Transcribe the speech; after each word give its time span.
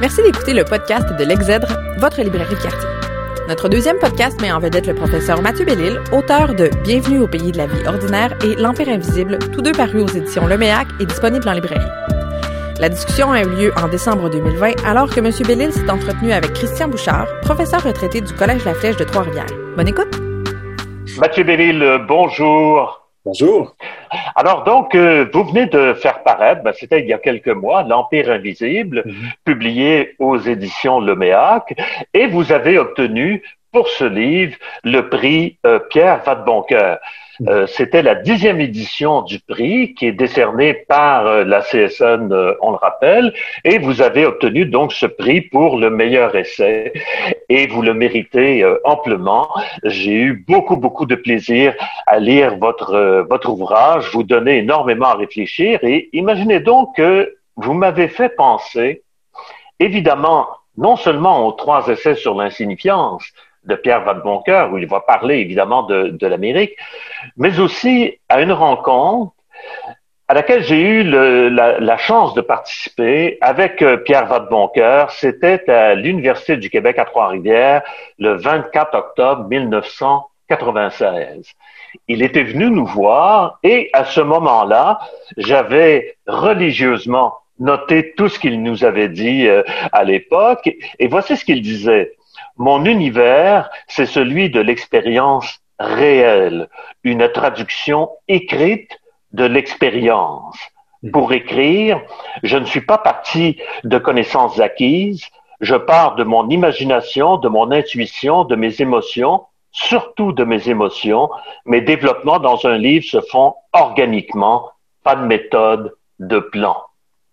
Merci 0.00 0.22
d'écouter 0.22 0.54
le 0.54 0.64
podcast 0.64 1.06
de 1.16 1.24
l'Exèdre, 1.24 1.68
votre 1.98 2.20
librairie 2.20 2.56
de 2.56 2.60
quartier. 2.60 2.88
Notre 3.48 3.68
deuxième 3.68 3.98
podcast 3.98 4.40
met 4.40 4.50
en 4.50 4.58
vedette 4.58 4.86
le 4.86 4.94
professeur 4.94 5.40
Mathieu 5.40 5.64
Bellil, 5.64 6.00
auteur 6.12 6.54
de 6.54 6.68
Bienvenue 6.82 7.20
au 7.20 7.28
pays 7.28 7.52
de 7.52 7.58
la 7.58 7.66
vie 7.66 7.86
ordinaire 7.86 8.36
et 8.44 8.56
L'Empire 8.56 8.88
invisible, 8.88 9.38
tous 9.52 9.62
deux 9.62 9.72
parus 9.72 10.02
aux 10.02 10.08
éditions 10.08 10.46
Leméac 10.46 10.88
et 10.98 11.06
disponibles 11.06 11.48
en 11.48 11.52
librairie. 11.52 11.90
La 12.80 12.88
discussion 12.88 13.30
a 13.30 13.42
eu 13.42 13.48
lieu 13.48 13.72
en 13.76 13.86
décembre 13.86 14.28
2020 14.30 14.84
alors 14.84 15.08
que 15.08 15.20
M. 15.20 15.30
Bellil 15.46 15.72
s'est 15.72 15.88
entretenu 15.88 16.32
avec 16.32 16.54
Christian 16.54 16.88
Bouchard, 16.88 17.28
professeur 17.42 17.82
retraité 17.84 18.20
du 18.20 18.32
Collège 18.34 18.64
La 18.64 18.74
Flèche 18.74 18.96
de 18.96 19.04
Trois-Rivières. 19.04 19.46
Bonne 19.76 19.88
écoute! 19.88 20.20
Mathieu 21.20 21.44
Bellil, 21.44 22.00
bonjour. 22.08 23.03
Bonjour. 23.24 23.74
Alors 24.34 24.64
donc, 24.64 24.94
euh, 24.94 25.26
vous 25.32 25.44
venez 25.44 25.64
de 25.66 25.94
faire 25.94 26.22
paraître, 26.22 26.62
ben, 26.62 26.72
c'était 26.78 27.00
il 27.00 27.06
y 27.06 27.12
a 27.14 27.18
quelques 27.18 27.48
mois, 27.48 27.82
L'Empire 27.82 28.30
invisible, 28.30 29.02
Mhm. 29.06 29.14
publié 29.44 30.14
aux 30.18 30.36
éditions 30.38 31.00
Leméac, 31.00 31.74
et 32.12 32.26
vous 32.26 32.52
avez 32.52 32.78
obtenu 32.78 33.42
pour 33.72 33.88
ce 33.88 34.04
livre 34.04 34.56
le 34.84 35.08
prix 35.08 35.56
euh, 35.64 35.78
Pierre 35.90 36.22
Vadeboncoeur. 36.24 36.98
Euh, 37.48 37.66
C'était 37.66 38.02
la 38.02 38.14
dixième 38.14 38.60
édition 38.60 39.22
du 39.22 39.40
prix 39.40 39.94
qui 39.94 40.06
est 40.06 40.12
décerné 40.12 40.74
par 40.74 41.26
euh, 41.26 41.44
la 41.44 41.62
CSN, 41.62 42.32
euh, 42.32 42.54
on 42.62 42.70
le 42.70 42.76
rappelle, 42.76 43.32
et 43.64 43.78
vous 43.78 44.02
avez 44.02 44.24
obtenu 44.24 44.66
donc 44.66 44.92
ce 44.92 45.06
prix 45.06 45.40
pour 45.40 45.78
le 45.78 45.90
meilleur 45.90 46.36
essai, 46.36 46.92
et 47.48 47.66
vous 47.66 47.82
le 47.82 47.92
méritez 47.94 48.62
euh, 48.62 48.78
amplement. 48.84 49.48
J'ai 49.82 50.14
eu 50.14 50.44
beaucoup, 50.46 50.76
beaucoup 50.76 51.06
de 51.06 51.16
plaisir 51.16 51.74
à 52.06 52.18
lire 52.18 52.56
votre, 52.58 53.26
votre 53.28 53.50
ouvrage, 53.50 54.10
vous 54.12 54.22
donnez 54.22 54.58
énormément 54.58 55.06
à 55.06 55.14
réfléchir, 55.14 55.80
et 55.82 56.08
imaginez 56.12 56.60
donc 56.60 56.96
que 56.96 57.34
vous 57.56 57.74
m'avez 57.74 58.08
fait 58.08 58.28
penser, 58.28 59.02
évidemment, 59.80 60.46
non 60.76 60.96
seulement 60.96 61.46
aux 61.46 61.52
trois 61.52 61.88
essais 61.88 62.14
sur 62.14 62.34
l'insignifiance 62.34 63.24
de 63.66 63.74
Pierre 63.74 64.02
Vadeboncoeur, 64.04 64.72
où 64.72 64.78
il 64.78 64.86
va 64.86 65.00
parler 65.00 65.36
évidemment 65.38 65.82
de, 65.84 66.08
de 66.08 66.26
l'Amérique, 66.26 66.76
mais 67.36 67.58
aussi 67.60 68.18
à 68.28 68.40
une 68.42 68.52
rencontre 68.52 69.32
à 70.28 70.34
laquelle 70.34 70.62
j'ai 70.64 70.80
eu 70.80 71.02
le- 71.02 71.48
la, 71.50 71.78
la 71.80 71.96
chance 71.98 72.32
de 72.34 72.40
participer 72.40 73.36
avec 73.42 73.82
euh, 73.82 73.98
Pierre 73.98 74.26
Vadeboncoeur. 74.26 75.10
C'était 75.10 75.68
à 75.70 75.94
l'Université 75.94 76.56
du 76.56 76.70
Québec 76.70 76.98
à 76.98 77.04
Trois-Rivières 77.04 77.82
le 78.18 78.32
24 78.34 78.94
octobre 78.96 79.44
1996. 79.48 81.52
Il 82.08 82.22
était 82.22 82.42
venu 82.42 82.70
nous 82.70 82.86
voir 82.86 83.58
et 83.62 83.90
à 83.92 84.04
ce 84.04 84.20
moment-là, 84.20 84.98
j'avais 85.36 86.16
religieusement 86.26 87.34
noté 87.58 88.14
tout 88.16 88.28
ce 88.28 88.38
qu'il 88.38 88.62
nous 88.62 88.84
avait 88.84 89.08
dit 89.08 89.46
euh, 89.46 89.62
à 89.92 90.04
l'époque 90.04 90.70
et 90.98 91.06
voici 91.06 91.36
ce 91.36 91.44
qu'il 91.44 91.62
disait. 91.62 92.12
Mon 92.56 92.84
univers, 92.84 93.70
c'est 93.88 94.06
celui 94.06 94.50
de 94.50 94.60
l'expérience 94.60 95.60
réelle, 95.78 96.68
une 97.02 97.28
traduction 97.28 98.10
écrite 98.28 98.90
de 99.32 99.44
l'expérience. 99.44 100.56
Pour 101.12 101.32
écrire, 101.32 102.00
je 102.42 102.56
ne 102.56 102.64
suis 102.64 102.80
pas 102.80 102.98
parti 102.98 103.58
de 103.82 103.98
connaissances 103.98 104.58
acquises, 104.60 105.26
je 105.60 105.74
pars 105.74 106.14
de 106.14 106.24
mon 106.24 106.48
imagination, 106.48 107.36
de 107.36 107.48
mon 107.48 107.70
intuition, 107.72 108.44
de 108.44 108.56
mes 108.56 108.80
émotions, 108.80 109.42
surtout 109.72 110.32
de 110.32 110.44
mes 110.44 110.68
émotions. 110.68 111.28
Mes 111.66 111.80
développements 111.80 112.38
dans 112.38 112.64
un 112.66 112.78
livre 112.78 113.04
se 113.04 113.20
font 113.20 113.54
organiquement, 113.72 114.70
pas 115.02 115.16
de 115.16 115.26
méthode, 115.26 115.92
de 116.20 116.38
plan. 116.38 116.76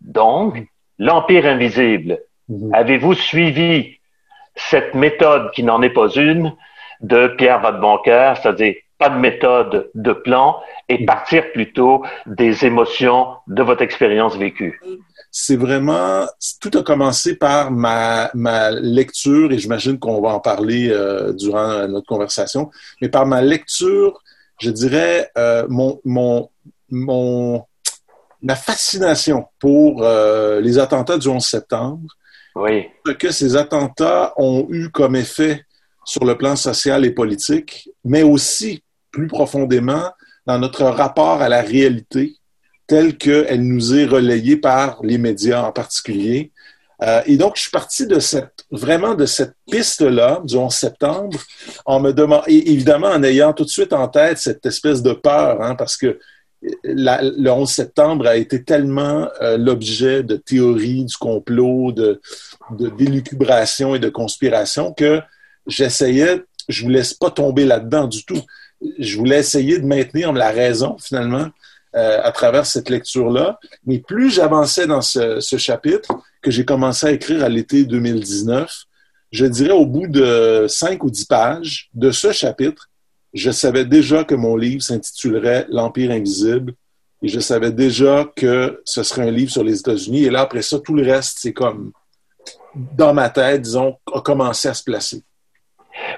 Donc, 0.01 0.65
l'Empire 0.97 1.45
invisible, 1.45 2.19
Mhm. 2.49 2.73
avez-vous 2.73 3.13
suivi 3.13 3.99
cette 4.55 4.93
méthode 4.93 5.51
qui 5.51 5.63
n'en 5.63 5.81
est 5.81 5.89
pas 5.89 6.09
une 6.09 6.53
de 7.01 7.27
Pierre 7.37 7.61
Vadeboncoeur, 7.61 8.37
c'est-à-dire 8.37 8.75
pas 8.97 9.09
de 9.09 9.17
méthode, 9.17 9.89
de 9.95 10.13
plan, 10.13 10.59
et 10.87 11.05
partir 11.05 11.51
plutôt 11.53 12.03
des 12.27 12.65
émotions 12.65 13.29
de 13.47 13.63
votre 13.63 13.81
expérience 13.81 14.37
vécue? 14.37 14.79
C'est 15.31 15.55
vraiment, 15.55 16.27
tout 16.61 16.77
a 16.77 16.83
commencé 16.83 17.35
par 17.35 17.71
ma, 17.71 18.29
ma 18.35 18.69
lecture, 18.69 19.51
et 19.51 19.57
j'imagine 19.57 19.97
qu'on 19.97 20.21
va 20.21 20.29
en 20.35 20.39
parler 20.39 20.89
euh, 20.91 21.33
durant 21.33 21.87
notre 21.87 22.05
conversation, 22.05 22.69
mais 23.01 23.09
par 23.09 23.25
ma 23.25 23.41
lecture, 23.41 24.21
je 24.59 24.69
dirais, 24.69 25.31
euh, 25.35 25.65
mon, 25.67 25.99
mon, 26.05 26.49
mon, 26.91 27.65
ma 28.43 28.55
fascination 28.55 29.47
pour 29.59 30.03
euh, 30.03 30.61
les 30.61 30.77
attentats 30.77 31.17
du 31.17 31.27
11 31.27 31.43
septembre, 31.43 32.01
Ce 33.05 33.11
que 33.11 33.31
ces 33.31 33.55
attentats 33.55 34.33
ont 34.37 34.67
eu 34.69 34.89
comme 34.89 35.15
effet 35.15 35.65
sur 36.05 36.25
le 36.25 36.37
plan 36.37 36.55
social 36.55 37.05
et 37.05 37.11
politique, 37.11 37.89
mais 38.03 38.23
aussi 38.23 38.83
plus 39.11 39.27
profondément 39.27 40.11
dans 40.45 40.57
notre 40.57 40.83
rapport 40.83 41.41
à 41.41 41.49
la 41.49 41.61
réalité 41.61 42.35
telle 42.87 43.17
qu'elle 43.17 43.61
nous 43.61 43.95
est 43.95 44.05
relayée 44.05 44.57
par 44.57 44.99
les 45.03 45.17
médias 45.17 45.63
en 45.63 45.71
particulier. 45.71 46.51
Euh, 47.01 47.21
et 47.25 47.37
donc, 47.37 47.55
je 47.55 47.61
suis 47.61 47.71
parti 47.71 48.05
de 48.05 48.19
cette, 48.19 48.65
vraiment 48.69 49.15
de 49.15 49.25
cette 49.25 49.53
piste-là, 49.71 50.41
du 50.43 50.55
11 50.55 50.73
septembre, 50.73 51.39
en 51.85 51.99
me 51.99 52.11
demandant, 52.11 52.43
évidemment 52.47 53.07
en 53.07 53.23
ayant 53.23 53.53
tout 53.53 53.63
de 53.63 53.69
suite 53.69 53.93
en 53.93 54.07
tête 54.07 54.39
cette 54.39 54.65
espèce 54.65 55.01
de 55.01 55.13
peur, 55.13 55.61
hein, 55.61 55.75
parce 55.75 55.95
que 55.95 56.19
le 56.61 57.49
11 57.49 57.69
septembre 57.69 58.27
a 58.27 58.35
été 58.35 58.63
tellement 58.63 59.27
euh, 59.41 59.57
l'objet 59.57 60.23
de 60.23 60.35
théories 60.35 61.05
du 61.05 61.17
complot, 61.17 61.91
de, 61.91 62.21
de 62.71 62.89
d'élucubration 62.89 63.95
et 63.95 63.99
de 63.99 64.09
conspiration 64.09 64.93
que 64.93 65.21
j'essayais, 65.67 66.43
je 66.69 66.83
voulais 66.83 67.01
pas 67.19 67.31
tomber 67.31 67.65
là-dedans 67.65 68.07
du 68.07 68.23
tout. 68.25 68.41
Je 68.99 69.17
voulais 69.17 69.39
essayer 69.39 69.79
de 69.79 69.85
maintenir 69.85 70.33
la 70.33 70.51
raison 70.51 70.97
finalement 70.99 71.47
euh, 71.95 72.19
à 72.23 72.31
travers 72.31 72.65
cette 72.65 72.89
lecture-là. 72.89 73.59
Mais 73.85 73.99
plus 73.99 74.29
j'avançais 74.29 74.87
dans 74.87 75.01
ce, 75.01 75.39
ce 75.39 75.57
chapitre 75.57 76.11
que 76.41 76.51
j'ai 76.51 76.65
commencé 76.65 77.07
à 77.07 77.11
écrire 77.11 77.43
à 77.43 77.49
l'été 77.49 77.85
2019, 77.85 78.85
je 79.31 79.45
dirais 79.45 79.71
au 79.71 79.85
bout 79.85 80.07
de 80.07 80.65
cinq 80.67 81.03
ou 81.03 81.11
dix 81.11 81.25
pages 81.25 81.89
de 81.93 82.11
ce 82.11 82.31
chapitre, 82.31 82.89
je 83.33 83.51
savais 83.51 83.85
déjà 83.85 84.23
que 84.23 84.35
mon 84.35 84.55
livre 84.55 84.81
s'intitulerait 84.81 85.65
L'Empire 85.69 86.11
invisible 86.11 86.73
et 87.21 87.27
je 87.27 87.39
savais 87.39 87.71
déjà 87.71 88.29
que 88.35 88.81
ce 88.83 89.03
serait 89.03 89.27
un 89.27 89.31
livre 89.31 89.51
sur 89.51 89.63
les 89.63 89.79
États-Unis. 89.79 90.23
Et 90.23 90.29
là, 90.29 90.41
après 90.41 90.61
ça, 90.63 90.79
tout 90.79 90.93
le 90.93 91.03
reste, 91.03 91.37
c'est 91.39 91.53
comme 91.53 91.91
dans 92.75 93.13
ma 93.13 93.29
tête, 93.29 93.61
disons, 93.61 93.97
a 94.13 94.21
commencé 94.21 94.67
à 94.67 94.73
se 94.73 94.83
placer. 94.83 95.23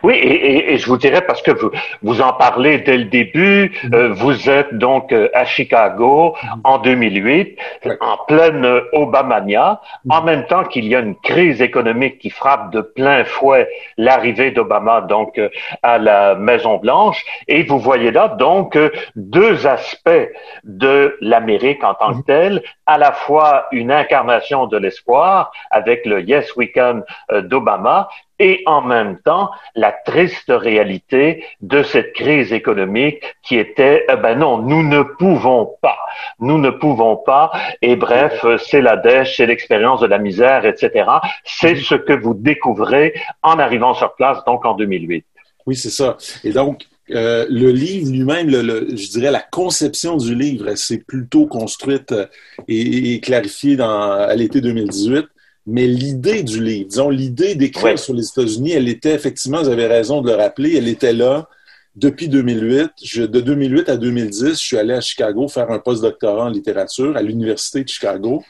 Oui, 0.02 0.16
et, 0.16 0.34
et- 0.34 0.74
et 0.74 0.78
je 0.78 0.88
vous 0.88 0.98
dirais, 0.98 1.22
parce 1.22 1.42
que 1.42 1.52
vous, 1.52 1.70
vous 2.02 2.22
en 2.22 2.34
parlez 2.34 2.80
dès 2.80 2.98
le 2.98 3.06
début, 3.06 3.72
euh, 3.94 4.10
vous 4.14 4.50
êtes 4.50 4.74
donc 4.74 5.12
euh, 5.14 5.30
à 5.34 5.46
Chicago 5.46 6.36
en 6.64 6.78
2008, 6.80 7.58
Ouais. 7.86 7.98
en 8.02 8.18
pleine 8.26 8.66
euh, 8.66 8.82
Obamania, 8.94 9.82
en 10.10 10.22
même 10.24 10.46
temps 10.48 10.64
qu'il 10.64 10.86
y 10.88 10.96
a 10.96 11.00
une 11.00 11.16
crise 11.16 11.62
économique 11.62 12.20
qui 12.20 12.30
frappe 12.30 12.72
de 12.72 12.82
plein 12.82 13.24
fouet 13.26 13.68
l'arrivée 13.98 14.52
d'Obama 14.52 15.02
donc 15.02 15.38
euh, 15.38 15.50
à 15.84 15.98
la 15.98 16.36
Maison 16.36 16.78
Blanche, 16.78 17.24
et 17.48 17.64
vous 17.64 17.80
voyez 17.80 18.12
là 18.12 18.28
donc 18.30 18.78
deux 19.16 19.68
aspects 19.68 20.30
de 20.64 21.18
l'Amérique 21.22 21.84
en 21.84 21.94
tant 21.94 22.14
que 22.20 22.26
telle, 22.26 22.64
à 22.86 22.98
la 22.98 23.12
fois 23.12 23.66
une 23.72 23.92
incarnation 23.92 24.68
de 24.68 24.78
l'espoir 24.78 25.52
avec 25.72 26.06
le 26.06 26.22
Yes 26.22 26.56
Weekend 26.56 27.04
euh, 27.32 27.42
d'Obama, 27.42 28.08
et 28.40 28.64
en 28.66 28.82
même 28.82 29.18
temps 29.24 29.50
la 29.76 29.92
triste 29.92 30.46
réalité 30.50 31.44
de 31.62 31.84
cette 31.84 32.14
crise 32.14 32.52
économique 32.54 33.22
qui 33.44 33.58
était, 33.58 34.06
eh 34.12 34.16
ben 34.16 34.38
non, 34.40 34.58
nous 34.58 34.84
ne 34.84 35.04
pouvons 35.04 35.76
pas, 35.82 35.98
nous 36.40 36.58
ne 36.58 36.70
pouvons 36.70 37.18
pas, 37.18 37.52
et 37.82 37.96
bref, 37.96 38.44
euh, 38.46 38.58
c'est 38.58 38.82
la 38.82 38.98
dèche, 38.98 39.38
c'est 39.38 39.46
l'expérience 39.46 40.02
de 40.02 40.08
la 40.08 40.18
misère, 40.18 40.66
etc. 40.66 41.10
C'est 41.46 41.76
ce 41.76 41.96
que 41.96 42.14
vous 42.14 42.34
découvrez 42.34 43.14
en 43.42 43.60
arrivant 43.60 43.94
sur 43.94 44.14
place, 44.16 44.44
donc 44.46 44.66
en 44.66 44.74
2008. 44.76 45.26
Oui, 45.66 45.76
c'est 45.76 45.90
ça. 45.90 46.18
Et 46.44 46.52
donc, 46.52 46.84
euh, 47.12 47.46
le 47.50 47.72
livre 47.72 48.12
lui-même, 48.12 48.50
le, 48.50 48.62
le- 48.62 48.88
je 48.96 49.10
dirais 49.12 49.32
la 49.32 49.42
conception 49.42 50.18
du 50.18 50.36
livre, 50.36 50.76
s'est 50.76 51.00
plutôt 51.06 51.48
construite 51.48 52.12
euh, 52.12 52.26
et, 52.68 53.14
et 53.14 53.20
clarifiée 53.20 53.76
dans, 53.76 54.12
à 54.12 54.34
l'été 54.36 54.62
2018. 54.62 55.26
Mais 55.66 55.88
l'idée 55.88 56.44
du 56.44 56.62
livre, 56.62 56.90
disons, 56.90 57.10
l'idée 57.10 57.56
d'écrire 57.56 57.92
Ouais. 57.92 57.98
sur 57.98 58.14
les 58.14 58.28
États-Unis, 58.28 58.72
elle 58.72 58.90
était 58.90 59.14
effectivement, 59.14 59.62
vous 59.62 59.70
avez 59.70 59.88
raison 59.88 60.22
de 60.22 60.30
le 60.30 60.36
rappeler, 60.36 60.76
elle 60.76 60.88
était 60.90 61.14
là 61.14 61.48
depuis 61.96 62.28
2008. 62.28 62.92
Je, 63.04 63.24
de 63.24 63.40
2008 63.40 63.90
à 63.90 63.98
2010, 63.98 64.50
je 64.50 64.54
suis 64.56 64.78
allé 64.78 64.94
à 64.94 65.02
Chicago 65.02 65.48
faire 65.48 65.72
un 65.72 65.80
post-doctorat 65.80 66.46
en 66.46 66.50
littérature 66.50 67.16
à 67.16 67.22
l'Université 67.22 67.84
de 67.84 67.88
Chicago. 67.90 68.44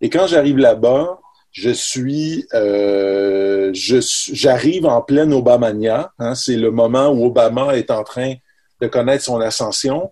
Et 0.00 0.10
quand 0.10 0.26
j'arrive 0.26 0.58
là-bas, 0.58 1.20
je 1.52 1.70
suis, 1.70 2.46
euh, 2.52 3.70
j'arrive 3.72 4.86
en 4.86 5.00
pleine 5.02 5.32
Obamania. 5.32 6.12
Hein, 6.18 6.34
c'est 6.34 6.56
le 6.56 6.70
moment 6.70 7.08
où 7.08 7.24
Obama 7.26 7.76
est 7.76 7.90
en 7.90 8.02
train 8.02 8.34
de 8.82 8.86
connaître 8.88 9.24
son 9.24 9.40
ascension. 9.40 10.10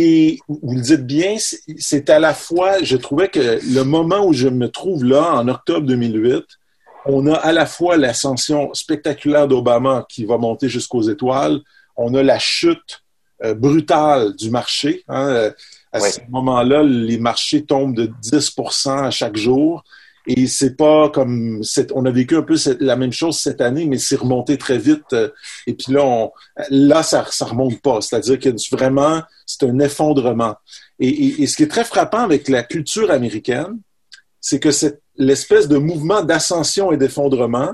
Et 0.00 0.38
vous 0.46 0.76
le 0.76 0.80
dites 0.80 1.04
bien, 1.04 1.38
c'est 1.76 2.08
à 2.08 2.20
la 2.20 2.32
fois, 2.32 2.80
je 2.84 2.96
trouvais 2.96 3.26
que 3.26 3.58
le 3.68 3.82
moment 3.82 4.24
où 4.24 4.32
je 4.32 4.46
me 4.46 4.68
trouve 4.68 5.04
là, 5.04 5.34
en 5.34 5.48
octobre 5.48 5.84
2008, 5.88 6.44
on 7.06 7.26
a 7.26 7.34
à 7.34 7.50
la 7.50 7.66
fois 7.66 7.96
l'ascension 7.96 8.72
spectaculaire 8.74 9.48
d'Obama 9.48 10.06
qui 10.08 10.24
va 10.24 10.38
monter 10.38 10.68
jusqu'aux 10.68 11.02
étoiles, 11.02 11.58
on 11.96 12.14
a 12.14 12.22
la 12.22 12.38
chute 12.38 13.02
euh, 13.42 13.54
brutale 13.54 14.36
du 14.36 14.52
marché. 14.52 15.02
Hein, 15.08 15.30
euh, 15.30 15.50
à 15.90 15.98
ce 15.98 16.20
moment-là, 16.28 16.84
les 16.84 17.18
marchés 17.18 17.64
tombent 17.64 17.96
de 17.96 18.06
10% 18.22 19.06
à 19.06 19.10
chaque 19.10 19.36
jour. 19.36 19.82
Et 20.28 20.46
c'est 20.46 20.76
pas 20.76 21.08
comme 21.08 21.62
on 21.94 22.04
a 22.04 22.10
vécu 22.10 22.36
un 22.36 22.42
peu 22.42 22.54
la 22.80 22.96
même 22.96 23.12
chose 23.12 23.38
cette 23.38 23.62
année, 23.62 23.86
mais 23.86 23.96
c'est 23.96 24.16
remonté 24.16 24.58
très 24.58 24.76
vite. 24.76 25.12
Euh, 25.14 25.30
et 25.66 25.72
puis 25.72 25.92
là, 25.92 26.04
on, 26.04 26.30
là, 26.68 27.02
ça, 27.02 27.24
ça 27.30 27.46
remonte 27.46 27.80
pas. 27.80 28.02
C'est-à-dire 28.02 28.38
que 28.38 28.50
vraiment, 28.76 29.22
c'est 29.46 29.64
un 29.64 29.78
effondrement. 29.78 30.54
Et, 31.00 31.46
ce 31.46 31.56
qui 31.56 31.62
est 31.62 31.68
très 31.68 31.84
frappant 31.84 32.18
avec 32.20 32.48
la 32.48 32.62
culture 32.62 33.10
américaine, 33.10 33.78
c'est 34.40 34.60
que 34.60 34.68
l'espèce 35.16 35.66
de 35.66 35.78
mouvement 35.78 36.22
d'ascension 36.22 36.92
et 36.92 36.98
d'effondrement, 36.98 37.72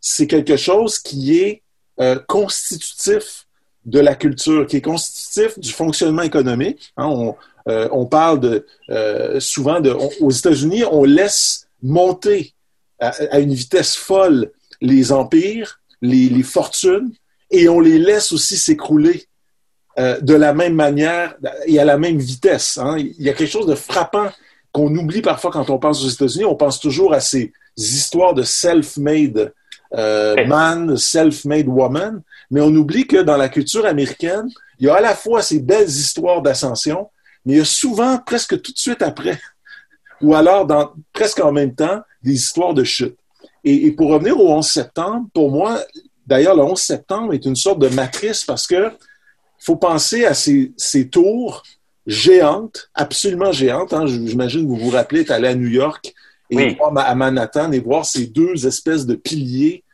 c'est 0.00 0.26
quelque 0.26 0.56
chose 0.56 0.98
qui 0.98 1.38
est 1.38 1.62
euh, 2.00 2.18
constitutif 2.28 3.46
de 3.84 4.00
la 4.00 4.14
culture, 4.14 4.66
qui 4.66 4.78
est 4.78 4.80
constitutif 4.80 5.58
du 5.58 5.70
fonctionnement 5.70 6.22
économique. 6.22 6.92
Hein, 6.96 7.08
on, 7.08 7.36
euh, 7.68 7.88
on, 7.92 8.06
parle 8.06 8.40
de 8.40 8.66
euh, 8.90 9.38
souvent 9.40 9.80
de, 9.80 9.90
aux 9.90 10.30
États-Unis, 10.30 10.84
on 10.90 11.04
laisse 11.04 11.66
monter 11.82 12.54
à, 12.98 13.38
une 13.38 13.54
vitesse 13.54 13.96
folle 13.96 14.50
les 14.80 15.12
empires, 15.12 15.80
les, 16.02 16.42
fortunes, 16.42 17.12
et 17.50 17.68
on 17.68 17.80
les 17.80 17.98
laisse 17.98 18.32
aussi 18.32 18.56
s'écrouler 18.56 19.24
euh, 19.98 20.20
de 20.20 20.34
la 20.34 20.54
même 20.54 20.74
manière 20.74 21.34
et 21.66 21.78
à 21.78 21.84
la 21.84 21.98
même 21.98 22.18
vitesse. 22.18 22.78
Hein. 22.78 22.96
Il 22.98 23.22
y 23.22 23.28
a 23.28 23.32
quelque 23.32 23.50
chose 23.50 23.66
de 23.66 23.74
frappant 23.74 24.30
qu'on 24.72 24.94
oublie 24.96 25.22
parfois 25.22 25.50
quand 25.50 25.68
on 25.70 25.78
pense 25.78 26.04
aux 26.04 26.08
États-Unis. 26.08 26.44
On 26.44 26.54
pense 26.54 26.80
toujours 26.80 27.12
à 27.12 27.20
ces 27.20 27.52
histoires 27.76 28.34
de 28.34 28.42
self-made 28.42 29.52
euh, 29.92 30.46
man, 30.46 30.96
self-made 30.96 31.66
woman, 31.66 32.22
mais 32.50 32.60
on 32.60 32.74
oublie 32.74 33.06
que 33.06 33.16
dans 33.22 33.36
la 33.36 33.48
culture 33.48 33.86
américaine, 33.86 34.48
il 34.78 34.86
y 34.86 34.88
a 34.88 34.94
à 34.94 35.00
la 35.00 35.14
fois 35.14 35.42
ces 35.42 35.58
belles 35.58 35.88
histoires 35.88 36.42
d'ascension, 36.42 37.10
mais 37.44 37.54
il 37.54 37.58
y 37.58 37.60
a 37.60 37.64
souvent, 37.64 38.18
presque 38.18 38.60
tout 38.62 38.72
de 38.72 38.78
suite 38.78 39.02
après, 39.02 39.40
ou 40.22 40.34
alors 40.34 40.66
dans, 40.66 40.92
presque 41.12 41.40
en 41.40 41.52
même 41.52 41.74
temps, 41.74 42.00
des 42.22 42.32
histoires 42.32 42.74
de 42.74 42.84
chute. 42.84 43.16
Et, 43.64 43.92
pour 43.92 44.10
revenir 44.10 44.38
au 44.38 44.48
11 44.52 44.66
septembre, 44.66 45.26
pour 45.34 45.50
moi, 45.50 45.80
d'ailleurs, 46.26 46.56
le 46.56 46.62
11 46.62 46.78
septembre 46.78 47.34
est 47.34 47.44
une 47.44 47.56
sorte 47.56 47.78
de 47.78 47.88
matrice 47.88 48.44
parce 48.44 48.66
que 48.66 48.90
faut 49.58 49.76
penser 49.76 50.24
à 50.24 50.32
ces, 50.32 50.72
ces 50.76 51.08
tours 51.08 51.62
géantes, 52.06 52.90
absolument 52.94 53.52
géantes. 53.52 53.92
Hein. 53.92 54.06
J'imagine 54.06 54.62
que 54.62 54.68
vous 54.68 54.76
vous 54.76 54.90
rappelez, 54.90 55.20
être 55.20 55.30
allé 55.30 55.48
à 55.48 55.54
New 55.54 55.68
York 55.68 56.14
et 56.48 56.74
voir 56.74 56.96
à 56.96 57.14
Manhattan 57.14 57.70
et 57.72 57.80
voir 57.80 58.06
ces 58.06 58.26
deux 58.26 58.66
espèces 58.66 59.06
de 59.06 59.14
piliers 59.14 59.84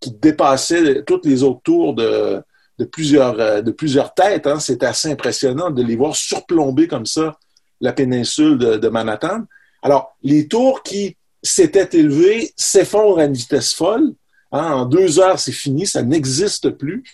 qui 0.00 0.10
dépassaient 0.10 1.02
toutes 1.04 1.26
les 1.26 1.42
autres 1.42 1.60
tours 1.62 1.94
de, 1.94 2.42
de, 2.78 2.84
plusieurs, 2.86 3.38
euh, 3.38 3.60
de 3.60 3.70
plusieurs 3.70 4.14
têtes. 4.14 4.46
Hein. 4.46 4.58
C'était 4.58 4.86
assez 4.86 5.10
impressionnant 5.12 5.70
de 5.70 5.82
les 5.82 5.96
voir 5.96 6.16
surplomber 6.16 6.88
comme 6.88 7.06
ça 7.06 7.38
la 7.82 7.92
péninsule 7.92 8.58
de, 8.58 8.76
de 8.76 8.88
Manhattan. 8.88 9.44
Alors, 9.82 10.16
les 10.22 10.48
tours 10.48 10.82
qui 10.82 11.16
s'étaient 11.42 11.98
élevés 11.98 12.52
s'effondrent 12.56 13.18
à 13.18 13.24
une 13.24 13.34
vitesse 13.34 13.72
folle. 13.72 14.12
Hein, 14.52 14.72
en 14.72 14.84
deux 14.84 15.20
heures, 15.20 15.38
c'est 15.38 15.52
fini, 15.52 15.86
ça 15.86 16.02
n'existe 16.02 16.70
plus. 16.70 17.04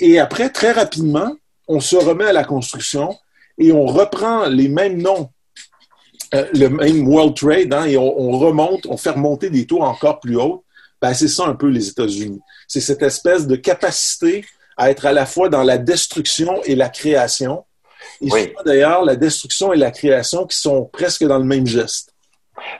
Et 0.00 0.18
après, 0.18 0.50
très 0.50 0.72
rapidement, 0.72 1.34
on 1.66 1.80
se 1.80 1.96
remet 1.96 2.26
à 2.26 2.32
la 2.32 2.44
construction 2.44 3.16
et 3.58 3.72
on 3.72 3.86
reprend 3.86 4.46
les 4.46 4.68
mêmes 4.68 5.00
noms, 5.00 5.30
euh, 6.34 6.46
le 6.52 6.68
même 6.68 7.06
World 7.06 7.36
Trade, 7.36 7.72
hein, 7.72 7.86
et 7.86 7.96
on, 7.96 8.38
remonte, 8.38 8.86
on 8.86 8.96
fait 8.96 9.10
remonter 9.10 9.50
des 9.50 9.66
tours 9.66 9.82
encore 9.82 10.20
plus 10.20 10.36
hauts. 10.36 10.64
Ben, 11.00 11.14
c'est 11.14 11.28
ça 11.28 11.46
un 11.46 11.54
peu 11.54 11.68
les 11.68 11.88
États-Unis. 11.88 12.40
C'est 12.66 12.80
cette 12.80 13.02
espèce 13.02 13.46
de 13.46 13.56
capacité 13.56 14.44
à 14.76 14.90
être 14.90 15.06
à 15.06 15.12
la 15.12 15.26
fois 15.26 15.48
dans 15.48 15.62
la 15.62 15.78
destruction 15.78 16.60
et 16.64 16.74
la 16.74 16.88
création. 16.88 17.64
Et 18.20 18.28
oui. 18.30 18.52
d'ailleurs, 18.64 19.04
la 19.04 19.16
destruction 19.16 19.72
et 19.72 19.76
la 19.76 19.90
création 19.90 20.46
qui 20.46 20.56
sont 20.56 20.84
presque 20.92 21.24
dans 21.24 21.38
le 21.38 21.44
même 21.44 21.66
geste. 21.66 22.14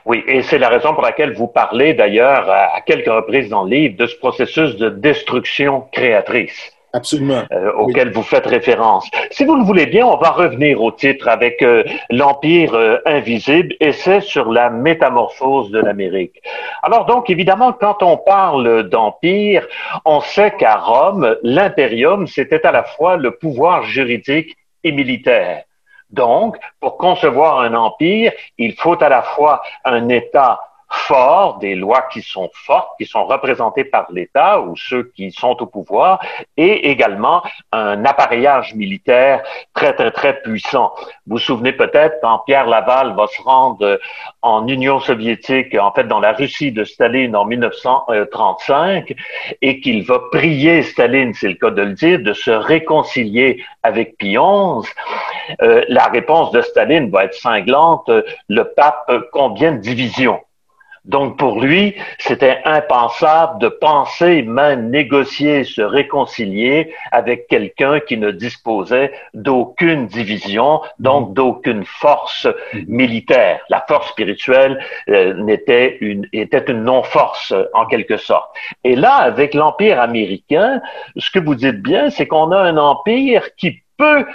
Oui, 0.05 0.23
et 0.27 0.41
c'est 0.41 0.57
la 0.57 0.69
raison 0.69 0.93
pour 0.93 1.03
laquelle 1.03 1.33
vous 1.33 1.47
parlez 1.47 1.93
d'ailleurs 1.93 2.49
à 2.49 2.81
quelques 2.81 3.07
reprises 3.07 3.49
dans 3.49 3.63
le 3.63 3.69
livre 3.69 3.97
de 3.97 4.07
ce 4.07 4.15
processus 4.15 4.77
de 4.77 4.89
destruction 4.89 5.83
créatrice. 5.91 6.71
Absolument. 6.95 7.43
Euh, 7.51 7.73
auquel 7.73 8.13
vous 8.13 8.23
faites 8.23 8.45
référence. 8.45 9.09
Si 9.29 9.43
vous 9.43 9.57
le 9.57 9.63
voulez 9.63 9.85
bien, 9.85 10.05
on 10.05 10.15
va 10.15 10.29
revenir 10.29 10.81
au 10.81 10.91
titre 10.93 11.27
avec 11.27 11.61
euh, 11.61 11.83
l'Empire 12.09 12.73
euh, 12.73 12.99
invisible 13.05 13.75
et 13.81 13.91
c'est 13.91 14.21
sur 14.21 14.49
la 14.49 14.69
métamorphose 14.69 15.71
de 15.71 15.79
l'Amérique. 15.79 16.41
Alors 16.83 17.05
donc, 17.05 17.29
évidemment, 17.29 17.73
quand 17.73 18.01
on 18.01 18.15
parle 18.15 18.87
d'Empire, 18.87 19.67
on 20.05 20.21
sait 20.21 20.51
qu'à 20.51 20.77
Rome, 20.77 21.35
l'impérium, 21.43 22.27
c'était 22.27 22.65
à 22.65 22.71
la 22.71 22.83
fois 22.83 23.17
le 23.17 23.31
pouvoir 23.31 23.83
juridique 23.83 24.55
et 24.85 24.91
militaire. 24.93 25.63
Donc, 26.09 26.57
pour 26.79 26.97
concevoir 26.97 27.59
un 27.59 27.73
empire, 27.73 28.31
il 28.57 28.73
faut 28.75 29.01
à 29.03 29.09
la 29.09 29.23
fois 29.23 29.61
un 29.83 30.07
État 30.07 30.61
fort, 30.89 31.57
des 31.59 31.75
lois 31.75 32.03
qui 32.11 32.21
sont 32.21 32.49
fortes, 32.53 32.89
qui 32.97 33.05
sont 33.05 33.25
représentées 33.25 33.83
par 33.83 34.07
l'État 34.11 34.61
ou 34.61 34.75
ceux 34.75 35.11
qui 35.15 35.31
sont 35.31 35.61
au 35.61 35.65
pouvoir, 35.65 36.19
et 36.57 36.89
également 36.89 37.43
un 37.71 38.05
appareillage 38.05 38.75
militaire 38.75 39.43
très, 39.73 39.93
très, 39.93 40.11
très 40.11 40.41
puissant. 40.41 40.93
Vous 41.27 41.35
vous 41.35 41.37
souvenez 41.39 41.73
peut-être 41.73 42.17
quand 42.21 42.39
Pierre 42.45 42.67
Laval 42.67 43.15
va 43.15 43.27
se 43.27 43.41
rendre 43.41 43.99
en 44.41 44.67
Union 44.67 44.99
soviétique, 44.99 45.75
en 45.75 45.91
fait 45.91 46.07
dans 46.07 46.19
la 46.19 46.33
Russie 46.33 46.71
de 46.71 46.83
Staline 46.83 47.35
en 47.35 47.45
1935, 47.45 49.13
et 49.61 49.81
qu'il 49.81 50.05
va 50.05 50.19
prier 50.31 50.83
Staline, 50.83 51.33
c'est 51.33 51.49
le 51.49 51.55
cas 51.55 51.71
de 51.71 51.81
le 51.81 51.93
dire, 51.93 52.19
de 52.19 52.33
se 52.33 52.51
réconcilier 52.51 53.63
avec 53.83 54.17
Pie 54.17 54.37
XI, 54.37 54.89
euh, 55.61 55.83
la 55.87 56.05
réponse 56.05 56.51
de 56.51 56.61
Staline 56.61 57.09
va 57.09 57.25
être 57.25 57.33
cinglante. 57.33 58.09
Le 58.49 58.63
pape, 58.63 59.11
combien 59.31 59.73
de 59.73 59.77
divisions? 59.77 60.39
Donc 61.05 61.37
pour 61.37 61.61
lui, 61.61 61.95
c'était 62.17 62.61
impensable 62.65 63.59
de 63.59 63.67
penser, 63.67 64.41
même 64.41 64.89
négocier, 64.89 65.63
se 65.63 65.81
réconcilier 65.81 66.93
avec 67.11 67.47
quelqu'un 67.47 67.99
qui 67.99 68.17
ne 68.17 68.31
disposait 68.31 69.11
d'aucune 69.33 70.07
division, 70.07 70.81
donc 70.99 71.29
mm-hmm. 71.29 71.33
d'aucune 71.33 71.85
force 71.85 72.45
mm-hmm. 72.45 72.85
militaire. 72.87 73.59
La 73.69 73.85
force 73.87 74.09
spirituelle 74.09 74.83
euh, 75.09 75.33
n'était 75.35 75.97
une 76.01 76.27
était 76.33 76.65
une 76.67 76.83
non-force 76.83 77.53
en 77.73 77.85
quelque 77.85 78.17
sorte. 78.17 78.55
Et 78.83 78.95
là, 78.95 79.13
avec 79.15 79.53
l'empire 79.53 79.99
américain, 79.99 80.81
ce 81.17 81.29
que 81.29 81.39
vous 81.39 81.55
dites 81.55 81.81
bien, 81.81 82.09
c'est 82.09 82.27
qu'on 82.27 82.51
a 82.51 82.57
un 82.57 82.77
empire 82.77 83.55
qui 83.55 83.81
peut 83.97 84.25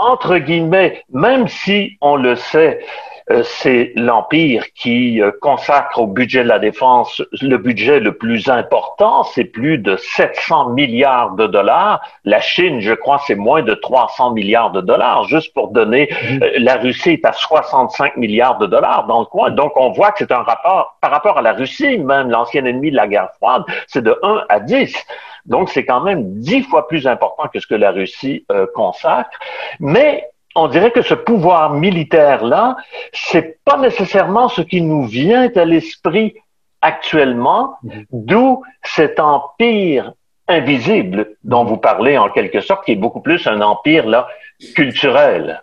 entre 0.00 0.38
guillemets, 0.38 1.04
même 1.12 1.46
si 1.46 1.98
on 2.00 2.16
le 2.16 2.34
sait, 2.34 2.80
euh, 2.80 3.19
c'est 3.44 3.92
l'Empire 3.96 4.64
qui 4.74 5.22
euh, 5.22 5.30
consacre 5.40 6.00
au 6.00 6.06
budget 6.06 6.42
de 6.42 6.48
la 6.48 6.58
défense 6.58 7.22
le 7.40 7.56
budget 7.58 8.00
le 8.00 8.16
plus 8.16 8.48
important, 8.48 9.22
c'est 9.22 9.44
plus 9.44 9.78
de 9.78 9.96
700 9.96 10.70
milliards 10.70 11.36
de 11.36 11.46
dollars. 11.46 12.00
La 12.24 12.40
Chine, 12.40 12.80
je 12.80 12.92
crois, 12.92 13.20
c'est 13.26 13.36
moins 13.36 13.62
de 13.62 13.74
300 13.74 14.32
milliards 14.32 14.72
de 14.72 14.80
dollars. 14.80 15.24
Juste 15.24 15.54
pour 15.54 15.68
donner, 15.68 16.08
mhm. 16.10 16.42
euh, 16.42 16.50
la 16.58 16.76
Russie 16.76 17.10
est 17.10 17.24
à 17.24 17.32
65 17.32 18.16
milliards 18.16 18.58
de 18.58 18.66
dollars 18.66 19.06
dans 19.06 19.20
le 19.20 19.26
coin. 19.26 19.50
Donc, 19.50 19.72
on 19.76 19.90
voit 19.92 20.10
que 20.12 20.18
c'est 20.18 20.32
un 20.32 20.42
rapport, 20.42 20.98
par 21.00 21.10
rapport 21.10 21.38
à 21.38 21.42
la 21.42 21.52
Russie, 21.52 21.98
même 21.98 22.30
l'ancien 22.30 22.64
ennemi 22.64 22.90
de 22.90 22.96
la 22.96 23.06
guerre 23.06 23.30
froide, 23.36 23.62
c'est 23.86 24.02
de 24.02 24.18
1 24.22 24.44
à 24.48 24.60
10. 24.60 24.94
Donc, 25.46 25.70
c'est 25.70 25.84
quand 25.84 26.00
même 26.00 26.40
dix 26.40 26.62
fois 26.62 26.86
plus 26.88 27.06
important 27.06 27.44
que 27.52 27.60
ce 27.60 27.66
que 27.66 27.74
la 27.74 27.92
Russie 27.92 28.44
consacre. 28.74 29.30
Mais 29.78 30.26
on 30.54 30.68
dirait 30.68 30.90
que 30.90 31.02
ce 31.02 31.14
pouvoir 31.14 31.74
militaire-là, 31.74 32.76
c'est 33.12 33.58
pas 33.64 33.78
nécessairement 33.78 34.48
ce 34.48 34.62
qui 34.62 34.82
nous 34.82 35.06
vient 35.06 35.50
à 35.54 35.64
l'esprit 35.64 36.34
actuellement, 36.80 37.76
mhm. 37.82 38.04
d'où 38.10 38.62
cet 38.82 39.20
empire 39.20 40.12
invisible 40.48 41.36
dont 41.44 41.64
vous 41.64 41.76
parlez 41.76 42.18
en 42.18 42.28
quelque 42.30 42.60
sorte, 42.60 42.84
qui 42.84 42.92
est 42.92 42.96
beaucoup 42.96 43.20
plus 43.20 43.46
un 43.46 43.60
empire 43.60 44.06
là 44.06 44.26
culturel. 44.74 45.62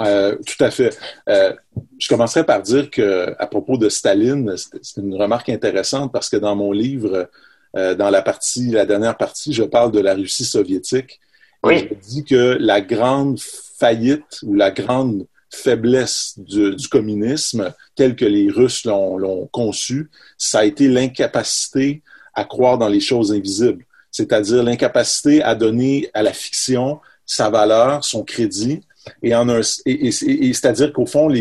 Euh, 0.00 0.36
tout 0.46 0.62
à 0.62 0.70
fait. 0.70 0.96
Euh, 1.28 1.54
je 1.98 2.08
commencerai 2.08 2.44
par 2.44 2.60
dire 2.60 2.90
que 2.90 3.34
à 3.38 3.46
propos 3.46 3.78
de 3.78 3.88
Staline, 3.88 4.54
c'est 4.56 5.00
une 5.00 5.14
remarque 5.14 5.48
intéressante 5.48 6.12
parce 6.12 6.28
que 6.28 6.36
dans 6.36 6.54
mon 6.54 6.72
livre, 6.72 7.30
euh, 7.76 7.94
dans 7.94 8.10
la 8.10 8.22
partie, 8.22 8.70
la 8.70 8.84
dernière 8.84 9.16
partie, 9.16 9.52
je 9.52 9.62
parle 9.62 9.92
de 9.92 10.00
la 10.00 10.14
Russie 10.14 10.44
soviétique. 10.44 11.20
Et 11.70 11.78
je 11.78 12.08
dis 12.08 12.24
que 12.24 12.56
la 12.60 12.80
grande 12.80 13.40
faillite 13.40 14.40
ou 14.42 14.54
la 14.54 14.70
grande 14.70 15.26
faiblesse 15.50 16.34
du, 16.38 16.88
communisme 16.90 17.72
tel 17.94 18.16
que 18.16 18.24
les 18.24 18.50
Russes 18.50 18.84
l'ont 18.84 19.48
conçu, 19.52 20.10
ça 20.38 20.60
a 20.60 20.64
été 20.64 20.88
l'incapacité 20.88 22.02
à 22.34 22.44
croire 22.44 22.78
dans 22.78 22.88
les 22.88 23.00
choses 23.00 23.32
invisibles, 23.32 23.84
c'est-à-dire 24.10 24.62
l'incapacité 24.62 25.42
à 25.42 25.54
donner 25.54 26.10
à 26.14 26.22
la 26.22 26.32
fiction 26.32 27.00
sa 27.24 27.50
valeur, 27.50 28.04
son 28.04 28.22
crédit, 28.22 28.80
et 29.22 30.12
c'est-à-dire 30.52 30.92
qu'au 30.92 31.06
fond, 31.06 31.32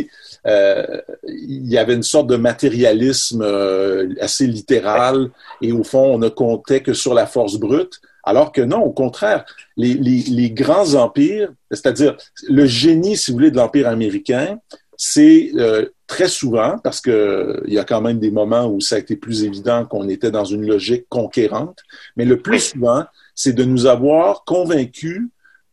euh, 0.47 1.01
il 1.27 1.67
y 1.67 1.77
avait 1.77 1.95
une 1.95 2.03
sorte 2.03 2.27
de 2.27 2.35
matérialisme 2.35 3.41
euh, 3.41 4.13
assez 4.19 4.47
littéral, 4.47 5.29
et 5.61 5.71
au 5.71 5.83
fond, 5.83 6.15
on 6.15 6.17
ne 6.17 6.29
comptait 6.29 6.81
que 6.81 6.93
sur 6.93 7.13
la 7.13 7.25
force 7.25 7.57
brute. 7.57 7.99
Alors 8.25 8.51
que 8.51 8.61
non, 8.61 8.81
au 8.81 8.91
contraire, 8.91 9.45
les, 9.77 9.93
les, 9.93 10.21
les 10.23 10.51
grands 10.51 10.95
empires, 10.95 11.51
c'est-à-dire 11.71 12.17
le 12.49 12.65
génie, 12.65 13.17
si 13.17 13.31
vous 13.31 13.37
voulez, 13.37 13.51
de 13.51 13.57
l'empire 13.57 13.87
américain, 13.87 14.59
c'est 14.97 15.51
euh, 15.55 15.85
très 16.07 16.27
souvent, 16.27 16.77
parce 16.83 17.01
que 17.01 17.61
il 17.67 17.73
y 17.73 17.79
a 17.79 17.83
quand 17.83 18.01
même 18.01 18.19
des 18.19 18.31
moments 18.31 18.65
où 18.65 18.81
ça 18.81 18.95
a 18.95 18.99
été 18.99 19.15
plus 19.15 19.43
évident 19.43 19.85
qu'on 19.85 20.09
était 20.09 20.31
dans 20.31 20.45
une 20.45 20.65
logique 20.65 21.05
conquérante, 21.09 21.79
mais 22.15 22.25
le 22.25 22.41
plus 22.41 22.59
souvent, 22.59 23.05
c'est 23.35 23.53
de 23.53 23.63
nous 23.63 23.85
avoir 23.85 24.43
convaincus 24.45 25.21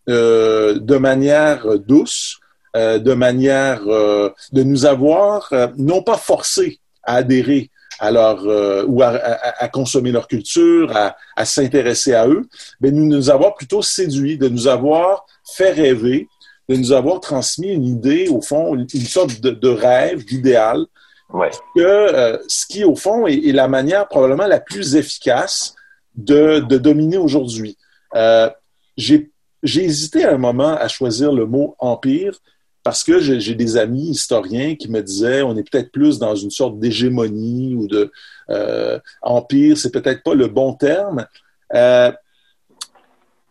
euh, 0.08 0.78
de 0.78 0.96
manière 0.96 1.78
douce, 1.78 2.40
euh, 2.74 2.98
de 2.98 3.12
manière 3.12 3.82
euh, 3.86 4.30
de 4.52 4.62
nous 4.62 4.86
avoir 4.86 5.48
euh, 5.52 5.68
non 5.76 6.02
pas 6.02 6.16
forcés 6.16 6.80
à 7.02 7.16
adhérer 7.16 7.70
à 7.98 8.10
leur 8.10 8.44
ou 8.88 9.02
à, 9.02 9.08
à, 9.08 9.68
consommer 9.68 10.12
leur 10.12 10.28
culture, 10.28 10.96
à, 10.96 11.16
à 11.36 11.44
s'intéresser 11.44 12.14
à 12.14 12.26
eux, 12.28 12.42
mais 12.80 12.90
nous 12.90 13.06
nous 13.06 13.30
avoir 13.30 13.54
plutôt 13.54 13.82
séduits, 13.82 14.38
de 14.38 14.48
nous 14.48 14.68
avoir 14.68 15.26
fait 15.56 15.72
rêver, 15.72 16.28
de 16.68 16.76
nous 16.76 16.92
avoir 16.92 17.20
transmis 17.20 17.68
une 17.68 17.84
idée, 17.84 18.28
au 18.28 18.40
fond, 18.40 18.74
une, 18.74 18.88
sorte 18.88 19.40
de, 19.40 19.50
de 19.50 19.68
rêve, 19.68 20.24
d'idéal, 20.24 20.86
ouais. 21.32 21.50
que 21.76 22.40
ce 22.48 22.66
qui, 22.66 22.84
au 22.84 22.96
fond, 22.96 23.26
est, 23.26 23.46
est, 23.46 23.52
la 23.52 23.68
manière 23.68 24.08
probablement 24.08 24.46
la 24.46 24.60
plus 24.60 24.96
efficace 24.96 25.74
de, 26.14 26.60
de 26.60 26.78
dominer 26.78 27.18
aujourd'hui. 27.18 27.76
Euh, 28.14 28.50
j'ai 28.96 29.30
hésité 29.64 30.24
à 30.24 30.32
un 30.32 30.38
moment 30.38 30.74
à 30.74 30.88
choisir 30.88 31.32
le 31.32 31.46
mot 31.46 31.76
empire 31.78 32.38
parce 32.82 33.04
que 33.04 33.20
j'ai 33.20 33.54
des 33.54 33.76
amis 33.76 34.10
historiens 34.10 34.74
qui 34.74 34.90
me 34.90 35.02
disaient 35.02 35.42
on 35.42 35.56
est 35.56 35.68
peut-être 35.68 35.92
plus 35.92 36.18
dans 36.18 36.34
une 36.34 36.50
sorte 36.50 36.78
d'hégémonie 36.78 37.74
ou 37.74 37.86
de 37.86 38.10
euh, 38.50 38.98
empire, 39.22 39.78
c'est 39.78 39.92
peut-être 39.92 40.22
pas 40.22 40.34
le 40.34 40.48
bon 40.48 40.74
terme. 40.74 41.26
Euh, 41.74 42.12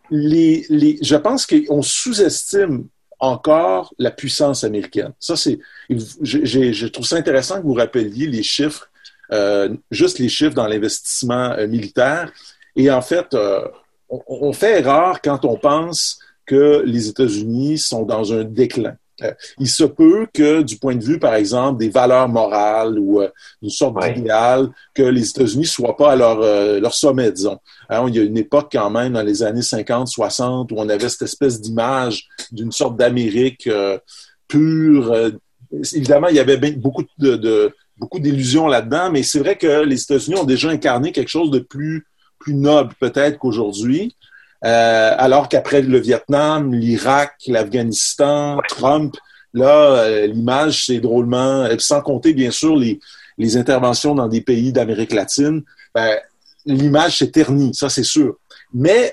les, 0.09 0.65
les, 0.69 0.99
je 1.01 1.15
pense 1.15 1.47
qu'on 1.47 1.81
sous-estime 1.81 2.87
encore 3.19 3.93
la 3.97 4.11
puissance 4.11 4.63
américaine. 4.63 5.13
Ça, 5.19 5.37
c'est, 5.37 5.59
je 5.89 6.87
trouve 6.87 7.05
ça 7.05 7.15
intéressant 7.15 7.61
que 7.61 7.67
vous 7.67 7.75
rappeliez 7.75 8.27
les 8.27 8.43
chiffres, 8.43 8.89
euh, 9.31 9.73
juste 9.91 10.19
les 10.19 10.27
chiffres 10.27 10.55
dans 10.55 10.67
l'investissement 10.67 11.51
euh, 11.51 11.67
militaire. 11.67 12.33
Et 12.75 12.89
en 12.91 13.01
fait, 13.01 13.33
euh, 13.33 13.65
on, 14.09 14.21
on, 14.27 14.53
fait 14.53 14.79
erreur 14.79 15.21
quand 15.21 15.45
on 15.45 15.55
pense 15.55 16.19
que 16.45 16.83
les 16.85 17.07
États-Unis 17.07 17.77
sont 17.77 18.03
dans 18.03 18.33
un 18.33 18.43
déclin. 18.43 18.97
Euh, 19.23 19.33
il 19.59 19.67
se 19.67 19.83
peut 19.83 20.27
que, 20.33 20.61
du 20.61 20.77
point 20.77 20.95
de 20.95 21.03
vue, 21.03 21.19
par 21.19 21.35
exemple, 21.35 21.79
des 21.79 21.89
valeurs 21.89 22.29
morales 22.29 22.97
ou 22.99 23.21
euh, 23.21 23.29
une 23.61 23.69
sorte 23.69 23.95
ouais. 23.95 24.13
d'idéal, 24.13 24.69
que 24.93 25.03
les 25.03 25.29
États-Unis 25.29 25.65
soient 25.65 25.97
pas 25.97 26.13
à 26.13 26.15
leur, 26.15 26.41
euh, 26.41 26.79
leur 26.79 26.93
sommet, 26.93 27.31
disons. 27.31 27.57
Hein, 27.89 28.05
il 28.07 28.15
y 28.15 28.19
a 28.19 28.23
une 28.23 28.37
époque 28.37 28.69
quand 28.71 28.89
même, 28.89 29.13
dans 29.13 29.23
les 29.23 29.43
années 29.43 29.61
50, 29.61 30.07
60, 30.07 30.71
où 30.71 30.75
on 30.77 30.89
avait 30.89 31.09
cette 31.09 31.23
espèce 31.23 31.59
d'image 31.59 32.27
d'une 32.51 32.71
sorte 32.71 32.97
d'Amérique 32.97 33.69
pure. 34.47 35.31
évidemment, 35.93 36.27
il 36.27 36.35
y 36.35 36.39
avait 36.39 36.57
beaucoup 36.71 37.03
de, 37.17 37.35
de 37.35 37.73
beaucoup 37.97 38.19
d'illusions 38.19 38.67
là-dedans, 38.67 39.11
mais 39.11 39.23
c'est 39.23 39.39
vrai 39.39 39.57
que 39.57 39.83
les 39.83 40.01
États-Unis 40.01 40.37
ont 40.37 40.45
déjà 40.45 40.69
incarné 40.69 41.11
quelque 41.11 41.29
chose 41.29 41.51
de 41.51 41.59
plus 41.59 42.05
plus 42.41 42.55
noble 42.55 42.93
peut-être 42.99 43.37
qu'aujourd'hui. 43.37 44.15
Euh, 44.63 45.15
alors 45.17 45.49
qu'après 45.49 45.81
le 45.81 45.99
Vietnam, 45.99 46.73
l'Irak, 46.73 47.33
l'Afghanistan, 47.47 48.59
Trump, 48.67 49.15
là, 49.53 49.95
euh, 49.95 50.27
l'image, 50.27 50.85
c'est 50.85 50.99
drôlement, 50.99 51.67
sans 51.79 52.01
compter 52.01 52.33
bien 52.33 52.51
sûr 52.51 52.75
les, 52.75 52.99
les 53.37 53.57
interventions 53.57 54.15
dans 54.15 54.27
des 54.27 54.41
pays 54.41 54.71
d'Amérique 54.71 55.13
latine, 55.13 55.63
ben, 55.95 56.17
l'image 56.65 57.17
s'est 57.17 57.31
ternie, 57.31 57.73
ça 57.73 57.89
c'est 57.89 58.03
sûr. 58.03 58.35
Mais 58.73 59.11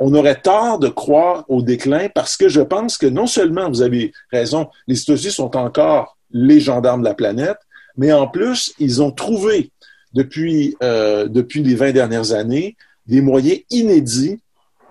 on 0.00 0.14
aurait 0.14 0.40
tort 0.40 0.78
de 0.78 0.88
croire 0.88 1.44
au 1.48 1.62
déclin 1.62 2.08
parce 2.14 2.36
que 2.36 2.48
je 2.48 2.60
pense 2.60 2.98
que 2.98 3.06
non 3.06 3.26
seulement, 3.26 3.68
vous 3.68 3.82
avez 3.82 4.12
raison, 4.32 4.68
les 4.86 5.00
États-Unis 5.00 5.32
sont 5.32 5.56
encore 5.56 6.16
les 6.30 6.60
gendarmes 6.60 7.00
de 7.02 7.08
la 7.08 7.14
planète, 7.14 7.58
mais 7.96 8.12
en 8.12 8.28
plus, 8.28 8.72
ils 8.78 9.02
ont 9.02 9.10
trouvé 9.10 9.70
depuis, 10.12 10.76
euh, 10.82 11.26
depuis 11.28 11.62
les 11.62 11.74
20 11.74 11.92
dernières 11.92 12.32
années 12.32 12.76
des 13.06 13.20
moyens 13.20 13.60
inédits 13.70 14.40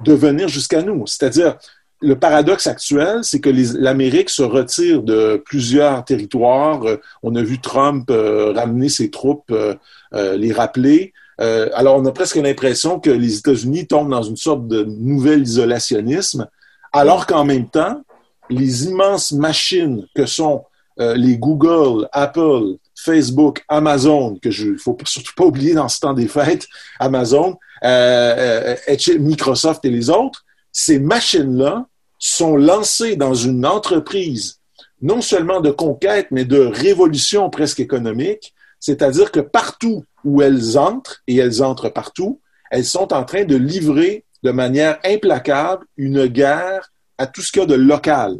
de 0.03 0.13
venir 0.13 0.47
jusqu'à 0.47 0.81
nous. 0.81 1.05
C'est-à-dire, 1.07 1.57
le 2.01 2.17
paradoxe 2.17 2.67
actuel, 2.67 3.19
c'est 3.23 3.39
que 3.39 3.49
l'Amérique 3.49 4.29
se 4.29 4.43
retire 4.43 5.01
de 5.01 5.41
plusieurs 5.45 6.03
territoires. 6.05 6.83
Euh, 6.85 6.97
on 7.23 7.35
a 7.35 7.41
vu 7.41 7.59
Trump 7.59 8.09
euh, 8.11 8.53
ramener 8.53 8.89
ses 8.89 9.09
troupes, 9.09 9.51
euh, 9.51 9.73
euh 10.13 10.37
les 10.37 10.51
rappeler. 10.51 11.13
Alors, 11.39 11.97
on 11.97 12.05
a 12.05 12.11
presque 12.11 12.37
l'impression 12.37 12.99
que 12.99 13.11
les 13.11 13.37
États-Unis 13.37 13.85
tombent 13.85 14.09
dans 14.09 14.23
une 14.23 14.37
sorte 14.37 14.67
de 14.67 14.83
nouvel 14.83 15.43
isolationnisme, 15.43 16.47
alors 16.91 17.27
qu'en 17.27 17.45
même 17.45 17.69
temps, 17.69 18.01
les 18.49 18.85
immenses 18.85 19.33
machines 19.33 20.07
que 20.15 20.25
sont 20.25 20.63
les 20.97 21.37
Google, 21.37 22.09
Apple, 22.11 22.77
Facebook, 22.95 23.63
Amazon, 23.67 24.39
que 24.41 24.49
je 24.49 24.77
faut 24.77 24.97
surtout 25.05 25.33
pas 25.37 25.45
oublier 25.45 25.75
dans 25.75 25.87
ce 25.89 25.99
temps 25.99 26.13
des 26.13 26.27
fêtes, 26.27 26.65
Amazon, 26.99 27.59
euh, 27.83 28.75
euh 28.89 29.19
Microsoft 29.19 29.85
et 29.85 29.89
les 29.89 30.09
autres, 30.09 30.45
ces 30.71 30.99
machines-là 30.99 31.87
sont 32.19 32.55
lancées 32.55 33.15
dans 33.15 33.33
une 33.33 33.65
entreprise 33.65 34.57
non 35.01 35.21
seulement 35.21 35.61
de 35.61 35.71
conquête, 35.71 36.27
mais 36.31 36.45
de 36.45 36.59
révolution 36.59 37.49
presque 37.49 37.79
économique, 37.79 38.53
c'est-à-dire 38.79 39.31
que 39.31 39.39
partout 39.39 40.03
où 40.23 40.41
elles 40.41 40.77
entrent, 40.77 41.21
et 41.27 41.37
elles 41.37 41.63
entrent 41.63 41.89
partout, 41.89 42.41
elles 42.71 42.85
sont 42.85 43.13
en 43.13 43.23
train 43.23 43.45
de 43.45 43.55
livrer 43.55 44.25
de 44.43 44.51
manière 44.51 44.99
implacable 45.03 45.85
une 45.97 46.27
guerre 46.27 46.91
à 47.17 47.27
tout 47.27 47.41
ce 47.41 47.51
qu'il 47.51 47.61
y 47.61 47.65
a 47.65 47.67
de 47.67 47.75
local. 47.75 48.37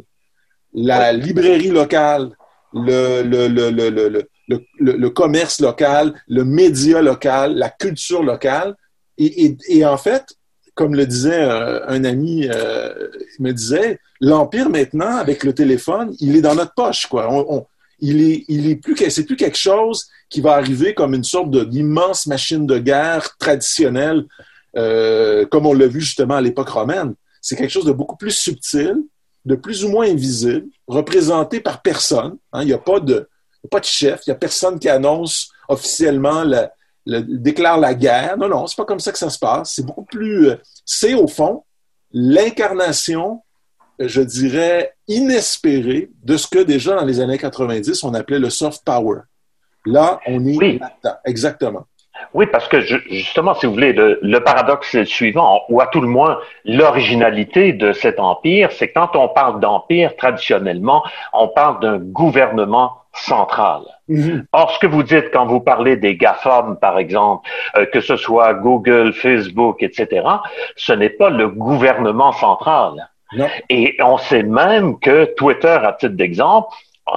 La 0.74 1.12
librairie 1.12 1.70
locale, 1.70 2.30
le, 2.72 3.22
commerce 5.08 5.60
local, 5.60 6.14
le 6.28 6.44
média 6.44 7.00
local, 7.02 7.54
la 7.56 7.70
culture 7.70 8.22
locale. 8.22 8.74
Et, 9.18 9.84
en 9.84 9.96
fait, 9.96 10.24
comme 10.74 10.94
le 10.94 11.06
disait 11.06 11.42
euh, 11.42 11.84
un 11.88 12.04
ami, 12.04 12.48
euh, 12.48 12.94
me 13.40 13.52
disait, 13.52 13.98
l'empire 14.20 14.70
maintenant 14.70 15.16
avec 15.16 15.42
le 15.42 15.52
téléphone, 15.52 16.14
il 16.20 16.36
est 16.36 16.40
dans 16.40 16.54
notre 16.54 16.74
poche, 16.74 17.06
quoi. 17.06 17.28
On, 17.32 17.66
il 18.00 18.22
est, 18.22 18.44
il 18.48 18.70
est 18.70 18.76
plus, 18.76 18.96
c'est 19.10 19.24
plus 19.24 19.36
quelque 19.36 19.58
chose 19.58 20.06
qui 20.30 20.40
va 20.40 20.52
arriver 20.52 20.94
comme 20.94 21.14
une 21.14 21.24
sorte 21.24 21.50
d'immense 21.68 22.26
machine 22.26 22.66
de 22.66 22.78
guerre 22.78 23.36
traditionnelle, 23.38 24.24
euh, 24.76 25.46
comme 25.46 25.66
on 25.66 25.74
l'a 25.74 25.88
vu 25.88 26.00
justement 26.00 26.36
à 26.36 26.40
l'époque 26.40 26.68
romaine. 26.68 27.14
C'est 27.40 27.56
quelque 27.56 27.72
chose 27.72 27.86
de 27.86 27.92
beaucoup 27.92 28.16
plus 28.16 28.30
subtil, 28.30 28.96
de 29.44 29.54
plus 29.56 29.84
ou 29.84 29.88
moins 29.88 30.08
invisible, 30.08 30.66
représenté 30.86 31.60
par 31.60 31.82
personne. 31.82 32.36
Hein. 32.52 32.62
Il 32.62 32.66
n'y 32.66 32.72
a 32.72 32.78
pas 32.78 33.00
de, 33.00 33.28
pas 33.70 33.80
de 33.80 33.84
chef, 33.84 34.20
il 34.26 34.30
n'y 34.30 34.34
a 34.34 34.38
personne 34.38 34.78
qui 34.78 34.88
annonce 34.88 35.50
officiellement, 35.68 36.44
le, 36.44 36.66
le, 37.08 37.22
déclare 37.22 37.78
la 37.78 37.94
guerre. 37.94 38.36
Non, 38.36 38.48
non, 38.48 38.66
c'est 38.66 38.76
pas 38.76 38.84
comme 38.84 39.00
ça 39.00 39.10
que 39.10 39.18
ça 39.18 39.30
se 39.30 39.38
passe. 39.38 39.72
C'est 39.74 39.84
beaucoup 39.84 40.04
plus. 40.04 40.50
Euh, 40.50 40.56
c'est 40.84 41.14
au 41.14 41.26
fond 41.26 41.64
l'incarnation, 42.12 43.42
je 43.98 44.22
dirais, 44.22 44.94
inespérée 45.08 46.10
de 46.22 46.36
ce 46.36 46.46
que 46.46 46.60
déjà 46.60 46.94
dans 46.94 47.04
les 47.04 47.20
années 47.20 47.38
90, 47.38 48.02
on 48.04 48.14
appelait 48.14 48.38
le 48.38 48.50
soft 48.50 48.82
power. 48.84 49.20
Là, 49.84 50.20
on 50.26 50.46
est 50.46 50.56
oui. 50.56 50.78
là-dedans. 50.78 51.16
Exactement. 51.24 51.86
Oui, 52.34 52.46
parce 52.46 52.68
que 52.68 52.80
justement, 52.80 53.54
si 53.54 53.66
vous 53.66 53.72
voulez, 53.72 53.92
le, 53.92 54.18
le 54.22 54.40
paradoxe 54.40 55.02
suivant, 55.04 55.62
ou 55.68 55.80
à 55.80 55.86
tout 55.86 56.00
le 56.00 56.08
moins 56.08 56.38
l'originalité 56.64 57.72
de 57.72 57.92
cet 57.92 58.20
empire, 58.20 58.70
c'est 58.72 58.88
quand 58.88 59.16
on 59.16 59.28
parle 59.28 59.60
d'empire, 59.60 60.14
traditionnellement, 60.16 61.02
on 61.32 61.48
parle 61.48 61.80
d'un 61.80 61.98
gouvernement 61.98 62.92
central. 63.12 63.82
Mm-hmm. 64.08 64.44
Or, 64.52 64.70
ce 64.72 64.78
que 64.78 64.86
vous 64.86 65.02
dites 65.02 65.30
quand 65.32 65.46
vous 65.46 65.60
parlez 65.60 65.96
des 65.96 66.16
GAFAM, 66.16 66.78
par 66.78 66.98
exemple, 66.98 67.48
euh, 67.76 67.86
que 67.86 68.00
ce 68.00 68.16
soit 68.16 68.54
Google, 68.54 69.12
Facebook, 69.12 69.82
etc., 69.82 70.26
ce 70.76 70.92
n'est 70.92 71.10
pas 71.10 71.30
le 71.30 71.48
gouvernement 71.48 72.32
central. 72.32 73.08
Non. 73.34 73.46
Et 73.68 73.96
on 74.02 74.16
sait 74.16 74.42
même 74.42 74.98
que 75.00 75.26
Twitter, 75.36 75.78
à 75.82 75.92
titre 75.92 76.14
d'exemple, 76.14 76.68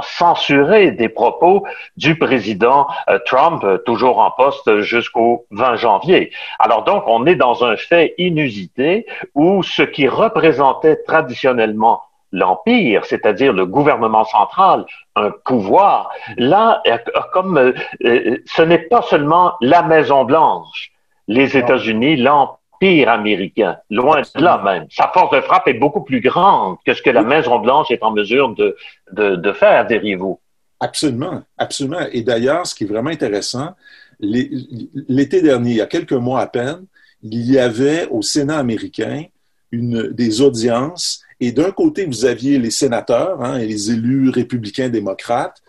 censuré 0.02 0.92
des 0.92 1.10
propos 1.10 1.64
du 1.98 2.18
président 2.18 2.88
euh, 3.10 3.20
Trump, 3.26 3.64
euh, 3.64 3.78
toujours 3.80 4.20
en 4.20 4.32
poste 4.32 4.82
jusqu'au 4.82 5.46
20 5.52 5.76
janvier. 5.76 6.32
Alors 6.60 6.84
donc, 6.84 7.04
on 7.08 7.26
est 7.26 7.36
dans 7.36 7.64
un 7.64 7.76
fait 7.78 8.14
inusité 8.18 9.06
où 9.36 9.64
ce 9.64 9.82
qui 9.82 10.08
représentait 10.08 10.98
traditionnellement 11.08 12.02
l'empire, 12.32 13.04
c'est-à-dire 13.06 13.52
le 13.52 13.66
gouvernement 13.66 14.24
central, 14.24 14.86
un 15.18 15.32
pouvoir, 15.44 16.12
là, 16.38 16.82
euh, 16.88 16.98
comme 17.34 17.74
ce 18.02 18.62
n'est 18.62 18.78
pas 18.78 19.02
seulement 19.02 19.54
la 19.60 19.82
Maison 19.84 20.24
Blanche, 20.24 20.92
les 21.28 21.58
États-Unis, 21.58 22.16
l'empire 22.16 22.61
américain. 22.82 23.78
Loin 23.90 24.22
de 24.22 24.42
là 24.42 24.62
même. 24.64 24.88
Sa 24.90 25.10
force 25.14 25.36
de 25.36 25.42
frappe 25.42 25.68
est 25.68 25.76
beaucoup 25.76 26.02
plus 26.02 26.22
grande 26.22 26.78
que 26.86 26.94
ce 26.94 27.02
que 27.02 27.10
la 27.10 27.22
Maison-Blanche 27.22 27.92
est 27.92 28.04
en 28.04 28.12
mesure 28.12 28.56
de, 28.56 28.76
de, 29.12 29.36
de 29.36 29.52
faire 29.54 29.88
rivaux. 29.88 30.40
Absolument, 30.80 31.44
absolument. 31.58 32.08
Et 32.12 32.24
d'ailleurs, 32.24 32.66
ce 32.66 32.74
qui 32.74 32.86
est 32.86 32.88
vraiment 32.88 33.12
intéressant, 33.12 33.76
l'été 34.20 35.42
dernier, 35.42 35.72
il 35.72 35.78
y 35.78 35.82
a 35.82 35.86
quelques 35.86 36.12
mois 36.14 36.42
à 36.42 36.48
peine, 36.48 36.86
il 37.22 37.52
y 37.52 37.60
avait 37.60 38.08
au 38.08 38.22
Sénat 38.22 38.58
américain 38.58 39.26
une, 39.72 40.08
des 40.08 40.42
audiences 40.42 41.22
et 41.40 41.52
d'un 41.52 41.72
côté, 41.72 42.06
vous 42.06 42.26
aviez 42.26 42.60
les 42.60 42.70
sénateurs 42.70 43.44
hein, 43.44 43.58
et 43.58 43.66
les 43.66 43.92
élus 43.92 44.30
républicains 44.30 44.90
démocrates 44.90 45.62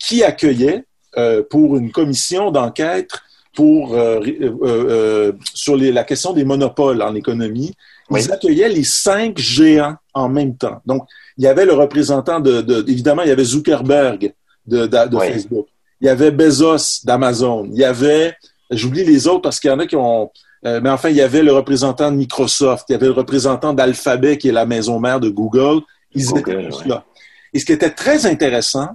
qui 0.00 0.24
accueillaient 0.24 0.84
euh, 1.16 1.44
pour 1.48 1.76
une 1.76 1.92
commission 1.92 2.50
d'enquête 2.50 3.10
pour 3.56 3.94
euh, 3.94 4.20
euh, 4.20 4.56
euh 4.62 5.32
sur 5.54 5.74
les, 5.74 5.90
la 5.90 6.04
question 6.04 6.32
des 6.32 6.44
monopoles 6.44 7.02
en 7.02 7.14
économie. 7.14 7.72
Ils 8.10 8.32
accueillaient 8.32 8.68
les 8.68 8.84
cinq 8.84 9.36
géants 9.38 9.96
en 10.14 10.28
même 10.28 10.56
temps. 10.56 10.80
Donc, 10.86 11.08
il 11.36 11.42
y 11.44 11.48
avait 11.48 11.64
le 11.64 11.72
représentant 11.72 12.38
de, 12.38 12.60
de 12.60 12.84
évidemment, 12.88 13.22
il 13.22 13.28
y 13.28 13.32
avait 13.32 13.44
Zuckerberg 13.44 14.32
de, 14.66 14.86
de, 14.86 15.08
de 15.08 15.18
Facebook. 15.18 15.66
Il 16.00 16.06
y 16.06 16.10
avait 16.10 16.30
Bezos 16.30 17.04
d'Amazon. 17.04 17.68
Il 17.72 17.78
y 17.78 17.84
avait, 17.84 18.36
j'oublie 18.70 19.04
les 19.04 19.26
autres 19.26 19.42
parce 19.42 19.58
qu'il 19.58 19.70
y 19.70 19.72
en 19.72 19.80
a 19.80 19.86
qui 19.86 19.96
ont, 19.96 20.30
euh, 20.66 20.80
mais 20.82 20.90
enfin, 20.90 21.08
il 21.08 21.16
y 21.16 21.22
avait 21.22 21.42
le 21.42 21.52
représentant 21.52 22.10
de 22.12 22.16
Microsoft, 22.16 22.86
il 22.88 22.92
y 22.92 22.94
avait 22.94 23.06
le 23.06 23.12
représentant 23.12 23.72
d'Alphabet, 23.72 24.38
qui 24.38 24.48
est 24.48 24.52
la 24.52 24.66
maison 24.66 25.00
mère 25.00 25.18
de 25.18 25.28
Google. 25.28 25.80
Ils 26.14 26.30
étaient 26.36 26.68
tous 26.68 26.84
là. 26.86 27.04
Et 27.52 27.58
ce 27.58 27.64
qui 27.64 27.72
était 27.72 27.90
très 27.90 28.26
intéressant, 28.26 28.88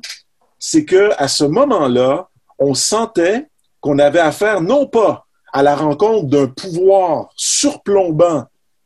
c'est 0.60 0.86
que 0.86 1.12
à 1.18 1.27
ce 1.27 1.44
moment-là, 1.44 2.30
on 2.60 2.74
sentait 2.74 3.48
qu'on 3.82 4.00
avait 4.00 4.20
affaire 4.20 4.62
non 4.62 4.88
pas 4.88 5.26
à 5.52 5.64
la 5.64 5.76
rencontre 5.76 6.28
d'un 6.28 6.48
pouvoir 6.48 7.30
surplombant 7.36 8.46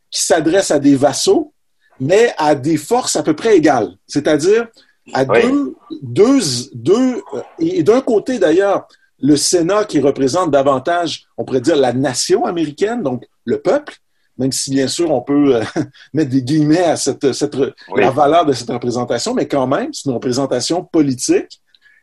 qui 0.09 0.23
s'adresse 0.23 0.71
à 0.71 0.79
des 0.79 0.95
vassaux, 0.95 1.53
mais 1.99 2.33
à 2.37 2.55
des 2.55 2.77
forces 2.77 3.15
à 3.15 3.23
peu 3.23 3.35
près 3.35 3.57
égales. 3.57 3.95
C'est-à-dire 4.07 4.67
à 5.13 5.25
deux, 5.25 5.75
deux, 6.01 6.39
deux, 6.73 7.21
et 7.59 7.83
d'un 7.83 8.01
côté 8.01 8.39
d'ailleurs, 8.39 8.87
le 9.19 9.37
Sénat 9.37 9.85
qui 9.85 9.99
représente 9.99 10.51
davantage, 10.51 11.27
on 11.37 11.45
pourrait 11.45 11.61
dire, 11.61 11.75
la 11.75 11.93
nation 11.93 12.45
américaine, 12.45 13.03
donc 13.03 13.23
le 13.45 13.61
peuple, 13.61 13.95
même 14.37 14.51
si 14.51 14.71
bien 14.71 14.87
sûr 14.87 15.11
on 15.11 15.21
peut 15.21 15.55
euh, 15.55 15.63
mettre 16.13 16.31
des 16.31 16.41
guillemets 16.41 16.83
à 16.83 16.95
cette, 16.95 17.31
cette 17.33 17.55
la 17.95 18.11
valeur 18.11 18.45
de 18.45 18.53
cette 18.53 18.69
représentation, 18.69 19.33
mais 19.33 19.47
quand 19.47 19.67
même, 19.67 19.93
c'est 19.93 20.09
une 20.09 20.15
représentation 20.15 20.83
politique. 20.83 21.61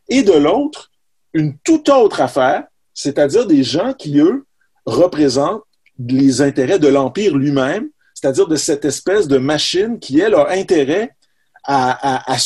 Et 0.09 0.23
de 0.23 0.33
l'autre, 0.33 0.91
une 1.35 1.59
toute 1.59 1.89
autre 1.89 2.21
affaire, 2.21 2.65
c'est-à-dire 2.95 3.47
des 3.47 3.63
gens 3.63 3.93
qui, 3.93 4.19
eux, 4.19 4.45
représentent 4.87 5.63
les 5.99 6.43
intérêts 6.43 6.79
de 6.79 6.89
l'Empire 6.89 7.37
lui-même, 7.37 7.89
c'est-à-dire 8.15 8.47
de 8.47 8.57
cette 8.57 8.85
espèce 8.85 9.29
de 9.29 9.39
machine 9.39 9.99
qui, 9.99 10.21
elle, 10.21 10.35
a 10.35 10.51
intérêt 10.51 11.11
à, 11.65 12.37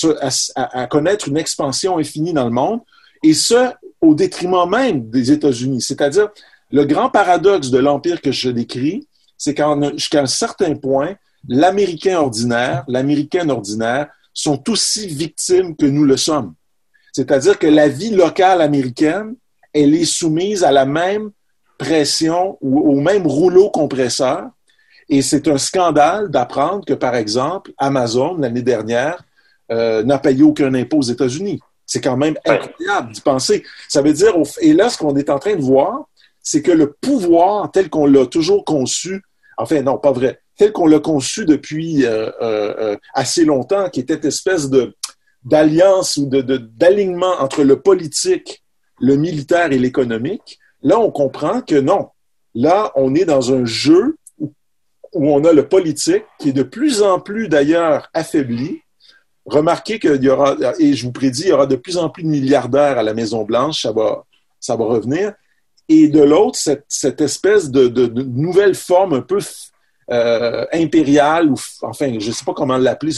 connaître 0.91 1.29
une 1.29 1.37
expansion 1.37 1.99
infinie 1.99 2.33
dans 2.33 2.45
le 2.45 2.51
monde, 2.51 2.81
et 3.23 3.35
ce, 3.35 3.73
au 4.01 4.15
détriment 4.15 4.69
même 4.69 5.09
des 5.09 5.33
États-Unis. 5.33 5.81
C'est-à-dire, 5.81 6.29
le 6.71 6.85
grand 6.85 7.09
paradoxe 7.09 7.71
de 7.71 7.79
l'empire 7.79 8.21
que 8.21 8.33
je 8.33 8.51
décris, 8.51 9.07
c'est 9.39 9.55
qu'à 9.55 9.69
un 9.69 10.27
certain 10.27 10.75
point, 10.75 11.15
l'Américain 11.49 12.19
ordinaire, 12.19 12.85
l'Américaine 12.89 13.51
ordinaire 13.51 14.09
sont 14.35 14.63
aussi 14.69 15.07
victimes 15.07 15.77
que 15.77 15.87
nous 15.87 16.05
le 16.05 16.17
sommes. 16.17 16.55
C'est-à-dire 17.13 17.59
que 17.59 17.67
la 17.67 17.89
vie 17.89 18.11
locale 18.11 18.61
américaine, 18.61 19.35
elle 19.83 19.95
est 19.95 20.05
soumise 20.05 20.65
à 20.65 20.73
la 20.73 20.87
même 20.87 21.31
pression 21.79 22.57
ou 22.61 22.81
au 22.81 23.01
même 23.01 23.27
rouleau 23.27 23.71
compresseur. 23.71 24.49
Et 25.09 25.23
c'est 25.23 25.47
un 25.49 25.59
scandale 25.59 26.31
d'apprendre 26.31 26.85
que, 26.85 26.95
par 26.95 27.15
exemple, 27.15 27.73
Amazon, 27.79 28.37
l'année 28.39 28.63
dernière, 28.63 29.23
euh, 29.71 30.03
n'a 30.03 30.19
payé 30.19 30.43
aucun 30.43 30.73
impôt 30.75 30.99
aux 30.99 31.03
États-Unis. 31.03 31.61
C'est 31.85 32.01
quand 32.01 32.17
même 32.17 32.37
incroyable 32.45 33.13
d'y 33.13 33.21
penser. 33.21 33.63
Ça 33.89 34.03
veut 34.03 34.13
dire, 34.13 34.35
et 34.61 34.73
là, 34.73 34.89
ce 34.89 34.99
qu'on 34.99 35.15
est 35.17 35.31
en 35.31 35.39
train 35.39 35.55
de 35.55 35.63
voir, 35.63 36.07
c'est 36.43 36.63
que 36.63 36.73
le 36.73 36.93
pouvoir 36.93 37.71
tel 37.71 37.91
qu'on 37.91 38.07
l'a 38.07 38.27
toujours 38.27 38.65
conçu, 38.65 39.23
enfin 39.59 39.83
non, 39.83 39.99
pas 39.99 40.13
vrai, 40.13 40.41
tel 40.57 40.73
qu'on 40.73 40.87
l'a 40.87 41.01
conçu 41.01 41.45
depuis 41.45 42.05
euh, 42.05 42.31
euh, 42.41 42.97
assez 43.15 43.45
longtemps, 43.45 43.91
qui 43.91 44.01
était 44.01 44.15
une 44.15 44.27
espèce 44.27 44.69
de 44.71 44.95
d'alliance 45.45 46.17
ou 46.17 46.27
de, 46.27 46.41
d'alignement 46.57 47.35
entre 47.39 47.63
le 47.63 47.81
politique, 47.81 48.65
le 49.01 49.17
militaire 49.17 49.73
et 49.73 49.79
l'économique, 49.79 50.59
là, 50.83 50.99
on 50.99 51.11
comprend 51.11 51.61
que 51.61 51.77
non. 51.77 52.09
Là, 52.55 52.93
on 52.95 53.15
est 53.15 53.25
dans 53.25 53.53
un 53.53 53.65
jeu 53.65 54.17
où 54.39 55.31
on 55.31 55.45
a 55.45 55.53
le 55.53 55.69
politique 55.69 56.25
qui 56.39 56.51
est 56.51 56.53
de 56.53 56.63
plus 56.63 57.03
en 57.03 57.21
plus 57.21 57.49
d'ailleurs 57.49 58.09
affaibli, 58.13 58.81
remarquez 59.47 59.99
qu'il 59.99 60.23
y 60.23 60.29
aura, 60.29 60.57
et 60.79 60.95
je 60.95 61.07
vous 61.07 61.13
prédis, 61.13 61.43
il 61.43 61.49
y 61.49 61.53
aura 61.53 61.67
de 61.67 61.77
plus 61.77 61.97
en 61.97 62.09
plus 62.09 62.23
de 62.23 62.29
milliardaires 62.29 62.99
à 62.99 63.03
la 63.03 63.15
Maison-Blanche, 63.15 63.83
ça 63.83 63.93
va, 63.93 64.25
ça 64.61 64.77
va 64.77 64.85
revenir. 64.85 65.33
Et 65.89 66.09
de 66.09 66.23
l'autre, 66.23 66.59
cette, 66.59 66.85
cette, 66.89 67.21
espèce 67.21 67.71
de, 67.71 67.87
de, 67.87 68.07
de, 68.07 68.23
nouvelle 68.23 68.75
forme 68.75 69.15
un 69.15 69.21
peu 69.21 69.39
euh, 70.11 70.67
impériale, 70.73 71.51
ou 71.51 71.57
enfin, 71.83 72.19
je 72.19 72.27
ne 72.27 72.33
sais 72.33 72.45
pas 72.45 72.55
comment 72.55 72.77
l'appeler, 72.77 73.13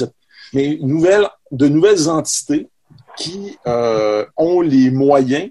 mais 0.52 0.78
nouvelle, 0.82 1.26
de 1.50 1.68
nouvelles 1.68 2.08
entités 2.08 2.68
qui 3.16 3.56
euh, 3.66 4.24
ont 4.36 4.60
les 4.60 4.90
moyens 4.90 5.50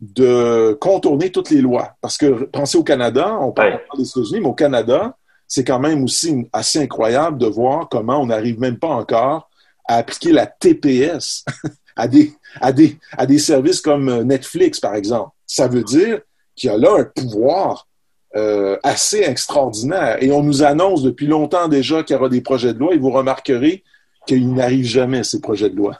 de 0.00 0.76
contourner 0.80 1.30
toutes 1.30 1.50
les 1.50 1.60
lois. 1.60 1.96
Parce 2.00 2.16
que 2.16 2.44
pensez 2.44 2.78
au 2.78 2.84
Canada, 2.84 3.36
on 3.40 3.52
parle 3.52 3.80
des 3.96 4.08
États-Unis, 4.08 4.40
mais 4.40 4.48
au 4.48 4.54
Canada, 4.54 5.16
c'est 5.46 5.64
quand 5.64 5.80
même 5.80 6.04
aussi 6.04 6.48
assez 6.52 6.78
incroyable 6.78 7.38
de 7.38 7.46
voir 7.46 7.88
comment 7.88 8.20
on 8.20 8.26
n'arrive 8.26 8.60
même 8.60 8.78
pas 8.78 8.88
encore 8.88 9.48
à 9.88 9.96
appliquer 9.96 10.32
la 10.32 10.46
TPS 10.46 11.44
à 11.96 12.06
des, 12.06 12.32
à, 12.60 12.72
des, 12.72 12.98
à 13.16 13.26
des 13.26 13.38
services 13.38 13.80
comme 13.80 14.08
euh, 14.08 14.24
Netflix, 14.24 14.78
par 14.78 14.94
exemple. 14.94 15.30
Ça 15.46 15.66
veut 15.66 15.82
dire 15.82 16.20
qu'il 16.54 16.70
y 16.70 16.72
a 16.72 16.76
là 16.76 16.96
un 16.98 17.04
pouvoir 17.04 17.88
euh, 18.36 18.76
assez 18.82 19.20
extraordinaire. 19.20 20.22
Et 20.22 20.30
on 20.30 20.42
nous 20.42 20.62
annonce 20.62 21.02
depuis 21.02 21.26
longtemps 21.26 21.66
déjà 21.66 22.02
qu'il 22.02 22.14
y 22.14 22.18
aura 22.18 22.28
des 22.28 22.42
projets 22.42 22.74
de 22.74 22.78
loi 22.78 22.94
et 22.94 22.98
vous 22.98 23.10
remarquerez 23.10 23.82
qu'ils 24.26 24.52
n'arrivent 24.52 24.84
jamais, 24.84 25.24
ces 25.24 25.40
projets 25.40 25.70
de 25.70 25.76
loi. 25.76 25.98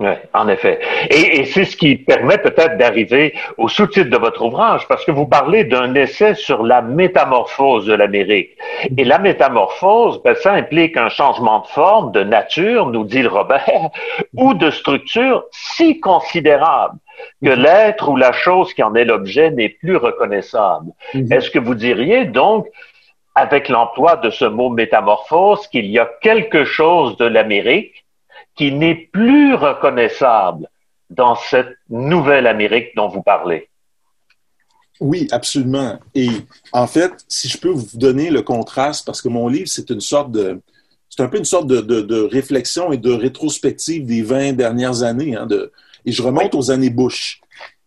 Oui, 0.00 0.12
en 0.32 0.48
effet. 0.48 0.80
Et, 1.10 1.40
et 1.40 1.44
c'est 1.44 1.66
ce 1.66 1.76
qui 1.76 1.96
permet 1.96 2.38
peut-être 2.38 2.78
d'arriver 2.78 3.34
au 3.58 3.68
sous-titre 3.68 4.08
de 4.08 4.16
votre 4.16 4.42
ouvrage, 4.42 4.88
parce 4.88 5.04
que 5.04 5.10
vous 5.10 5.26
parlez 5.26 5.64
d'un 5.64 5.94
essai 5.94 6.34
sur 6.34 6.62
la 6.62 6.80
métamorphose 6.80 7.84
de 7.84 7.92
l'Amérique. 7.92 8.56
Et 8.96 9.04
la 9.04 9.18
métamorphose, 9.18 10.22
ben, 10.22 10.34
ça 10.36 10.52
implique 10.52 10.96
un 10.96 11.10
changement 11.10 11.60
de 11.60 11.66
forme, 11.66 12.12
de 12.12 12.24
nature, 12.24 12.86
nous 12.86 13.04
dit 13.04 13.20
le 13.20 13.28
Robert, 13.28 13.90
ou 14.34 14.54
de 14.54 14.70
structure 14.70 15.44
si 15.50 16.00
considérable 16.00 16.98
que 17.44 17.50
l'être 17.50 18.08
ou 18.08 18.16
la 18.16 18.32
chose 18.32 18.72
qui 18.72 18.82
en 18.82 18.94
est 18.94 19.04
l'objet 19.04 19.50
n'est 19.50 19.68
plus 19.68 19.96
reconnaissable. 19.96 20.86
Mm-hmm. 21.12 21.34
Est-ce 21.34 21.50
que 21.50 21.58
vous 21.58 21.74
diriez 21.74 22.24
donc, 22.24 22.66
avec 23.34 23.68
l'emploi 23.68 24.16
de 24.16 24.30
ce 24.30 24.46
mot 24.46 24.70
métamorphose, 24.70 25.66
qu'il 25.66 25.86
y 25.86 25.98
a 25.98 26.08
quelque 26.22 26.64
chose 26.64 27.18
de 27.18 27.26
l'Amérique 27.26 28.06
qui 28.56 28.72
n'est 28.72 29.08
plus 29.12 29.54
reconnaissable 29.54 30.68
dans 31.08 31.34
cette 31.34 31.76
nouvelle 31.88 32.46
Amérique 32.46 32.94
dont 32.94 33.08
vous 33.08 33.22
parlez. 33.22 33.68
Oui, 35.00 35.28
absolument. 35.32 35.98
Et 36.14 36.28
en 36.72 36.86
fait, 36.86 37.12
si 37.26 37.48
je 37.48 37.58
peux 37.58 37.70
vous 37.70 37.86
donner 37.94 38.30
le 38.30 38.42
contraste, 38.42 39.06
parce 39.06 39.22
que 39.22 39.28
mon 39.28 39.48
livre, 39.48 39.68
c'est 39.68 39.88
une 39.90 40.00
sorte 40.00 40.30
de, 40.30 40.60
c'est 41.08 41.22
un 41.22 41.28
peu 41.28 41.38
une 41.38 41.44
sorte 41.44 41.66
de, 41.66 41.80
de, 41.80 42.20
réflexion 42.22 42.92
et 42.92 42.98
de 42.98 43.10
rétrospective 43.10 44.04
des 44.04 44.22
20 44.22 44.52
dernières 44.52 45.02
années. 45.02 45.36
Hein, 45.36 45.46
de, 45.46 45.72
et 46.04 46.12
je 46.12 46.22
remonte 46.22 46.54
aux 46.54 46.70
années 46.70 46.90
Bush. 46.90 47.40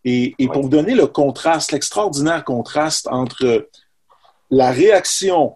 Et, 0.04 0.36
et 0.40 0.48
pour 0.48 0.64
vous 0.64 0.70
donner 0.70 0.96
le 0.96 1.08
contraste, 1.08 1.72
l'extraordinaire 1.72 2.44
contraste 2.44 3.08
entre 3.10 3.70
la 4.50 4.72
réaction 4.72 5.56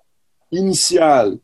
initiale 0.51 1.37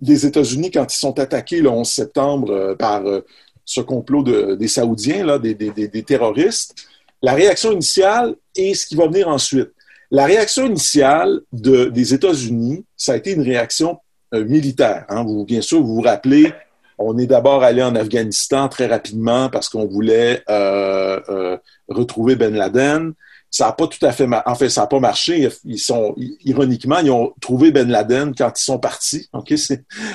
des 0.00 0.26
États-Unis 0.26 0.70
quand 0.70 0.92
ils 0.92 0.98
sont 0.98 1.18
attaqués 1.18 1.60
le 1.60 1.68
11 1.68 1.88
septembre 1.88 2.50
euh, 2.50 2.74
par 2.74 3.06
euh, 3.06 3.24
ce 3.64 3.80
complot 3.80 4.24
des 4.56 4.68
Saoudiens, 4.68 5.24
là, 5.24 5.38
des, 5.38 6.02
terroristes, 6.02 6.74
la 7.22 7.34
réaction 7.34 7.70
initiale 7.70 8.34
et 8.56 8.74
ce 8.74 8.84
qui 8.86 8.96
va 8.96 9.06
venir 9.06 9.28
ensuite. 9.28 9.68
La 10.10 10.24
réaction 10.24 10.66
initiale 10.66 11.42
des 11.52 12.14
États-Unis, 12.14 12.84
ça 12.96 13.12
a 13.12 13.16
été 13.16 13.30
une 13.30 13.42
réaction 13.42 13.98
euh, 14.34 14.44
militaire. 14.44 15.04
Hein. 15.08 15.22
Vous, 15.22 15.44
bien 15.44 15.60
sûr, 15.60 15.80
vous 15.80 15.94
vous 15.94 16.00
rappelez, 16.00 16.52
on 16.98 17.16
est 17.16 17.28
d'abord 17.28 17.62
allé 17.62 17.80
en 17.80 17.94
Afghanistan 17.94 18.68
très 18.68 18.86
rapidement 18.86 19.48
parce 19.50 19.68
qu'on 19.68 19.86
voulait 19.86 20.42
retrouver 21.88 22.34
Ben 22.34 22.54
Laden 22.54 23.14
ça 23.50 23.66
n'a 23.66 23.72
pas 23.72 23.88
tout 23.88 24.04
à 24.04 24.12
fait, 24.12 24.28
en 24.46 24.54
fait, 24.54 24.68
ça 24.68 24.82
n'a 24.82 24.86
pas 24.86 25.00
marché. 25.00 25.48
Ils 25.64 25.78
sont, 25.78 26.14
ironiquement, 26.44 26.98
ils 26.98 27.10
ont 27.10 27.34
trouvé 27.40 27.72
Ben 27.72 27.88
Laden 27.88 28.32
quand 28.34 28.52
ils 28.58 28.62
sont 28.62 28.78
partis. 28.78 29.28
Ok, 29.32 29.52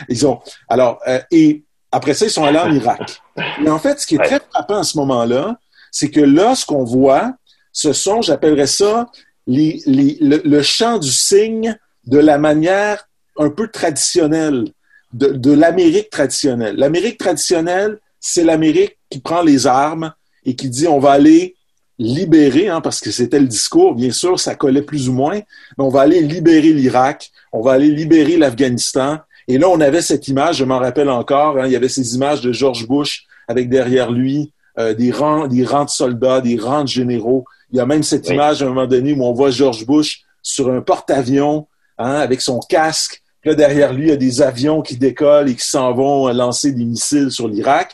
ils 0.09 0.25
ont, 0.25 0.39
alors, 0.69 0.99
euh, 1.07 1.19
et 1.31 1.63
après 1.91 2.13
ça, 2.13 2.25
ils 2.25 2.31
sont 2.31 2.45
allés 2.45 2.59
en 2.59 2.71
Irak. 2.71 3.21
Mais 3.61 3.69
en 3.69 3.79
fait, 3.79 3.99
ce 3.99 4.07
qui 4.07 4.15
est 4.15 4.23
très 4.23 4.39
frappant 4.49 4.79
à 4.79 4.83
ce 4.83 4.97
moment-là, 4.97 5.59
c'est 5.91 6.09
que 6.09 6.21
là, 6.21 6.55
ce 6.55 6.65
qu'on 6.65 6.83
voit, 6.83 7.33
ce 7.73 7.91
sont, 7.91 8.21
j'appellerais 8.21 8.67
ça, 8.67 9.09
les, 9.47 9.81
les, 9.85 10.17
le, 10.21 10.41
le, 10.43 10.61
chant 10.61 10.97
du 10.97 11.11
cygne 11.11 11.77
de 12.05 12.17
la 12.17 12.37
manière 12.37 13.07
un 13.37 13.49
peu 13.49 13.67
traditionnelle, 13.67 14.65
de, 15.13 15.27
de 15.27 15.51
l'Amérique 15.51 16.09
traditionnelle. 16.09 16.75
L'Amérique 16.77 17.17
traditionnelle, 17.17 17.99
c'est 18.19 18.43
l'Amérique 18.43 18.97
qui 19.09 19.19
prend 19.19 19.41
les 19.41 19.67
armes 19.67 20.13
et 20.45 20.55
qui 20.55 20.69
dit 20.69 20.87
on 20.87 20.99
va 20.99 21.11
aller 21.11 21.54
libérer, 21.97 22.67
hein, 22.67 22.81
parce 22.81 22.99
que 22.99 23.11
c'était 23.11 23.39
le 23.39 23.47
discours, 23.47 23.95
bien 23.95 24.11
sûr, 24.11 24.39
ça 24.39 24.55
collait 24.55 24.81
plus 24.81 25.09
ou 25.09 25.13
moins, 25.13 25.35
mais 25.35 25.83
on 25.83 25.89
va 25.89 26.01
aller 26.01 26.21
libérer 26.21 26.73
l'Irak, 26.73 27.31
on 27.51 27.61
va 27.61 27.73
aller 27.73 27.89
libérer 27.89 28.37
l'Afghanistan. 28.37 29.19
Et 29.47 29.57
là, 29.57 29.69
on 29.69 29.79
avait 29.79 30.01
cette 30.01 30.27
image, 30.27 30.57
je 30.57 30.65
m'en 30.65 30.79
rappelle 30.79 31.09
encore, 31.09 31.57
hein, 31.57 31.67
il 31.67 31.71
y 31.71 31.75
avait 31.75 31.89
ces 31.89 32.15
images 32.15 32.41
de 32.41 32.51
George 32.51 32.87
Bush 32.87 33.25
avec 33.47 33.69
derrière 33.69 34.11
lui 34.11 34.51
euh, 34.77 34.93
des 34.93 35.11
rangs, 35.11 35.47
des 35.47 35.63
rangs 35.63 35.85
de 35.85 35.89
soldats, 35.89 36.41
des 36.41 36.57
rangs 36.57 36.83
de 36.83 36.89
généraux. 36.89 37.45
Il 37.71 37.77
y 37.77 37.79
a 37.79 37.85
même 37.85 38.03
cette 38.03 38.27
image 38.27 38.61
à 38.61 38.65
un 38.65 38.69
moment 38.69 38.87
donné 38.87 39.13
où 39.13 39.23
on 39.23 39.33
voit 39.33 39.51
George 39.51 39.85
Bush 39.85 40.21
sur 40.41 40.69
un 40.69 40.81
porte-avions 40.81 41.67
hein, 41.97 42.15
avec 42.15 42.41
son 42.41 42.59
casque. 42.59 43.21
Là, 43.45 43.53
derrière 43.53 43.93
lui, 43.93 44.05
il 44.05 44.09
y 44.09 44.13
a 44.13 44.17
des 44.17 44.41
avions 44.41 44.81
qui 44.81 44.97
décollent 44.97 45.49
et 45.49 45.55
qui 45.55 45.65
s'en 45.65 45.93
vont 45.93 46.27
lancer 46.33 46.71
des 46.71 46.83
missiles 46.83 47.31
sur 47.31 47.47
l'Irak. 47.47 47.93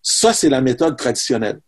Ça, 0.00 0.32
c'est 0.32 0.48
la 0.48 0.60
méthode 0.60 0.96
traditionnelle. 0.96 1.60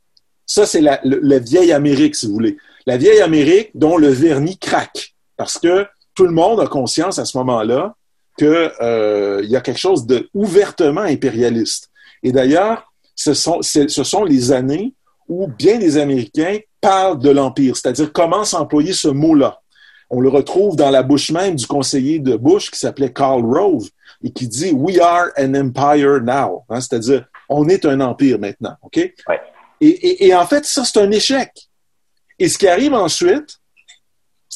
Ça, 0.47 0.65
c'est 0.65 0.81
la, 0.81 1.01
vieille 1.39 1.73
Amérique, 1.73 2.15
si 2.15 2.27
vous 2.27 2.33
voulez. 2.33 2.57
La 2.87 2.97
vieille 2.97 3.21
Amérique 3.21 3.71
dont 3.75 3.97
le 3.97 4.09
vernis 4.09 4.59
craque. 4.59 5.15
Parce 5.37 5.59
que 5.59 5.87
tout 6.15 6.25
le 6.25 6.33
monde 6.33 6.61
a 6.61 6.67
conscience 6.67 7.19
à 7.19 7.25
ce 7.25 7.37
moment-là 7.39 7.95
qu'il 8.39 8.71
euh, 8.81 9.43
y 9.45 9.57
a 9.57 9.61
quelque 9.61 9.79
chose 9.79 10.07
de 10.07 10.29
ouvertement 10.35 11.03
impérialiste. 11.03 11.91
Et 12.23 12.33
d'ailleurs, 12.33 12.93
ce 13.15 13.35
sont, 13.35 13.61
ce 13.63 13.89
sont 13.89 14.25
les 14.25 14.53
années 14.53 14.95
où 15.29 15.49
bien 15.49 15.79
des 15.79 15.99
Américains 15.99 16.59
parlent 16.81 17.19
de 17.19 17.31
l'Empire, 17.31 17.77
c'est-à-dire 17.77 18.13
commencent 18.13 18.55
à 18.55 18.61
employer 18.61 18.93
ce 18.93 19.09
mot-là. 19.09 19.61
On 20.09 20.21
le 20.21 20.29
retrouve 20.29 20.77
dans 20.77 20.91
la 20.91 21.03
bouche 21.03 21.31
même 21.33 21.57
du 21.57 21.67
conseiller 21.67 22.21
de 22.21 22.37
Bush 22.37 22.71
qui 22.71 22.79
s'appelait 22.79 23.13
Karl 23.13 23.45
Rove 23.45 23.89
et 24.23 24.31
qui 24.31 24.47
dit 24.47 24.71
We 24.73 25.01
are 25.01 25.29
an 25.37 25.55
empire 25.55 26.21
now. 26.23 26.65
Hein, 26.69 26.81
c'est-à-dire, 26.81 27.27
on 27.49 27.69
est 27.69 27.85
un 27.85 28.01
empire 28.01 28.39
maintenant. 28.39 28.75
OK? 28.83 29.13
Et, 29.81 30.35
en 30.35 30.47
fait, 30.47 30.65
ça, 30.65 30.85
c'est 30.85 30.99
un 30.99 31.11
échec. 31.11 31.51
Et 32.39 32.49
ce 32.49 32.59
qui 32.59 32.69
arrive 32.69 32.95
ensuite, 32.95 33.59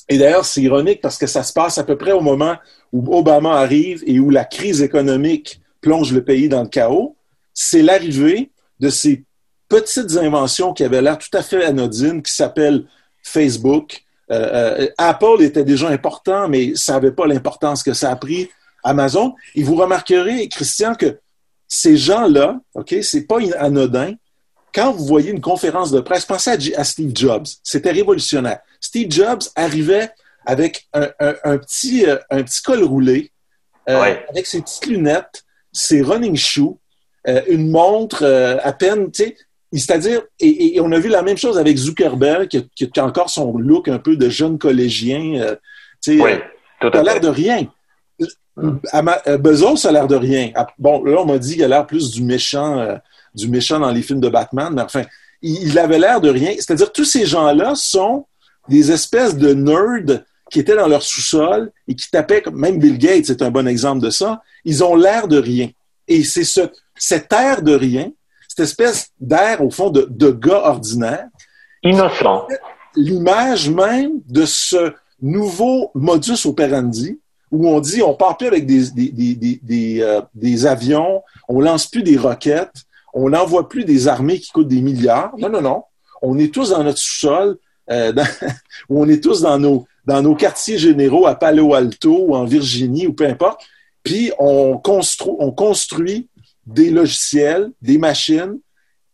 et 0.09 0.19
d'ailleurs, 0.19 0.45
c'est 0.45 0.63
ironique 0.63 1.01
parce 1.01 1.19
que 1.19 1.27
ça 1.27 1.43
se 1.43 1.53
passe 1.53 1.79
à 1.79 1.85
peu 1.85 1.97
près 1.97 2.13
au 2.13 2.21
moment 2.21 2.57
où 2.93 3.17
Obama 3.17 3.53
arrive 3.59 4.03
et 4.07 4.19
où 4.19 4.31
la 4.31 4.45
crise 4.45 4.83
économique 4.83 5.61
plonge 5.81 6.13
le 6.13 6.25
pays 6.25 6.49
dans 6.49 6.63
le 6.63 6.69
chaos, 6.69 7.17
c'est 7.55 7.83
l'arrivée 7.83 8.51
de 8.81 8.89
ces 8.89 9.25
petites 9.69 10.17
inventions 10.17 10.73
qui 10.73 10.85
avaient 10.85 11.03
l'air 11.03 11.19
tout 11.19 11.35
à 11.37 11.43
fait 11.43 11.65
anodines, 11.65 12.23
qui 12.23 12.33
s'appellent 12.33 12.87
Facebook. 13.23 14.03
Euh, 14.31 14.81
euh, 14.83 14.89
Apple 14.99 15.43
était 15.43 15.65
déjà 15.65 15.89
important, 15.89 16.49
mais 16.49 16.73
ça 16.75 16.95
n'avait 16.95 17.13
pas 17.13 17.27
l'importance 17.27 17.83
que 17.83 17.93
ça 17.93 18.11
a 18.11 18.17
pris. 18.17 18.49
Amazon. 18.83 19.35
Et 19.55 19.63
vous 19.63 19.75
remarquerez, 19.75 20.49
Christian, 20.49 20.95
que 20.95 21.19
ces 21.69 21.97
gens-là, 21.97 22.61
OK, 22.75 22.95
c'est 23.03 23.27
pas 23.27 23.39
anodin, 23.59 24.15
quand 24.73 24.93
vous 24.93 25.05
voyez 25.05 25.31
une 25.31 25.41
conférence 25.41 25.91
de 25.91 26.01
presse, 26.01 26.25
pensez 26.25 26.75
à, 26.77 26.85
Steve 26.85 27.13
Jobs. 27.15 27.47
C'était 27.63 27.91
révolutionnaire. 27.91 28.61
Steve 28.81 29.11
Jobs 29.11 29.43
arrivait 29.57 30.11
avec 30.47 30.89
un, 30.93 31.59
petit, 31.59 32.07
euh, 32.07 32.17
un 32.31 32.43
petit 32.43 32.63
col 32.63 32.83
roulé, 32.83 33.31
euh, 33.89 34.17
avec 34.29 34.47
ses 34.47 34.63
petites 34.63 34.87
lunettes, 34.87 35.45
ses 35.73 36.03
running 36.03 36.37
shoes, 36.37 36.79
euh, 37.29 37.43
une 37.49 37.71
montre 37.71 38.25
à 38.63 38.73
peine, 38.73 39.11
tu 39.11 39.25
sais, 39.25 39.37
c'est-à-dire, 39.73 40.23
et, 40.41 40.81
on 40.81 40.91
a 40.91 40.99
vu 40.99 41.09
la 41.09 41.23
même 41.23 41.37
chose 41.37 41.57
avec 41.59 41.77
Zuckerberg, 41.77 42.49
qui, 42.49 42.91
a 42.97 43.05
encore 43.05 43.31
son 43.31 43.57
look 43.59 43.89
un 43.89 43.99
peu 43.99 44.17
de 44.17 44.29
jeune 44.29 44.59
collégien. 44.59 45.57
tu 46.03 46.19
sais, 46.19 46.21
oui, 46.21 46.33
a 46.81 47.03
l'air 47.03 47.21
de 47.21 47.29
rien. 47.29 47.67
Bezos 48.57 49.87
a 49.87 49.93
l'air 49.93 50.09
de 50.09 50.17
rien. 50.17 50.51
Ah, 50.55 50.67
bon, 50.79 51.05
là, 51.05 51.21
on 51.21 51.27
m'a 51.27 51.39
dit 51.39 51.55
qu'il 51.55 51.65
a 51.65 51.69
l'air 51.69 51.87
plus 51.87 52.11
du 52.11 52.23
méchant 52.23 52.99
du 53.35 53.49
méchant 53.49 53.79
dans 53.79 53.91
les 53.91 54.03
films 54.03 54.21
de 54.21 54.29
Batman, 54.29 54.73
mais 54.75 54.83
enfin, 54.83 55.03
il, 55.43 55.79
avait 55.79 55.99
l'air 55.99 56.21
de 56.21 56.29
rien. 56.29 56.53
C'est-à-dire, 56.57 56.93
tous 56.93 57.05
ces 57.05 57.27
gens-là 57.27 57.75
sont 57.75 58.27
des 58.69 58.93
espèces 58.93 59.37
de 59.37 59.55
nerds 59.55 60.23
qui 60.51 60.61
étaient 60.61 60.77
dans 60.77 60.89
leur 60.89 61.03
sous-sol 61.03 61.73
et 61.89 61.95
qui 61.95 62.11
tapaient, 62.11 62.43
même 62.53 62.79
Bill 62.79 62.99
Gates 62.99 63.27
c'est 63.27 63.43
un 63.43 63.51
bon 63.51 63.67
exemple 63.67 64.01
de 64.01 64.11
ça, 64.11 64.43
ils 64.65 64.83
ont 64.83 64.97
l'air 64.97 65.29
de 65.29 65.39
rien. 65.39 65.71
Et 66.09 66.25
c'est 66.25 66.45
ce, 66.45 66.63
cet 66.97 67.33
air 67.33 67.63
de 67.63 67.75
rien, 67.75 68.11
cette 68.49 68.61
espèce 68.61 69.11
d'air, 69.21 69.65
au 69.65 69.71
fond, 69.71 69.91
de, 69.91 70.07
de 70.11 70.31
gars 70.31 70.63
ordinaire. 70.65 71.29
Innocent. 71.83 72.47
L'image 72.97 73.71
même 73.71 74.21
de 74.29 74.45
ce 74.45 74.93
nouveau 75.23 75.91
modus 75.95 76.47
operandi 76.47 77.19
où 77.51 77.69
on 77.69 77.81
dit 77.81 78.03
on 78.03 78.15
part 78.15 78.37
plus 78.37 78.47
avec 78.47 78.67
des, 78.67 78.91
des, 78.91 79.11
des, 79.11 79.61
des, 79.63 80.01
euh, 80.01 80.21
des 80.35 80.67
avions, 80.67 81.23
on 81.49 81.61
lance 81.61 81.87
plus 81.87 82.03
des 82.03 82.17
roquettes, 82.17 82.85
on 83.13 83.31
n'envoie 83.31 83.69
plus 83.69 83.85
des 83.85 84.09
armées 84.09 84.39
qui 84.39 84.51
coûtent 84.51 84.69
des 84.69 84.81
milliards. 84.81 85.33
Non, 85.39 85.49
non, 85.49 85.61
non. 85.61 85.85
On 86.23 86.39
est 86.39 86.53
tous 86.53 86.71
dans 86.71 86.85
notre 86.85 86.99
sous-sol, 86.99 87.59
euh, 87.91 88.13
on 88.89 89.09
est 89.09 89.23
tous 89.23 89.41
dans 89.43 89.59
nos, 89.59 90.35
quartiers 90.35 90.79
généraux 90.79 91.27
à 91.27 91.35
Palo 91.35 91.75
Alto 91.75 92.27
ou 92.29 92.35
en 92.35 92.45
Virginie 92.45 93.07
ou 93.07 93.13
peu 93.13 93.27
importe. 93.27 93.63
Puis 94.03 94.33
on 94.39 94.79
construit, 94.79 95.35
on 95.39 95.51
construit 95.51 96.29
des 96.67 96.91
logiciels, 96.91 97.71
des 97.83 97.99
machines, 97.99 98.59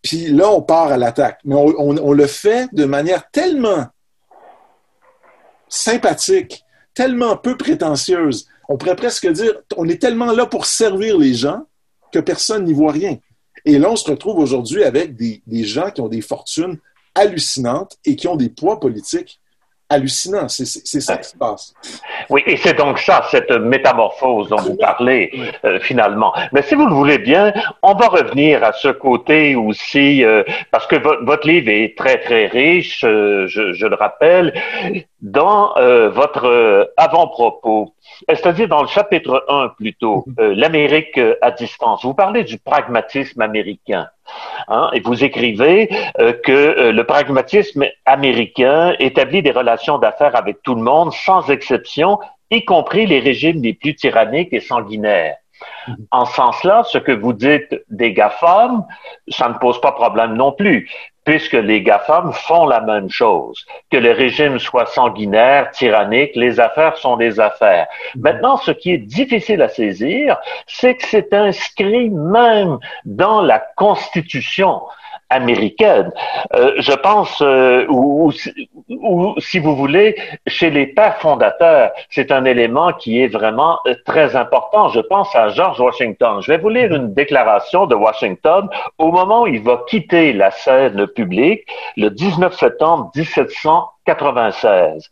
puis 0.03 0.29
là, 0.29 0.51
on 0.51 0.63
part 0.63 0.93
à 0.93 0.97
l'attaque. 0.97 1.41
Mais 1.45 1.57
on, 1.57 2.13
le 2.13 2.27
fait 2.27 2.69
de 2.73 2.85
manière 2.85 3.29
tellement 3.31 3.87
sympathique, 5.69 6.65
tellement 6.95 7.37
peu 7.37 7.57
prétentieuse. 7.57 8.47
On 8.69 8.77
pourrait 8.77 8.95
presque 8.95 9.27
dire, 9.33 9.53
on 9.77 9.89
est 9.89 10.01
tellement 10.01 10.33
là 10.33 10.47
pour 10.47 10.67
servir 10.67 11.19
les 11.19 11.35
gens 11.35 11.67
que 12.13 12.21
personne 12.21 12.65
n'y 12.65 12.73
voit 12.73 12.93
rien. 12.93 13.19
Et 13.67 13.79
là, 13.79 13.91
on 13.91 13.97
se 13.97 14.09
retrouve 14.09 14.39
aujourd'hui 14.39 14.85
avec 14.85 15.17
des, 15.17 15.43
des 15.47 15.65
gens 15.65 15.91
qui 15.91 16.01
ont 16.01 16.09
des 16.09 16.23
fortunes 16.23 16.79
hallucinantes 17.15 17.99
et 18.05 18.15
qui 18.17 18.29
ont 18.29 18.37
des 18.37 18.49
poids 18.49 18.79
politiques 18.81 19.41
hallucinants. 19.89 20.49
C'est 20.49 21.01
ça 21.01 21.17
qui 21.17 21.29
se 21.29 21.37
passe. 21.37 21.75
Oui, 22.31 22.43
et 22.47 22.57
c'est 22.57 22.75
donc 22.75 22.99
ça, 22.99 23.25
cette 23.31 23.51
métamorphose 23.51 24.49
dont 24.49 24.57
vous 24.57 24.77
parlez 24.77 25.31
euh, 25.65 25.79
finalement. 25.81 26.33
Mais 26.53 26.63
si 26.63 26.75
vous 26.75 26.87
le 26.87 26.95
voulez 26.95 27.19
bien, 27.19 27.53
on 27.83 27.95
va 27.95 28.09
revenir 28.09 28.65
à 28.65 28.73
ce 28.73 28.89
côté 28.89 29.55
aussi, 29.55 30.25
euh, 30.25 30.43
parce 30.71 30.87
que 30.87 30.97
votre 31.25 31.47
livre 31.47 31.71
est 31.71 31.97
très 31.97 32.19
très 32.19 32.47
riche, 32.47 33.05
euh, 33.05 33.47
je, 33.47 33.73
je, 33.73 33.87
le 33.87 33.95
rappelle, 33.95 34.53
dans 35.21 35.75
votre 36.11 36.93
avant-propos, 36.97 37.95
c'est-à-dire 38.29 38.69
dans 38.69 38.83
le 38.83 38.89
chapitre 38.89 39.45
1 39.49 39.69
plutôt, 39.77 40.25
mhm. 40.27 40.53
l'Amérique 40.53 41.21
à 41.41 41.51
distance. 41.51 42.05
Vous 42.05 42.15
parlez 42.15 42.45
du 42.45 42.59
pragmatisme 42.59 43.41
américain. 43.41 44.09
Hein, 44.69 44.91
et 44.93 45.01
vous 45.01 45.23
écrivez 45.23 45.89
que 46.43 46.91
le 46.91 47.05
pragmatisme 47.05 47.85
américain 48.05 48.95
établit 48.99 49.41
des 49.43 49.53
relations 49.53 49.99
d'affaires 49.99 50.35
avec 50.35 50.63
tout 50.63 50.75
le 50.75 50.83
monde 50.83 51.13
sans 51.13 51.49
exception 51.49 52.19
y 52.51 52.65
compris 52.65 53.07
les 53.07 53.21
régimes 53.21 53.63
les 53.63 53.75
plus 53.75 53.95
tyranniques 53.95 54.53
et 54.53 54.61
sanguinaires. 54.61 55.37
En 56.11 56.25
ce 56.25 56.35
sens-là, 56.35 56.83
ce 56.85 56.99
que 56.99 57.13
vous 57.13 57.33
dites 57.33 57.75
des 57.89 58.13
GAFAM, 58.13 58.85
ça 59.29 59.49
ne 59.49 59.55
pose 59.55 59.81
pas 59.81 59.93
problème 59.93 60.35
non 60.35 60.53
plus, 60.53 60.91
puisque 61.27 61.55
les 61.55 61.83
GAFAM 61.83 62.33
font 62.33 62.67
la 62.67 62.81
même 62.81 63.11
chose. 63.11 63.67
Que 63.91 63.99
le 63.99 64.13
régime 64.13 64.59
soit 64.59 64.87
sanguinaire, 64.87 65.71
tyrannique, 65.73 66.31
les 66.37 66.61
affaires 66.61 66.97
sont 66.97 67.17
des 67.17 67.39
affaires. 67.41 67.89
Maintenant, 68.15 68.57
ce 68.57 68.71
qui 68.71 68.93
est 68.93 68.99
difficile 68.99 69.61
à 69.61 69.69
saisir, 69.69 70.39
c'est 70.67 70.95
que 70.95 71.07
c'est 71.07 71.35
inscrit 71.35 72.11
même 72.11 72.79
dans 73.05 73.43
la 73.43 73.59
Constitution 73.59 74.81
américaine. 75.31 76.13
Euh, 76.55 76.75
je 76.79 76.93
pense, 76.93 77.41
euh, 77.43 77.87
ou, 77.89 78.31
si 79.39 79.59
vous 79.59 79.75
voulez, 79.75 80.17
chez 80.47 80.71
les 80.71 80.87
pères 80.87 81.19
fondateurs, 81.19 81.91
c'est 82.11 82.31
un 82.31 82.45
élément 82.45 82.93
qui 82.93 83.21
est 83.21 83.29
vraiment 83.29 83.79
euh, 83.87 83.95
très 84.05 84.37
important. 84.37 84.89
Je 84.89 85.01
pense 85.01 85.35
à 85.35 85.49
George 85.49 85.81
Washington. 85.81 86.41
Je 86.41 86.53
vais 86.53 86.59
vous 86.59 86.69
lire 86.69 86.95
une 86.95 87.13
déclaration 87.13 87.87
de 87.87 87.95
Washington 87.95 88.69
au 88.99 89.11
moment 89.11 89.43
où 89.43 89.47
il 89.47 89.63
va 89.63 89.83
quitter 89.89 90.33
la 90.33 90.51
scène 90.51 91.07
publique, 91.09 91.67
le 91.97 92.11
19 92.11 92.55
septembre 92.55 93.11
1796. 93.15 95.11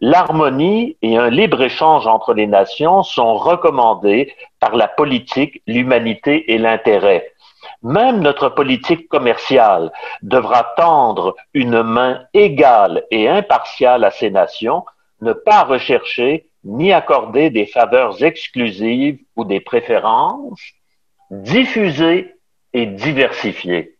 L'harmonie 0.00 0.96
et 1.02 1.16
un 1.16 1.30
libre-échange 1.30 2.06
entre 2.06 2.34
les 2.34 2.46
nations 2.46 3.02
sont 3.02 3.34
recommandés 3.34 4.32
par 4.60 4.74
la 4.76 4.88
politique, 4.88 5.62
l'humanité 5.66 6.52
et 6.52 6.58
l'intérêt. 6.58 7.33
Même 7.84 8.20
notre 8.20 8.48
politique 8.48 9.08
commerciale 9.08 9.92
devra 10.22 10.64
tendre 10.76 11.36
une 11.52 11.82
main 11.82 12.24
égale 12.32 13.04
et 13.10 13.28
impartiale 13.28 14.04
à 14.04 14.10
ces 14.10 14.30
nations, 14.30 14.84
ne 15.20 15.34
pas 15.34 15.64
rechercher 15.64 16.46
ni 16.64 16.94
accorder 16.94 17.50
des 17.50 17.66
faveurs 17.66 18.24
exclusives 18.24 19.18
ou 19.36 19.44
des 19.44 19.60
préférences, 19.60 20.62
diffuser 21.30 22.34
et 22.72 22.86
diversifier. 22.86 23.98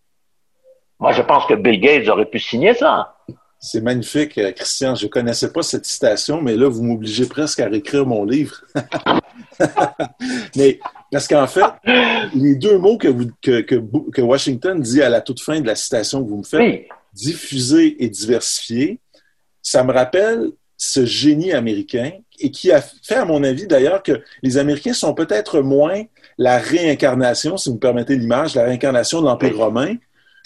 Moi, 0.99 1.13
je 1.13 1.21
pense 1.21 1.45
que 1.45 1.55
Bill 1.55 1.79
Gates 1.79 2.09
aurait 2.09 2.25
pu 2.25 2.39
signer 2.39 2.73
ça. 2.73 3.14
C'est 3.67 3.81
magnifique, 3.81 4.37
euh, 4.37 4.53
Christian. 4.53 4.95
Je 4.95 5.07
ne 5.07 5.11
connaissais 5.11 5.51
pas 5.51 5.63
cette 5.63 5.87
citation, 5.87 6.43
mais 6.43 6.55
là, 6.55 6.69
vous 6.69 6.83
m'obligez 6.83 7.25
presque 7.25 7.61
à 7.61 7.67
réécrire 7.67 8.05
mon 8.05 8.27
livre. 8.27 8.63
mais 10.57 10.79
parce 11.11 11.27
qu'en 11.27 11.47
fait, 11.47 11.65
les 12.35 12.57
deux 12.57 12.77
mots 12.77 12.99
que, 12.99 13.09
que, 13.41 14.21
Washington 14.21 14.79
dit 14.79 15.01
à 15.01 15.09
la 15.09 15.23
toute 15.23 15.41
fin 15.41 15.63
de 15.63 15.67
la 15.67 15.77
citation 15.77 16.23
que 16.23 16.29
vous 16.29 16.39
me 16.39 16.45
faites, 16.45 16.89
diffuser 17.15 18.05
et 18.05 18.11
diversifier, 18.11 19.01
ça 19.63 19.83
me 19.83 19.93
rappelle 19.93 20.51
ce 20.77 21.07
génie 21.07 21.55
américain 21.55 22.11
et 22.41 22.51
qui 22.51 22.71
a 22.71 22.83
fait, 22.83 23.15
à 23.15 23.25
mon 23.25 23.43
avis 23.45 23.67
d'ailleurs, 23.67 24.03
que 24.03 24.21
les 24.43 24.59
Américains 24.59 24.93
sont 24.93 25.15
peut-être 25.15 25.61
moins 25.61 26.03
la 26.37 26.59
réincarnation, 26.59 27.57
si 27.57 27.71
vous 27.71 27.77
me 27.77 27.81
permettez 27.81 28.15
l'image, 28.17 28.57
la 28.57 28.65
réincarnation 28.65 29.23
de 29.23 29.27
l'Empire 29.27 29.57
romain, 29.57 29.95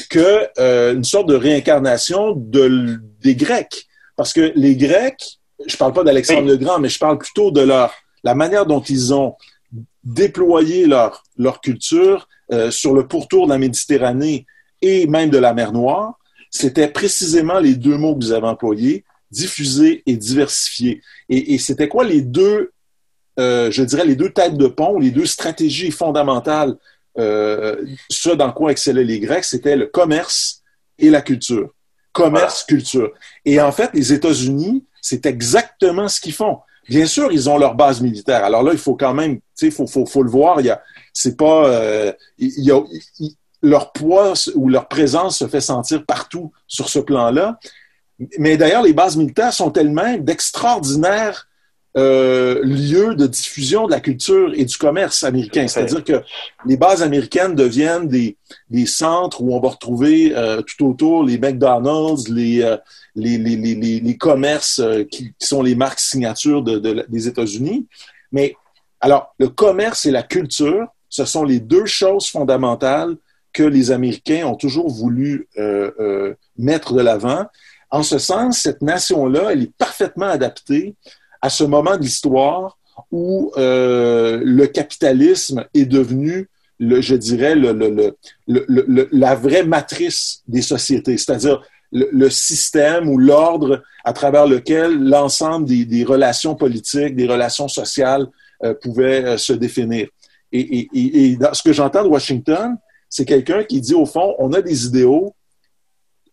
que 0.07 0.49
euh, 0.59 0.95
une 0.95 1.05
sorte 1.05 1.29
de 1.29 1.35
réincarnation 1.35 2.35
de, 2.37 3.01
des 3.21 3.35
Grecs. 3.35 3.87
Parce 4.17 4.33
que 4.33 4.53
les 4.55 4.77
Grecs, 4.77 5.39
je 5.67 5.77
parle 5.77 5.93
pas 5.93 6.05
d'Alexandre 6.05 6.47
le 6.47 6.57
Grand, 6.57 6.79
mais 6.79 6.89
je 6.89 6.99
parle 6.99 7.19
plutôt 7.19 7.51
de 7.51 7.61
leur 7.61 7.93
la 8.25 8.35
manière 8.35 8.67
dont 8.67 8.81
ils 8.81 9.15
ont 9.15 9.37
déployé 10.05 10.87
leur, 10.87 11.23
leur 11.37 11.61
culture 11.61 12.29
euh, 12.53 12.71
sur 12.71 12.95
le 12.95 13.07
pourtour 13.07 13.47
de 13.47 13.53
la 13.53 13.59
Méditerranée 13.59 14.47
et 14.83 15.07
même 15.07 15.31
de 15.31 15.39
la 15.39 15.55
mer 15.55 15.73
Noire. 15.73 16.19
C'était 16.51 16.89
précisément 16.89 17.59
les 17.59 17.75
deux 17.75 17.97
mots 17.97 18.15
que 18.15 18.25
vous 18.25 18.33
avez 18.33 18.47
employés, 18.47 19.05
diffuser 19.31 20.03
et 20.07 20.17
diversifier. 20.17 21.03
Et, 21.29 21.55
et 21.55 21.59
c'était 21.59 21.89
quoi 21.89 22.05
les 22.05 22.23
deux, 22.23 22.73
euh, 23.39 23.71
je 23.71 23.83
dirais, 23.83 24.07
les 24.07 24.17
deux 24.17 24.31
têtes 24.31 24.57
de 24.57 24.67
pont, 24.67 24.99
les 24.99 25.11
deux 25.11 25.27
stratégies 25.27 25.91
fondamentales 25.91 26.77
euh, 27.19 27.85
ce 28.11 28.31
dans 28.31 28.53
quoi 28.53 28.71
excellaient 28.71 29.05
les 29.05 29.21
Grecs, 29.21 29.45
c'était 29.45 29.77
le 29.77 29.87
commerce 29.87 30.63
et 30.99 31.11
la 31.11 31.21
culture. 31.21 31.71
Commerce, 32.13 32.65
culture. 32.65 33.13
Et 33.45 33.61
en 33.61 33.73
fait, 33.73 33.91
les 33.95 34.13
États-Unis, 34.13 34.85
c'est 35.01 35.27
exactement 35.27 36.09
ce 36.09 36.21
qu'ils 36.21 36.33
font. 36.33 36.59
Bien 36.89 37.07
sûr, 37.07 37.31
ils 37.33 37.51
ont 37.51 37.59
leur 37.59 37.75
base 37.75 38.01
militaire. 38.01 38.45
Alors 38.45 38.63
là, 38.63 38.73
il 38.73 38.79
faut 38.79 38.97
quand 38.97 39.15
même, 39.15 39.37
tu 39.37 39.43
sais, 39.55 39.71
faut, 39.71 39.87
faut, 39.87 40.07
faut, 40.07 40.23
le 40.23 40.31
voir. 40.31 40.61
Il 40.61 40.67
y 40.67 40.71
a, 40.71 40.83
c'est 41.13 41.37
pas, 41.37 41.67
euh, 41.67 42.13
il 42.39 42.65
y 42.65 42.71
a, 42.71 42.81
leur 43.63 43.93
poids 43.93 44.35
ou 44.55 44.69
leur 44.69 44.89
présence 44.89 45.39
se 45.39 45.49
fait 45.49 45.61
sentir 45.61 46.05
partout 46.07 46.53
sur 46.67 46.89
ce 46.89 46.99
plan-là. 46.99 47.59
Mais 48.39 48.57
d'ailleurs, 48.57 48.83
les 48.83 48.93
bases 48.93 49.17
militaires 49.17 49.53
sont 49.53 49.73
elles-mêmes 49.73 50.25
d'extraordinaires 50.25 51.48
euh, 51.99 52.61
lieu 52.63 53.17
de 53.17 53.27
diffusion 53.27 53.87
de 53.87 53.91
la 53.91 54.01
culture 54.01 54.53
et 54.55 54.65
du 54.65 54.77
commerce 54.77 55.25
américain. 55.25 55.67
C'est-à-dire 55.67 56.05
que 56.05 56.23
les 56.65 56.77
bases 56.77 57.03
américaines 57.03 57.57
deviennent 57.57 58.07
des, 58.07 58.37
des 58.71 58.87
centres 58.87 59.43
où 59.43 59.53
on 59.53 59.61
va 59.61 59.71
retrouver 59.71 60.33
euh, 60.37 60.63
tout 60.63 60.87
autour 60.87 61.25
les 61.25 61.39
McDonald's, 61.39 62.29
les, 62.29 62.63
euh, 62.63 62.77
les, 63.17 63.37
les, 63.37 63.57
les, 63.57 64.01
les, 64.01 64.17
commerces 64.17 64.79
euh, 64.79 65.03
qui, 65.03 65.33
qui, 65.39 65.47
sont 65.47 65.63
les 65.63 65.75
marques 65.75 65.99
signatures 65.99 66.63
de, 66.63 66.79
de, 66.79 67.05
des 67.09 67.27
États-Unis. 67.27 67.89
Mais 68.31 68.55
alors, 69.01 69.35
le 69.39 69.49
commerce 69.49 70.07
et 70.07 70.13
la 70.13 70.23
culture, 70.23 70.87
ce 71.09 71.25
sont 71.25 71.43
les 71.43 71.59
deux 71.59 71.87
choses 71.87 72.29
fondamentales 72.29 73.17
que 73.53 73.65
les 73.65 73.91
Américains 73.91 74.47
ont 74.47 74.55
toujours 74.55 74.89
voulu 74.91 75.49
mettre 76.59 76.93
de 76.93 77.01
l'avant. 77.01 77.47
En 77.91 78.03
ce 78.03 78.19
sens, 78.19 78.59
cette 78.59 78.83
nation-là, 78.83 79.53
elle 79.53 79.63
est 79.63 79.73
parfaitement 79.79 80.27
adaptée 80.27 80.95
à 81.41 81.51
ce 81.51 81.65
moment 81.65 81.97
de 81.97 82.03
l'histoire 82.03 82.79
où 83.11 83.53
euh, 83.57 84.41
le 84.43 84.67
capitalisme 84.67 85.65
est 85.75 85.87
devenu, 85.87 86.49
le, 86.79 87.01
je 87.01 87.15
dirais, 87.15 87.55
le, 87.55 87.73
le, 87.73 88.17
le, 88.47 89.09
la 89.13 89.35
vraie 89.35 89.65
matrice 89.65 90.43
des 90.47 90.63
sociétés, 90.63 91.17
c'est-à-dire 91.17 91.63
le, 91.91 92.29
système 92.29 93.09
ou 93.09 93.19
l'ordre 93.19 93.83
à 94.05 94.13
travers 94.13 94.47
lequel 94.47 95.03
l'ensemble 95.03 95.67
des, 95.67 95.85
des, 95.85 96.05
relations 96.05 96.55
politiques, 96.55 97.17
des 97.17 97.27
relations 97.27 97.69
sociales 97.69 98.27
euh, 98.65 98.75
pouvaient 98.75 99.25
euh, 99.25 99.37
se 99.39 99.53
définir. 99.53 100.09
Et, 100.53 100.61
et, 100.61 101.25
et, 101.25 101.37
dans 101.37 101.55
ce 101.55 101.63
que 101.63 101.73
j'entends 101.73 102.03
de 102.03 102.09
Washington, 102.09 102.77
c'est 103.09 103.25
quelqu'un 103.25 103.65
qui 103.65 103.81
dit, 103.81 103.95
au 103.95 104.07
fond, 104.07 104.35
on 104.39 104.53
a 104.53 104.61
des 104.61 104.87
idéaux, 104.87 105.35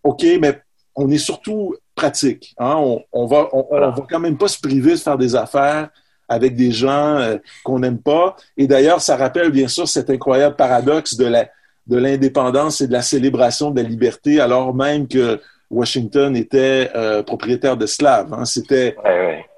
OK, 0.04 0.26
mais 0.42 0.62
on 0.96 1.10
est 1.10 1.18
surtout 1.18 1.76
pratique. 1.96 2.54
Hein? 2.58 2.76
On, 2.78 3.04
on, 3.12 3.26
va, 3.26 3.50
on, 3.54 3.66
on, 3.72 3.80
va 3.80 4.06
quand 4.10 4.20
même 4.20 4.38
pas 4.38 4.48
se 4.48 4.60
priver 4.60 4.92
de 4.92 4.98
faire 4.98 5.18
des 5.18 5.36
affaires 5.36 5.90
avec 6.28 6.56
des 6.56 6.72
gens 6.72 7.18
euh, 7.18 7.38
qu'on 7.64 7.80
n'aime 7.80 8.00
pas. 8.00 8.36
Et 8.58 8.68
d'ailleurs, 8.68 9.02
ça 9.02 9.16
rappelle 9.16 9.52
bien 9.52 9.68
sûr 9.68 9.88
cet 9.88 10.10
incroyable 10.10 10.56
paradoxe 10.56 11.16
de 11.16 11.26
la 11.26 11.48
de 11.88 11.98
l'indépendance 11.98 12.82
et 12.82 12.88
de 12.88 12.94
la 12.94 13.04
célébration 13.04 13.70
de 13.70 13.80
la 13.80 13.88
liberté, 13.88 14.40
alors 14.40 14.74
même 14.74 15.08
que 15.08 15.40
Washington 15.70 16.36
était 16.36 16.90
euh, 16.96 17.22
propriétaire 17.22 17.78
d'esclaves. 17.78 18.34
Hein? 18.34 18.44
C'était 18.46 18.96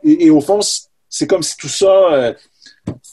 Et, 0.04 0.26
et, 0.26 0.30
au 0.30 0.42
fond, 0.42 0.60
c'est 1.08 1.26
comme 1.26 1.42
si 1.42 1.56
tout 1.56 1.70
ça 1.70 1.86
euh, 2.12 2.34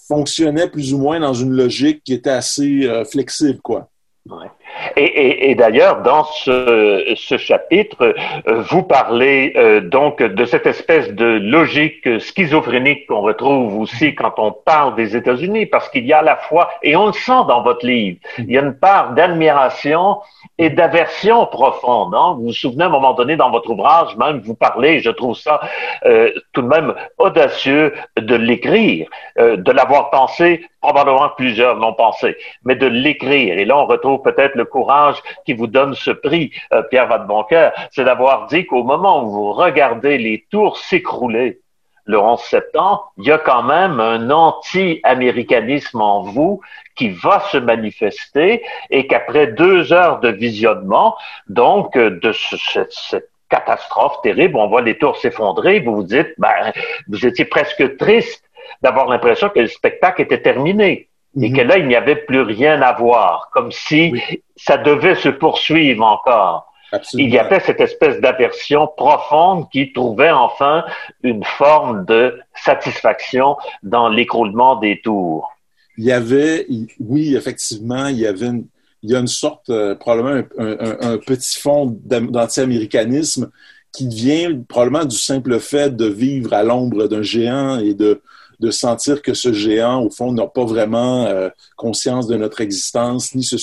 fonctionnait 0.09 0.69
plus 0.69 0.93
ou 0.93 0.99
moins 0.99 1.21
dans 1.21 1.33
une 1.33 1.53
logique 1.53 2.03
qui 2.03 2.13
était 2.13 2.31
assez 2.31 2.91
flexible, 3.09 3.61
quoi. 3.63 3.89
Ouais. 4.29 4.49
Et, 4.97 5.05
et, 5.05 5.51
et 5.51 5.55
d'ailleurs, 5.55 6.03
dans 6.03 6.25
ce, 6.25 7.15
ce, 7.17 7.37
chapitre, 7.37 8.15
vous 8.47 8.83
parlez 8.83 9.53
euh, 9.57 9.81
donc 9.81 10.23
de 10.23 10.45
cette 10.45 10.67
espèce 10.67 11.13
de 11.13 11.25
logique 11.25 12.21
schizophrénique 12.21 13.07
qu'on 13.07 13.21
retrouve 13.21 13.79
aussi 13.79 14.15
quand 14.15 14.35
on 14.39 14.53
parle 14.53 14.95
des 14.95 15.17
États-Unis, 15.17 15.67
parce 15.67 15.89
qu'il 15.89 16.07
y 16.07 16.13
a 16.13 16.19
à 16.19 16.23
la 16.23 16.37
fois, 16.37 16.71
et 16.83 16.97
on 16.97 17.07
le 17.07 17.13
sent 17.13 17.43
dans 17.49 17.63
votre 17.63 17.87
livre, 17.87 18.19
il 18.39 18.51
y 18.51 18.59
a 18.59 18.63
une 18.63 18.75
part 18.75 19.15
d'admiration 19.15 20.19
et 20.59 20.71
d'aversion 20.71 21.47
profonde. 21.47 22.15
Hein? 22.15 22.35
Vous 22.37 22.47
vous 22.47 22.53
souvenez 22.53 22.85
à 22.85 22.87
un 22.87 22.91
moment 22.91 23.15
donné 23.15 23.37
dans 23.37 23.51
votre 23.51 23.71
ouvrage, 23.71 24.17
même 24.17 24.41
vous 24.41 24.55
parlez, 24.55 25.01
je 25.01 25.11
trouve 25.11 25.37
ça 25.37 25.61
euh, 26.07 26.31
tout 26.53 26.63
de 26.63 26.69
même 26.69 26.95
audacieux 27.19 27.95
de 28.17 28.35
l'écrire, 28.35 29.09
euh, 29.39 29.57
de 29.57 29.73
l'avoir 29.73 30.11
pensé, 30.11 30.65
probablement 30.85 31.31
plusieurs 31.31 31.77
l'ont 31.77 31.95
pensé, 31.95 32.37
mais 32.65 32.77
de 32.77 32.87
l'écrire. 32.87 33.59
Et 33.59 33.65
là, 33.65 33.79
on 33.79 33.87
retrouve 33.87 34.21
peut-être 34.21 34.55
le 34.55 34.67
courage 34.67 35.17
qui 35.47 35.55
vous 35.55 35.67
donne 35.67 35.95
ce 35.95 36.11
prix, 36.11 36.51
euh, 36.75 36.83
Pierre 36.91 37.07
Vadeboncoeur, 37.07 37.73
c'est 37.91 38.05
d'avoir 38.05 38.47
dit 38.49 38.67
qu'au 38.67 38.85
moment 38.85 39.25
où 39.25 39.31
vous 39.31 39.53
regardez 39.53 40.19
les 40.19 40.45
tours 40.51 40.77
s'écrouler, 40.77 41.61
le 42.05 42.19
11 42.19 42.39
septembre, 42.39 43.15
il 43.17 43.25
y 43.25 43.33
a 43.33 43.39
quand 43.39 43.63
même 43.63 43.99
un 43.99 44.31
anti-américanisme 44.31 46.03
en 46.03 46.21
vous 46.21 46.61
qui 46.97 47.09
va 47.09 47.41
se 47.51 47.57
manifester 47.57 48.63
et 48.91 49.07
qu'après 49.07 49.47
deux 49.47 49.95
heures 49.95 50.21
de 50.21 50.29
visionnement, 50.29 51.17
donc 51.49 51.97
de 51.97 52.33
cette, 52.33 53.25
catastrophe 53.49 54.21
terrible, 54.23 54.57
on 54.57 54.69
voit 54.69 54.83
les 54.83 54.99
tours 54.99 55.17
s'effondrer, 55.17 55.81
vous 55.81 55.97
vous 55.97 56.03
dites, 56.03 56.35
ben, 56.39 56.73
vous 57.09 57.25
étiez 57.25 57.45
presque 57.45 57.97
triste 57.97 58.44
d'avoir 58.85 59.09
l'impression 59.09 59.49
que 59.49 59.61
le 59.61 59.67
spectacle 59.67 60.23
était 60.23 60.43
terminé 60.43 61.09
et 61.41 61.49
mhm. 61.49 61.57
que 61.57 61.63
là, 61.63 61.79
il 61.79 61.89
n'y 61.89 61.97
avait 61.97 62.17
plus 62.17 62.43
rien 62.43 62.81
à 62.83 62.93
voir, 62.93 63.51
comme 63.53 63.73
si 63.73 64.15
ça 64.57 64.77
devait 64.77 65.17
se 65.17 65.31
poursuivre 65.31 66.05
encore. 66.05 66.71
Il 67.15 67.31
y 67.31 67.39
avait 67.39 67.59
cette 67.59 67.81
espèce 67.81 68.21
d'aversion 68.21 68.89
profonde 68.97 69.69
qui 69.73 69.93
trouvait 69.93 70.31
enfin 70.31 70.85
une 71.25 71.43
forme 71.43 72.05
de 72.05 72.39
satisfaction 72.55 73.57
dans 73.83 74.09
l'écroulement 74.09 74.77
des 74.77 75.01
tours. 75.01 75.51
Il 75.99 76.05
y 76.05 76.13
avait, 76.13 76.67
oui, 77.01 77.35
effectivement, 77.35 78.07
il 78.07 78.19
y 78.19 78.27
avait 78.29 78.47
une, 78.47 78.67
il 79.03 79.11
y 79.11 79.17
a 79.17 79.19
une 79.19 79.27
sorte, 79.27 79.71
euh, 79.71 79.97
probablement 79.97 80.47
un, 80.57 81.19
petit 81.19 81.59
fond 81.59 81.99
d'anti-américanisme 82.05 83.51
qui 83.93 84.07
vient 84.09 84.61
probablement 84.69 85.05
du 85.05 85.17
simple 85.17 85.59
fait 85.59 85.97
de 85.97 86.07
vivre 86.07 86.53
à 86.53 86.63
l'ombre 86.63 87.09
d'un 87.09 87.23
géant 87.23 87.81
et 87.81 87.95
de, 87.95 88.21
de 88.65 88.71
sentir 88.71 89.21
que 89.21 89.35
ce 89.35 89.53
géant, 89.53 90.03
au 90.03 90.11
fond, 90.11 90.33
n'a 90.33 90.47
pas 90.47 90.65
vraiment 90.65 91.27
euh, 91.27 91.51
conscience 91.77 92.27
de 92.27 92.37
notre 92.37 92.63
existence, 92.63 93.35
ni, 93.35 93.45
se, 93.45 93.57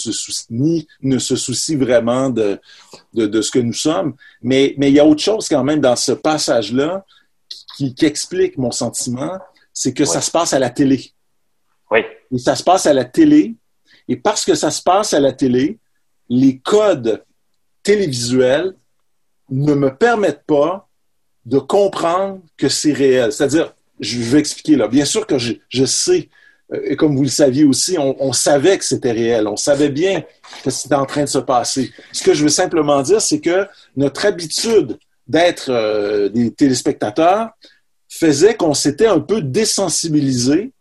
ni 0.52 0.88
ne 1.02 1.18
se 1.18 1.36
soucie 1.36 1.76
vraiment 1.76 2.30
de, 2.30 2.60
de, 3.16 3.26
de, 3.26 3.42
ce 3.42 3.50
que 3.50 3.58
nous 3.58 3.74
sommes. 3.74 4.14
Mais, 4.44 4.76
mais 4.78 4.90
il 4.90 4.96
y 4.96 5.00
a 5.00 5.06
autre 5.06 5.24
chose 5.24 5.48
quand 5.50 5.64
même 5.64 5.80
dans 5.80 5.96
ce 5.96 6.12
passage-là 6.12 7.04
qui, 7.76 7.96
qui, 7.96 8.06
explique 8.06 8.60
mon 8.60 8.70
sentiment, 8.70 9.40
c'est 9.74 9.94
que 9.94 10.06
ça 10.06 10.22
se 10.22 10.30
passe 10.30 10.54
à 10.54 10.60
la 10.60 10.70
télé. 10.70 11.12
Oui. 11.90 12.02
Et 12.32 12.38
ça 12.38 12.56
se 12.56 12.64
passe 12.64 12.86
à 12.86 12.94
la 12.94 13.06
télé. 13.06 13.56
Et 14.08 14.18
parce 14.18 14.46
que 14.46 14.54
ça 14.54 14.70
se 14.70 14.84
passe 14.84 15.16
à 15.16 15.20
la 15.20 15.34
télé, 15.34 15.80
les 16.30 16.60
codes 16.60 17.24
télévisuels 17.82 18.76
ne 19.50 19.74
me 19.74 19.96
permettent 19.96 20.46
pas 20.46 20.88
de 21.46 21.58
comprendre 21.58 22.42
que 22.56 22.70
c'est 22.70 22.94
réel. 22.94 23.34
C'est-à-dire, 23.34 23.74
je 24.02 24.20
vais 24.20 24.40
expliquer 24.40 24.76
là. 24.76 24.88
Bien 24.88 25.06
sûr 25.06 25.26
que 25.26 25.38
je, 25.38 25.54
je 25.70 25.86
sais, 25.86 26.30
euh, 26.74 26.82
et 26.84 26.96
comme 26.96 27.16
vous 27.16 27.24
le 27.24 27.30
saviez 27.30 27.64
aussi, 27.64 27.98
on, 27.98 28.34
savait 28.34 28.78
que 28.78 28.84
c'était 28.84 29.12
réel. 29.12 29.48
On 29.48 29.56
savait 29.56 29.90
bien 29.90 30.24
que 30.64 30.70
c'était 30.70 30.96
en 30.96 31.06
train 31.06 31.24
de 31.24 31.30
se 31.30 31.38
passer. 31.38 31.92
Ce 32.12 32.24
que 32.24 32.34
je 32.34 32.44
veux 32.44 32.50
simplement 32.50 33.02
dire, 33.02 33.22
c'est 33.22 33.40
que 33.40 33.68
notre 33.96 34.26
habitude 34.26 34.98
d'être 35.28 35.70
euh, 35.70 36.30
des 36.30 36.52
téléspectateurs 36.52 37.52
faisait 38.10 38.56
qu'on 38.56 38.74
s'était 38.74 39.08
un 39.08 39.20
peu 39.20 39.42
désensibilisé 39.42 40.74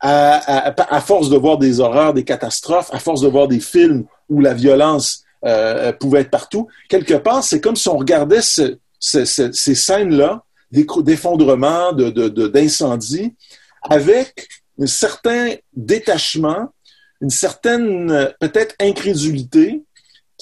à, 0.00 0.72
à, 0.96 1.00
force 1.00 1.30
de 1.30 1.36
voir 1.36 1.58
des 1.58 1.78
horreurs, 1.78 2.12
des 2.12 2.24
catastrophes, 2.24 2.90
à 2.92 2.98
force 2.98 3.20
de 3.20 3.28
voir 3.28 3.46
des 3.46 3.60
films 3.60 4.04
où 4.28 4.40
la 4.40 4.52
violence 4.52 5.22
euh, 5.44 5.92
pouvait 5.92 6.22
être 6.22 6.30
partout. 6.30 6.66
Quelque 6.88 7.14
part, 7.14 7.44
c'est 7.44 7.60
comme 7.60 7.76
si 7.76 7.88
on 7.88 7.96
regardait 7.96 8.42
ce, 8.42 8.78
ces, 8.98 9.74
scènes-là 9.74 10.44
d'effondrement, 10.72 11.92
d'incendie, 11.92 13.28
de, 13.28 13.94
avec 13.94 14.48
un 14.80 14.86
certain 14.86 15.54
détachement, 15.74 16.72
une 17.20 17.30
certaine 17.30 18.32
peut-être 18.40 18.74
incrédulité 18.80 19.82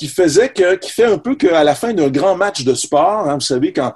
qui 0.01 0.09
faisait 0.09 0.49
que, 0.49 0.77
qui 0.77 0.91
fait 0.91 1.05
un 1.05 1.19
peu 1.19 1.35
qu'à 1.35 1.63
la 1.63 1.75
fin 1.75 1.93
d'un 1.93 2.09
grand 2.09 2.35
match 2.35 2.65
de 2.65 2.73
sport, 2.73 3.29
hein, 3.29 3.35
vous 3.35 3.41
savez, 3.41 3.75
quand 3.75 3.93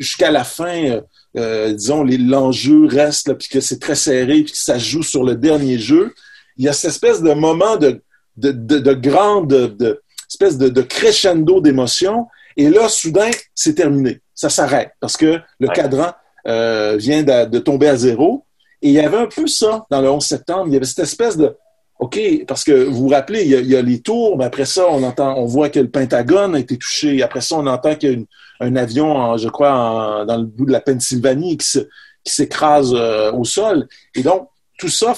jusqu'à 0.00 0.32
la 0.32 0.42
fin, 0.42 0.84
euh, 0.84 1.00
euh, 1.36 1.72
disons, 1.72 2.02
l'enjeu 2.02 2.86
reste, 2.86 3.32
puis 3.34 3.46
que 3.46 3.60
c'est 3.60 3.78
très 3.78 3.94
serré, 3.94 4.42
puis 4.42 4.50
que 4.50 4.58
ça 4.58 4.78
joue 4.78 5.04
sur 5.04 5.22
le 5.22 5.36
dernier 5.36 5.78
jeu, 5.78 6.12
il 6.56 6.64
y 6.64 6.68
a 6.68 6.72
cette 6.72 6.90
espèce 6.90 7.22
de 7.22 7.32
moment 7.34 7.76
de, 7.76 8.02
de, 8.36 8.50
de, 8.50 8.94
grande, 8.94 9.46
de, 9.46 10.02
espèce 10.28 10.58
de, 10.58 10.82
crescendo 10.82 11.60
d'émotion, 11.60 12.26
et 12.56 12.68
là, 12.68 12.88
soudain, 12.88 13.30
c'est 13.54 13.74
terminé. 13.74 14.22
Ça 14.44 14.50
s'arrête 14.50 14.90
parce 15.00 15.16
que 15.16 15.40
le 15.58 15.68
cadran 15.68 16.12
euh, 16.46 16.98
vient 16.98 17.22
de, 17.22 17.58
tomber 17.60 17.88
à 17.88 17.96
zéro. 17.96 18.44
Et 18.82 18.88
il 18.88 18.92
y 18.92 19.00
avait 19.00 19.16
un 19.16 19.26
peu 19.26 19.46
ça 19.46 19.86
dans 19.90 20.02
le 20.02 20.10
11 20.10 20.22
septembre. 20.22 20.64
Il 20.66 20.74
y 20.74 20.76
avait 20.76 20.84
cette 20.84 20.98
espèce 20.98 21.38
de 21.38 21.56
OK, 21.98 22.20
parce 22.46 22.62
que 22.62 22.84
vous 22.84 23.04
vous 23.04 23.08
rappelez, 23.08 23.44
il 23.44 23.70
y, 23.70 23.74
a, 23.74 23.80
les 23.80 24.02
tours, 24.02 24.36
mais 24.36 24.44
après 24.44 24.66
ça, 24.66 24.86
on 24.90 25.02
entend, 25.02 25.34
on 25.38 25.46
voit 25.46 25.70
que 25.70 25.80
le 25.80 25.88
Pentagone 25.88 26.56
a 26.56 26.58
été 26.58 26.76
touché. 26.76 27.22
Après 27.22 27.40
ça, 27.40 27.56
on 27.56 27.66
entend 27.66 27.94
qu'il 27.94 28.10
y 28.10 28.22
a 28.22 28.66
un 28.66 28.76
avion, 28.76 29.34
je 29.38 29.48
crois, 29.48 30.26
dans 30.28 30.36
le 30.36 30.44
bout 30.44 30.66
de 30.66 30.72
la 30.72 30.80
Pennsylvanie 30.82 31.56
qui, 31.56 31.80
s'écrase 32.26 32.92
euh, 32.92 33.32
au 33.32 33.44
sol. 33.44 33.88
Et 34.14 34.22
donc, 34.22 34.50
tout 34.78 34.90
ça 34.90 35.14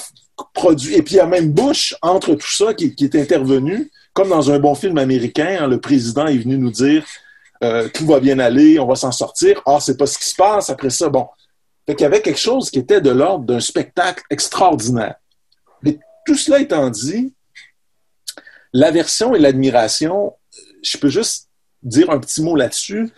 produit. 0.53 0.95
Et 0.95 1.01
puis, 1.01 1.15
il 1.15 1.17
y 1.17 1.19
a 1.19 1.25
même 1.25 1.51
Bush, 1.51 1.97
entre 2.01 2.33
tout 2.35 2.49
ça, 2.49 2.73
qui, 2.73 2.95
est 2.97 3.15
intervenu, 3.15 3.91
comme 4.13 4.29
dans 4.29 4.51
un 4.51 4.59
bon 4.59 4.73
film 4.73 4.97
américain. 4.97 5.57
Hein, 5.59 5.67
le 5.67 5.81
président 5.81 6.27
est 6.27 6.37
venu 6.37 6.57
nous 6.57 6.71
dire 6.71 7.03
euh, 7.63 7.89
tout 7.93 8.05
va 8.05 8.19
bien 8.19 8.39
aller, 8.39 8.79
on 8.79 8.87
va 8.87 8.95
s'en 8.95 9.11
sortir. 9.11 9.61
Ah, 9.65 9.79
c'est 9.79 9.97
pas 9.97 10.05
ce 10.05 10.17
qui 10.17 10.25
se 10.25 10.35
passe. 10.35 10.69
Après 10.69 10.89
ça, 10.89 11.09
bon. 11.09 11.27
Fait 11.85 11.95
qu'il 11.95 12.03
y 12.03 12.07
avait 12.07 12.21
quelque 12.21 12.39
chose 12.39 12.69
qui 12.69 12.79
était 12.79 13.01
de 13.01 13.09
l'ordre 13.11 13.45
d'un 13.45 13.59
spectacle 13.59 14.23
extraordinaire 14.29 15.15
tout 16.27 16.35
cela 16.35 16.59
étant 16.59 16.89
dit, 16.89 17.33
l'aversion 18.73 19.33
et 19.33 19.39
l'admiration, 19.39 20.33
je 20.83 20.97
peux 20.97 21.07
juste 21.07 21.47
dire 21.81 22.11
un 22.11 22.19
petit 22.19 22.43
mot 22.43 22.55
là-dessus. 22.55 23.09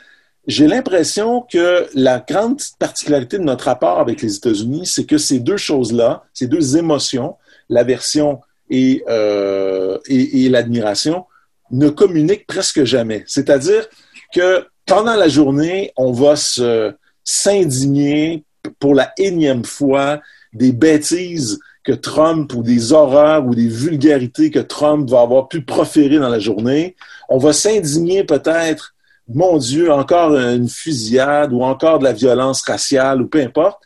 J'ai 0.46 0.68
l'impression 0.68 1.42
que 1.42 1.88
la 1.96 2.20
grande 2.20 2.62
particularité 2.78 3.40
de 3.40 3.44
notre 3.44 3.66
rapport 3.66 4.00
avec 4.00 4.22
les 4.22 4.36
États-Unis, 4.36 4.86
c'est 4.86 5.06
que 5.06 5.18
ces 5.18 5.40
deux 5.40 5.58
choses-là, 5.58 6.24
ces 6.34 6.46
deux 6.46 6.78
émotions, 6.78 7.36
l'aversion 7.68 8.42
euh, 8.72 9.98
et, 10.08 10.46
et 10.46 10.50
l'admiration, 10.50 11.26
ne 11.72 11.90
communiquent 11.90 12.48
presque 12.48 12.84
jamais. 12.84 13.24
C'est-à-dire 13.26 13.88
que 14.34 14.66
pendant 14.86 15.16
la 15.16 15.28
journée, 15.28 15.92
on 15.98 16.12
va 16.12 16.36
se 16.36 16.94
s'indigner 17.24 18.44
pour 18.80 18.96
la 18.96 19.14
énième 19.18 19.64
fois 19.64 20.20
des 20.54 20.72
bêtises 20.72 21.60
que 21.84 21.92
Trump 21.92 22.54
ou 22.54 22.64
des 22.64 22.92
horreurs 22.92 23.46
ou 23.46 23.56
des 23.56 23.68
vulgarités 23.68 24.52
que 24.52 24.60
Trump 24.60 25.10
va 25.10 25.22
avoir 25.22 25.48
pu 25.48 25.62
proférer 25.62 26.18
dans 26.18 26.30
la 26.30 26.40
journée. 26.40 26.96
On 27.30 27.38
va 27.38 27.54
s'indigner 27.54 28.24
peut-être, 28.24 28.96
mon 29.28 29.58
Dieu, 29.58 29.92
encore 29.92 30.36
une 30.36 30.68
fusillade 30.68 31.54
ou 31.54 31.62
encore 31.64 32.00
de 32.00 32.04
la 32.04 32.14
violence 32.14 32.62
raciale 32.64 33.22
ou 33.22 33.28
peu 33.28 33.42
importe. 33.42 33.82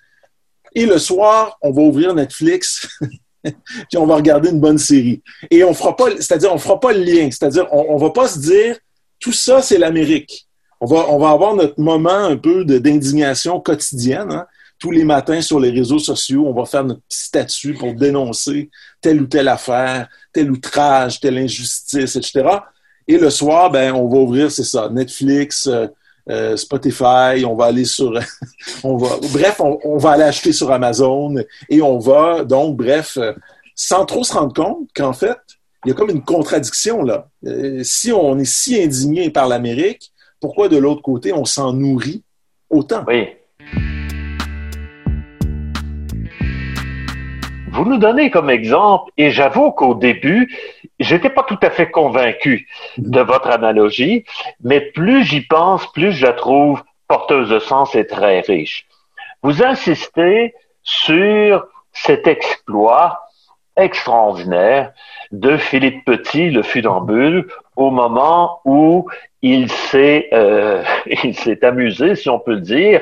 Et 0.74 0.86
le 0.86 0.98
soir, 0.98 1.58
on 1.62 1.72
va 1.72 1.82
ouvrir 1.82 2.16
Netflix 2.16 2.88
puis 3.44 3.98
on 3.98 4.06
va 4.06 4.16
regarder 4.16 4.50
une 4.50 4.60
bonne 4.60 4.78
série. 4.78 5.22
Et 5.52 5.64
on 5.64 5.74
fera 5.74 5.96
pas, 5.96 6.12
c'est-à-dire, 6.16 6.54
on 6.54 6.58
fera 6.58 6.80
pas 6.80 6.94
le 6.94 7.04
lien. 7.04 7.30
C'est-à-dire, 7.30 7.68
on, 7.72 7.94
on 7.94 7.98
va 7.98 8.10
pas 8.12 8.28
se 8.28 8.40
dire, 8.40 8.78
tout 9.24 9.32
ça, 9.32 9.62
c'est 9.62 9.78
l'Amérique. 9.78 10.48
On 10.82 10.86
va, 10.86 11.10
on 11.10 11.18
va 11.18 11.30
avoir 11.30 11.56
notre 11.56 11.80
moment 11.80 12.26
un 12.26 12.36
peu 12.36 12.66
d'indignation 12.66 13.60
quotidienne. 13.62 14.32
Hein? 14.32 14.46
tous 14.84 14.92
les 14.92 15.06
matins 15.06 15.40
sur 15.40 15.62
les 15.62 15.70
réseaux 15.70 15.98
sociaux, 15.98 16.46
on 16.46 16.54
va 16.54 16.66
faire 16.66 16.84
notre 16.84 17.00
petit 17.08 17.24
statut 17.24 17.74
pour 17.74 17.94
dénoncer 17.94 18.70
telle 19.00 19.22
ou 19.22 19.28
telle 19.28 19.48
affaire, 19.48 20.10
tel 20.34 20.52
outrage, 20.52 21.22
telle 21.22 21.38
injustice, 21.38 22.18
etc. 22.18 22.50
Et 23.08 23.18
le 23.18 23.30
soir, 23.30 23.72
ben, 23.72 23.94
on 23.94 24.10
va 24.10 24.18
ouvrir, 24.18 24.52
c'est 24.52 24.66
ça, 24.66 24.90
Netflix, 24.90 25.68
euh, 25.68 25.88
euh, 26.30 26.58
Spotify, 26.58 27.46
on 27.46 27.56
va 27.56 27.68
aller 27.68 27.86
sur, 27.86 28.12
on 28.84 28.98
va, 28.98 29.16
bref, 29.32 29.62
on, 29.62 29.98
va 29.98 30.12
aller 30.12 30.24
acheter 30.24 30.52
sur 30.52 30.70
Amazon 30.70 31.36
et 31.70 31.82
on 31.82 31.98
va, 31.98 32.44
donc, 32.44 32.76
bref, 32.76 33.16
euh, 33.16 33.32
sans 33.76 34.04
trop 34.04 34.26
se 34.26 34.34
rendre 34.34 34.54
compte 34.54 34.90
qu'en 34.94 35.14
fait, 35.14 35.40
il 35.86 35.90
y 35.90 35.92
a 35.92 35.96
comme 35.96 36.10
une 36.10 36.24
contradiction 36.24 37.04
là. 37.04 37.28
si 37.84 38.12
on 38.12 38.38
est 38.40 38.46
si 38.46 38.82
indigné 38.82 39.30
par 39.30 39.48
l'Amérique, 39.48 40.12
pourquoi 40.40 40.70
de 40.70 40.78
l'autre 40.78 41.02
côté 41.02 41.34
on 41.34 41.46
s'en 41.46 41.74
nourrit 41.74 42.24
autant? 42.70 43.04
Oui. 43.08 43.30
Vous 47.72 47.86
nous 47.86 47.98
donnez 47.98 48.30
comme 48.30 48.52
exemple, 48.52 49.12
et 49.18 49.32
j'avoue 49.32 49.72
qu'au 49.72 49.96
début, 49.96 50.56
j'étais 51.00 51.32
pas 51.32 51.42
tout 51.42 51.58
à 51.64 51.72
fait 51.72 51.90
convaincu 51.90 52.68
de 52.98 53.20
votre 53.20 53.50
analogie, 53.50 54.26
mais 54.64 54.80
plus 54.80 55.24
j'y 55.24 55.42
pense, 55.42 55.92
plus 55.92 56.12
je 56.12 56.24
la 56.24 56.34
trouve 56.34 56.84
porteuse 57.08 57.50
de 57.50 57.58
sens 57.58 57.96
et 57.96 58.06
très 58.06 58.42
riche. 58.42 58.86
Vous 59.42 59.64
insistez 59.64 60.54
sur 60.84 61.66
cet 61.92 62.28
exploit 62.28 63.24
extraordinaire 63.76 64.94
de 65.34 65.58
Philippe 65.58 66.06
Petit, 66.06 66.52
le 66.52 66.62
funambule, 66.62 67.48
au 67.76 67.90
moment 67.90 68.60
où 68.66 69.08
il 69.42 69.70
s'est 69.70 70.30
euh, 70.32 70.84
il 71.24 71.36
s'est 71.36 71.66
amusé, 71.66 72.16
si 72.16 72.30
on 72.30 72.38
peut 72.38 72.54
le 72.54 72.62
dire, 72.62 73.02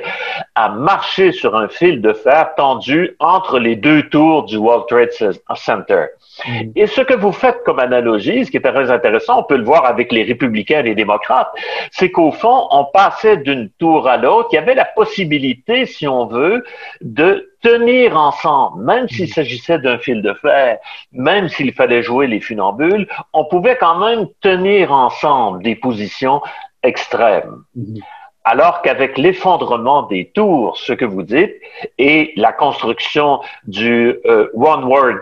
à 0.55 0.69
marcher 0.69 1.33
sur 1.33 1.57
un 1.57 1.67
fil 1.67 2.01
de 2.01 2.13
fer 2.13 2.55
tendu 2.55 3.17
entre 3.19 3.59
les 3.59 3.75
deux 3.75 4.03
tours 4.03 4.45
du 4.45 4.55
World 4.55 4.85
Trade 4.87 5.09
Center. 5.55 6.05
Mm. 6.47 6.71
Et 6.77 6.87
ce 6.87 7.01
que 7.01 7.15
vous 7.15 7.33
faites 7.33 7.61
comme 7.65 7.79
analogie, 7.79 8.45
ce 8.45 8.51
qui 8.51 8.57
est 8.57 8.61
très 8.61 8.89
intéressant, 8.89 9.41
on 9.41 9.43
peut 9.43 9.57
le 9.57 9.65
voir 9.65 9.85
avec 9.85 10.13
les 10.13 10.23
républicains 10.23 10.79
et 10.79 10.83
les 10.83 10.95
démocrates, 10.95 11.51
c'est 11.91 12.11
qu'au 12.11 12.31
fond, 12.31 12.67
on 12.71 12.85
passait 12.85 13.37
d'une 13.37 13.69
tour 13.77 14.07
à 14.07 14.15
l'autre. 14.15 14.47
Il 14.53 14.55
y 14.55 14.59
avait 14.59 14.75
la 14.75 14.85
possibilité, 14.85 15.85
si 15.85 16.07
on 16.07 16.27
veut, 16.27 16.63
de 17.01 17.50
tenir 17.61 18.17
ensemble, 18.17 18.83
même 18.83 19.07
s'il 19.07 19.25
mm. 19.25 19.33
s'agissait 19.33 19.79
d'un 19.79 19.97
fil 19.97 20.21
de 20.21 20.33
fer, 20.33 20.79
même 21.11 21.49
s'il 21.49 21.73
fallait 21.73 22.03
jouer 22.03 22.27
les 22.27 22.39
funambules, 22.39 23.07
on 23.33 23.45
pouvait 23.45 23.77
quand 23.77 23.99
même 23.99 24.27
tenir 24.41 24.91
ensemble 24.91 25.63
des 25.63 25.75
positions 25.75 26.41
extrêmes. 26.83 27.63
Mm. 27.75 27.99
Alors 28.43 28.81
qu'avec 28.81 29.19
l'effondrement 29.19 30.03
des 30.03 30.31
tours, 30.33 30.75
ce 30.77 30.93
que 30.93 31.05
vous 31.05 31.21
dites, 31.21 31.53
et 31.99 32.33
la 32.37 32.51
construction 32.51 33.39
du 33.65 34.17
euh, 34.25 34.49
One 34.55 34.85
World 34.85 35.19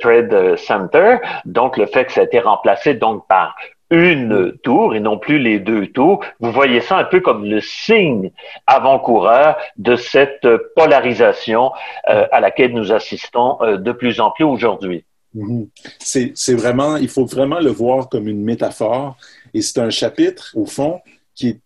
Trade 0.00 0.56
Center, 0.56 1.18
donc 1.44 1.76
le 1.76 1.84
fait 1.84 2.06
que 2.06 2.12
ça 2.12 2.22
a 2.22 2.24
été 2.24 2.40
remplacé 2.40 2.94
donc 2.94 3.26
par 3.28 3.54
une 3.92 4.56
tour 4.62 4.94
et 4.94 5.00
non 5.00 5.18
plus 5.18 5.38
les 5.38 5.60
deux 5.60 5.86
tours, 5.86 6.24
vous 6.40 6.50
voyez 6.50 6.80
ça 6.80 6.96
un 6.96 7.04
peu 7.04 7.20
comme 7.20 7.44
le 7.44 7.60
signe 7.60 8.32
avant-coureur 8.66 9.56
de 9.76 9.96
cette 9.96 10.48
polarisation 10.74 11.72
euh, 12.08 12.26
à 12.32 12.40
laquelle 12.40 12.72
nous 12.72 12.90
assistons 12.90 13.58
euh, 13.60 13.76
de 13.76 13.92
plus 13.92 14.18
en 14.18 14.30
plus 14.30 14.44
aujourd'hui. 14.44 15.04
Mm-hmm. 15.36 16.32
C'est 16.34 16.54
vraiment, 16.54 16.96
il 16.96 17.08
faut 17.08 17.26
vraiment 17.26 17.60
le 17.60 17.70
voir 17.70 18.08
comme 18.08 18.28
une 18.28 18.42
métaphore 18.42 19.16
et 19.52 19.60
c'est 19.60 19.78
un 19.78 19.90
chapitre, 19.90 20.52
au 20.54 20.64
fond, 20.64 21.00
qui 21.34 21.48
est 21.48 21.60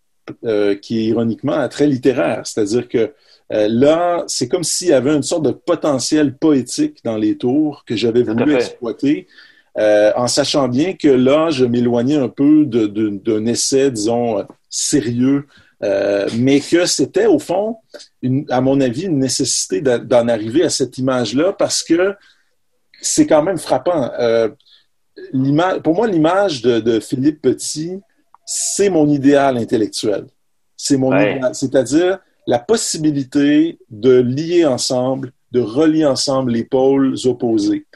euh, 0.45 0.75
qui 0.75 0.99
est 0.99 1.05
ironiquement 1.05 1.69
très 1.69 1.87
littéraire. 1.87 2.43
C'est-à-dire 2.45 2.89
que 2.89 3.13
euh, 3.53 3.69
là, 3.71 4.25
c'est 4.27 4.49
comme 4.49 4.65
s'il 4.65 4.89
y 4.89 4.93
avait 4.93 5.15
une 5.15 5.23
sorte 5.23 5.45
de 5.45 5.53
potentiel 5.53 6.37
poétique 6.37 6.99
dans 7.05 7.17
les 7.17 7.39
tours 7.39 7.85
que 7.87 7.95
j'avais 7.95 8.25
voulu 8.25 8.57
exploiter, 8.57 9.29
euh, 9.79 10.13
en 10.17 10.27
sachant 10.27 10.69
bien 10.69 10.95
que 10.95 11.09
là, 11.09 11.51
je 11.51 11.65
m'éloignais 11.65 12.17
un 12.17 12.29
peu 12.29 12.65
d'un 12.65 13.47
essai, 13.47 13.91
disons, 13.91 14.47
sérieux, 14.71 15.47
mais 16.39 16.61
que 16.61 16.87
c'était 16.87 17.27
au 17.27 17.39
fond, 17.39 17.77
à 18.49 18.61
mon 18.61 18.81
avis, 18.81 19.05
une 19.05 19.19
nécessité 19.19 19.81
d'en 19.81 20.29
arriver 20.29 20.65
à 20.65 20.71
cette 20.71 20.99
image-là 20.99 21.53
parce 21.53 21.83
que 21.83 22.15
c'est 23.03 23.27
quand 23.27 23.43
même 23.43 23.59
frappant. 23.59 24.11
pour 25.85 25.95
moi, 25.95 26.07
l'image 26.07 26.63
de, 26.63 26.81
de, 26.81 26.99
Philippe 26.99 27.43
Petit, 27.43 28.01
c'est 28.47 28.89
mon 28.89 29.09
idéal 29.09 29.59
intellectuel. 29.59 30.27
C'est 30.77 30.97
mon 30.97 31.15
idéal, 31.15 31.55
c'est-à-dire 31.55 32.19
la 32.47 32.59
possibilité 32.59 33.79
de 33.91 34.21
lier 34.21 34.65
ensemble, 34.65 35.33
de 35.53 35.61
relier 35.61 36.07
ensemble 36.07 36.53
les 36.53 36.65
pôles 36.65 37.17
opposés. 37.25 37.87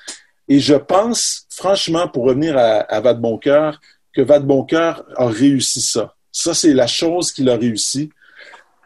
Et 0.51 0.59
je 0.59 0.75
pense, 0.75 1.47
franchement, 1.49 2.09
pour 2.09 2.25
revenir 2.25 2.59
à, 2.59 2.81
à 2.81 3.01
Vadeboncoeur, 3.01 3.81
que 4.13 4.21
Vadeboncoeur 4.21 5.05
a 5.17 5.27
réussi 5.29 5.81
ça. 5.81 6.15
Ça, 6.33 6.55
c'est 6.55 6.75
la 6.75 6.89
chose 6.89 7.31
qu'il 7.33 7.49
a 7.49 7.57
réussi. 7.57 8.11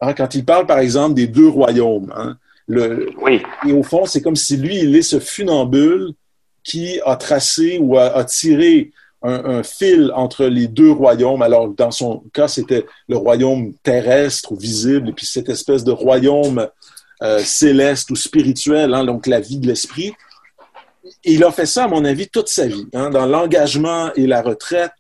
Hein, 0.02 0.12
quand 0.12 0.34
il 0.34 0.44
parle, 0.44 0.66
par 0.66 0.78
exemple, 0.78 1.14
des 1.14 1.26
deux 1.26 1.48
royaumes, 1.48 2.12
hein, 2.14 2.36
le, 2.66 3.08
oui. 3.20 3.42
et 3.66 3.72
au 3.72 3.82
fond, 3.82 4.04
c'est 4.04 4.20
comme 4.20 4.36
si 4.36 4.58
lui, 4.58 4.78
il 4.78 4.94
est 4.94 5.02
ce 5.02 5.18
funambule 5.18 6.12
qui 6.62 7.00
a 7.04 7.16
tracé 7.16 7.78
ou 7.78 7.96
a 7.98 8.24
tiré 8.24 8.90
un, 9.24 9.62
fil 9.62 10.12
entre 10.14 10.44
les 10.44 10.68
deux 10.68 10.90
royaumes. 10.90 11.40
Alors, 11.40 11.68
dans 11.68 11.90
son 11.90 12.22
cas, 12.32 12.48
c'était 12.48 12.84
le 13.08 13.16
royaume 13.16 13.72
terrestre 13.82 14.52
ou 14.52 14.56
visible, 14.56 15.08
et 15.08 15.12
puis 15.12 15.26
cette 15.26 15.48
espèce 15.48 15.82
de 15.82 15.92
royaume 15.92 16.68
euh, 17.22 17.38
céleste 17.38 18.10
ou 18.10 18.16
spirituel, 18.16 18.92
hein, 18.92 19.04
donc 19.04 19.26
la 19.26 19.40
vie 19.40 19.58
de 19.58 19.66
l'esprit. 19.66 20.12
Il 21.24 21.44
a 21.44 21.50
fait 21.50 21.66
ça, 21.66 21.84
à 21.84 21.88
mon 21.88 22.04
avis, 22.04 22.28
toute 22.28 22.48
sa 22.48 22.66
vie, 22.66 22.86
hein, 22.94 23.10
dans 23.10 23.26
l'engagement 23.26 24.12
et 24.14 24.26
la 24.26 24.42
retraite, 24.42 24.92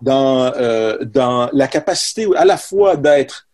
dans, 0.00 0.52
euh, 0.56 0.98
dans 1.04 1.50
la 1.52 1.68
capacité 1.68 2.26
à 2.36 2.44
la 2.44 2.56
fois 2.56 2.96
d'être 2.96 3.46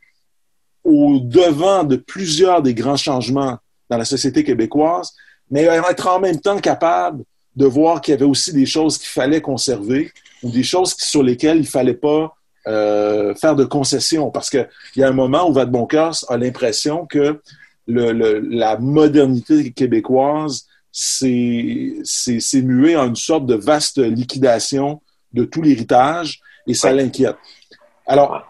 au 0.84 1.18
devant 1.18 1.82
de 1.82 1.96
plusieurs 1.96 2.62
des 2.62 2.74
grands 2.74 2.96
changements 2.96 3.58
dans 3.90 3.98
la 3.98 4.04
société 4.04 4.44
québécoise, 4.44 5.12
mais 5.50 5.62
être 5.62 6.08
en 6.08 6.20
même 6.20 6.40
temps 6.40 6.58
capable 6.58 7.24
de 7.56 7.66
voir 7.66 8.00
qu'il 8.00 8.12
y 8.12 8.16
avait 8.16 8.26
aussi 8.26 8.52
des 8.52 8.66
choses 8.66 8.98
qu'il 8.98 9.08
fallait 9.08 9.40
conserver 9.40 10.12
ou 10.42 10.50
des 10.50 10.62
choses 10.62 10.94
sur 10.98 11.22
lesquelles 11.22 11.58
il 11.58 11.66
fallait 11.66 11.94
pas 11.94 12.36
euh, 12.68 13.34
faire 13.34 13.56
de 13.56 13.64
concessions. 13.64 14.30
Parce 14.30 14.50
qu'il 14.50 14.68
y 14.96 15.02
a 15.02 15.08
un 15.08 15.12
moment 15.12 15.48
où 15.48 15.52
Vadeboncœur 15.52 16.14
a 16.28 16.36
l'impression 16.36 17.06
que 17.06 17.40
le, 17.88 18.40
la 18.40 18.76
modernité 18.76 19.72
québécoise 19.72 20.66
s'est 20.98 22.62
muée 22.62 22.96
en 22.96 23.08
une 23.08 23.16
sorte 23.16 23.46
de 23.46 23.54
vaste 23.54 23.98
liquidation 23.98 25.02
de 25.32 25.44
tout 25.44 25.62
l'héritage 25.62 26.40
et 26.66 26.74
ça 26.74 26.92
l'inquiète. 26.92 27.36
Alors, 28.06 28.42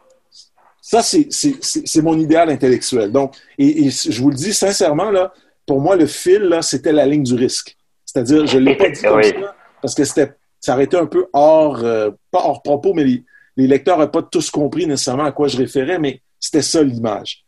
ça, 0.80 1.02
c'est 1.02 2.02
mon 2.02 2.18
idéal 2.18 2.50
intellectuel. 2.50 3.10
Donc, 3.10 3.34
et, 3.58 3.86
et, 3.86 3.90
je 3.90 4.22
vous 4.22 4.30
le 4.30 4.36
dis 4.36 4.54
sincèrement, 4.54 5.10
là, 5.10 5.32
pour 5.66 5.80
moi, 5.80 5.96
le 5.96 6.06
fil, 6.06 6.42
là, 6.42 6.62
c'était 6.62 6.92
la 6.92 7.06
ligne 7.06 7.24
du 7.24 7.34
risque. 7.34 7.76
C'est-à-dire, 8.04 8.46
je 8.46 8.58
ne 8.58 8.64
l'ai 8.64 8.76
pas 8.76 8.88
dit 8.88 9.02
comme 9.02 9.22
ça 9.22 9.54
parce 9.82 9.94
que 9.94 10.04
c'était, 10.04 10.32
ça 10.60 10.74
aurait 10.74 10.84
été 10.84 10.96
un 10.96 11.06
peu 11.06 11.26
hors, 11.32 11.84
euh, 11.84 12.10
pas 12.30 12.40
hors 12.44 12.62
propos, 12.62 12.94
mais 12.94 13.04
les, 13.04 13.22
lecteurs 13.56 13.98
n'ont 13.98 14.08
pas 14.08 14.22
tous 14.22 14.50
compris 14.50 14.86
nécessairement 14.86 15.24
à 15.24 15.32
quoi 15.32 15.48
je 15.48 15.56
référais, 15.56 15.98
mais 15.98 16.20
c'était 16.40 16.62
ça 16.62 16.82
l'image. 16.82 17.44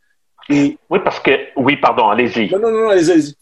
Et... 0.48 0.78
Oui, 0.88 0.98
parce 1.04 1.20
que, 1.20 1.30
oui, 1.56 1.76
pardon, 1.76 2.08
allez-y. 2.08 2.50
Non, 2.50 2.58
non, 2.58 2.70
non, 2.70 2.88
allez-y. 2.90 3.34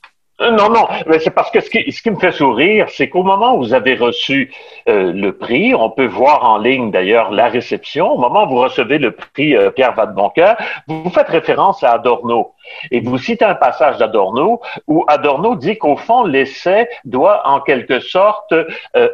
Euh, 0.43 0.51
non, 0.51 0.69
non, 0.69 0.87
mais 1.07 1.19
c'est 1.19 1.31
parce 1.31 1.51
que 1.51 1.61
ce 1.61 1.71
qui, 1.71 1.91
ce 1.91 2.03
qui, 2.03 2.11
me 2.11 2.19
fait 2.19 2.33
sourire, 2.33 2.89
c'est 2.91 3.09
qu'au 3.09 3.23
moment 3.23 3.55
où 3.55 3.59
vous 3.59 3.73
avez 3.73 3.95
reçu 3.95 4.53
euh, 4.87 5.11
le 5.13 5.33
prix, 5.33 5.75
on 5.75 5.89
peut 5.89 6.07
voir 6.07 6.45
en 6.45 6.59
ligne 6.59 6.91
d'ailleurs 6.91 7.31
la 7.31 7.49
réception, 7.49 8.13
au 8.13 8.19
moment 8.19 8.45
où 8.45 8.51
vous 8.51 8.61
recevez 8.61 8.99
le 8.99 9.13
prix 9.13 9.57
euh, 9.57 9.71
Pierre 9.71 9.95
Vadeboncoeur, 9.95 10.57
vous 10.89 11.09
faites 11.09 11.29
référence 11.29 11.83
à 11.83 11.93
Adorno. 11.93 12.53
Et 12.91 13.01
vous 13.01 13.17
citez 13.17 13.47
un 13.47 13.55
passage 13.55 13.97
d'Adorno 13.97 14.61
où 14.87 15.05
Adorno 15.09 15.57
dit 15.57 15.79
qu'au 15.79 15.97
fond, 15.97 16.25
l'essai 16.25 16.89
doit 17.05 17.49
en 17.49 17.61
quelque 17.61 18.01
sorte 18.01 18.53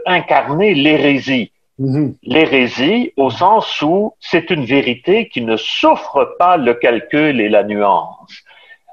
incarner 0.07 0.75
l'hérésie. 0.75 1.53
Mm-hmm. 1.79 2.15
L'hérésie 2.25 3.13
au 3.17 3.31
sens 3.31 3.81
où 3.83 4.15
c'est 4.21 4.51
une 4.51 4.65
vérité 4.65 5.29
qui 5.29 5.43
ne 5.43 5.57
souffre 5.57 6.37
pas 6.39 6.57
le 6.57 6.75
calcul 6.75 7.41
et 7.41 7.49
la 7.49 7.63
nuance. 7.63 8.43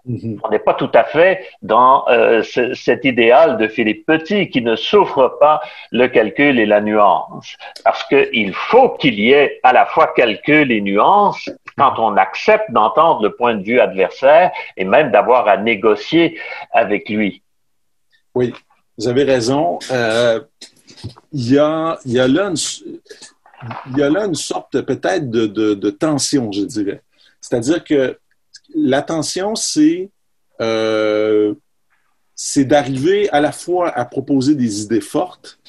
Mhm. 0.10 0.39
On 0.43 0.49
n'est 0.49 0.57
pas 0.57 0.74
tout 0.74 0.89
à 0.95 1.03
fait 1.03 1.45
dans 1.62 2.03
euh, 2.10 2.41
cet 2.74 3.05
idéal 3.05 3.57
de 3.57 3.68
Philippe 3.68 4.07
Petit 4.07 4.49
qui 4.49 4.64
ne 4.64 4.76
souffre 4.76 5.38
pas 5.39 5.62
le 5.91 6.07
calcul 6.07 6.60
et 6.60 6.66
la 6.66 6.82
nuance. 6.82 7.55
Parce 7.84 8.03
qu'il 8.05 8.53
faut 8.55 8.89
qu'il 8.95 9.20
y 9.20 9.34
ait 9.34 9.60
à 9.62 9.72
la 9.72 9.86
fois 9.86 10.07
calcul 10.16 10.72
et 10.72 10.82
nuance 10.82 11.47
quand 11.78 11.99
on 11.99 12.18
accepte 12.18 12.72
d'entendre 12.72 13.22
le 13.22 13.36
point 13.36 13.53
de 13.53 13.64
vue 13.64 13.80
adversaire 13.80 14.51
et 14.78 14.84
même 14.84 15.12
d'avoir 15.12 15.47
à 15.47 15.57
négocier 15.57 16.39
avec 16.72 17.07
lui. 17.07 17.43
Oui, 18.34 18.51
vous 18.97 19.07
avez 19.07 19.24
raison. 19.24 19.78
Euh, 19.91 20.39
il, 21.32 21.53
y 21.53 21.60
a, 21.60 21.99
il, 22.05 22.14
y 22.14 22.20
a 22.20 22.28
là 22.28 22.47
une, 22.47 22.57
il 23.91 23.97
y 23.97 24.01
a 24.01 24.10
là 24.10 24.26
une 24.26 24.34
sorte 24.34 24.82
peut-être 24.82 25.30
de, 25.30 25.45
de, 25.45 25.76
de 25.76 25.89
tension, 25.91 26.51
je 26.51 26.62
dirais. 26.62 27.03
C'est-à-dire 27.41 27.84
que 27.84 28.18
l'attention, 28.76 29.55
c'est 29.55 30.09
euh, 30.61 31.53
c'est 32.36 32.63
d'arriver 32.63 33.30
à 33.32 33.41
la 33.41 33.51
fois 33.51 33.89
à 33.89 34.05
proposer 34.05 34.55
des 34.55 34.82
idées 34.82 35.01
fortes, 35.01 35.59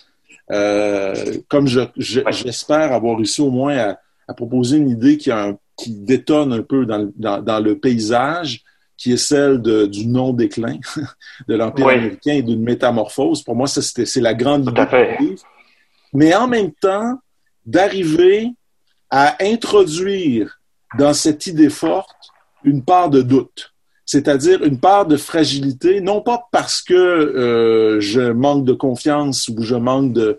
euh, 0.52 1.14
comme 1.48 1.66
j'espère 1.96 2.92
avoir 2.92 3.16
réussi 3.16 3.40
au 3.40 3.50
moins 3.50 3.96
à, 4.28 4.34
proposer 4.34 4.76
une 4.76 4.88
idée 4.88 5.18
qui, 5.18 5.30
qui 5.76 5.90
détonne 5.90 6.52
un 6.52 6.62
peu 6.62 6.86
dans, 6.86 7.60
le 7.60 7.72
paysage, 7.74 8.62
qui 8.96 9.12
est 9.12 9.16
celle 9.16 9.60
du 9.60 10.06
non-déclin 10.06 10.78
de 11.48 11.54
l'Empire 11.56 11.88
américain 11.88 12.34
et 12.34 12.42
d'une 12.42 12.62
métamorphose. 12.62 13.42
Pour 13.42 13.56
moi, 13.56 13.66
c'est 13.66 14.20
la 14.20 14.34
grande 14.34 14.68
idée. 14.68 15.34
Mais 16.12 16.32
en 16.36 16.46
même 16.46 16.70
temps, 16.70 17.18
d'arriver 17.66 18.52
à 19.10 19.36
introduire 19.42 20.60
dans 20.96 21.12
cette 21.12 21.46
idée 21.48 21.70
forte 21.70 22.19
une 22.64 22.82
part 22.82 23.10
de 23.10 23.22
doute, 23.22 23.72
c'est-à-dire 24.06 24.62
une 24.64 24.78
part 24.78 25.06
de 25.06 25.16
fragilité, 25.16 26.00
non 26.00 26.20
pas 26.20 26.48
parce 26.52 26.82
que 26.82 26.94
euh, 26.94 28.00
je 28.00 28.32
manque 28.32 28.64
de 28.64 28.72
confiance 28.72 29.48
ou 29.48 29.62
je 29.62 29.76
manque 29.76 30.12
de, 30.12 30.38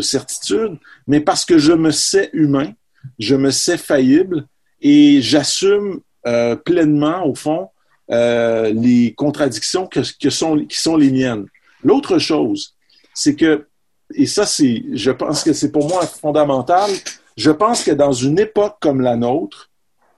certitude, 0.00 0.78
mais 1.06 1.20
parce 1.20 1.44
que 1.44 1.58
je 1.58 1.72
me 1.72 1.90
sais 1.90 2.30
humain, 2.32 2.72
je 3.18 3.36
me 3.36 3.50
sais 3.50 3.76
faillible 3.76 4.46
et 4.80 5.20
j'assume 5.20 6.00
euh, 6.26 6.56
pleinement, 6.56 7.26
au 7.26 7.34
fond, 7.34 7.68
euh, 8.10 8.72
les 8.74 9.12
contradictions 9.14 9.86
que, 9.86 10.02
sont, 10.30 10.64
qui 10.66 10.80
sont 10.80 10.96
les 10.96 11.10
miennes. 11.10 11.46
L'autre 11.84 12.18
chose, 12.18 12.74
c'est 13.14 13.36
que, 13.36 13.66
et 14.14 14.26
ça, 14.26 14.46
c'est, 14.46 14.82
je 14.92 15.10
pense 15.10 15.42
que 15.42 15.52
c'est 15.52 15.70
pour 15.70 15.88
moi 15.88 16.06
fondamental, 16.06 16.90
je 17.36 17.50
pense 17.50 17.84
que 17.84 17.90
dans 17.90 18.12
une 18.12 18.38
époque 18.38 18.76
comme 18.80 19.00
la 19.00 19.16
nôtre, 19.16 19.70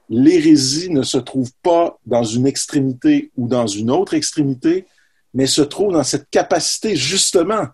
l'hérésie 0.08 0.90
ne 0.90 1.02
se 1.02 1.18
trouve 1.18 1.50
pas 1.62 1.98
dans 2.06 2.24
une 2.24 2.46
extrémité 2.46 3.30
ou 3.36 3.48
dans 3.48 3.66
une 3.66 3.90
autre 3.90 4.14
extrémité, 4.14 4.86
mais 5.32 5.46
se 5.46 5.62
trouve 5.62 5.92
dans 5.92 6.04
cette 6.04 6.30
capacité 6.30 6.96
justement 6.96 7.66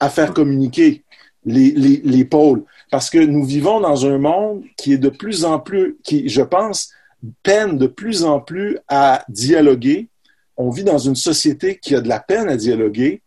à 0.00 0.08
faire 0.08 0.32
communiquer 0.32 1.04
les, 1.44 1.72
les, 1.72 2.24
pôles. 2.24 2.64
Parce 2.90 3.10
que 3.10 3.18
nous 3.18 3.44
vivons 3.44 3.80
dans 3.80 4.06
un 4.06 4.18
monde 4.18 4.62
qui 4.76 4.94
est 4.94 4.98
de 4.98 5.10
plus 5.10 5.44
en 5.44 5.58
plus, 5.58 5.98
qui, 6.02 6.28
je 6.28 6.40
pense, 6.42 6.90
peine 7.42 7.76
de 7.76 7.86
plus 7.86 8.24
en 8.24 8.40
plus 8.40 8.78
à 8.88 9.24
dialoguer. 9.28 10.08
On 10.56 10.70
vit 10.70 10.84
dans 10.84 10.98
une 10.98 11.16
société 11.16 11.78
qui 11.78 11.94
a 11.94 12.00
de 12.00 12.08
la 12.08 12.20
peine 12.20 12.48
à 12.48 12.56
dialoguer. 12.56 13.20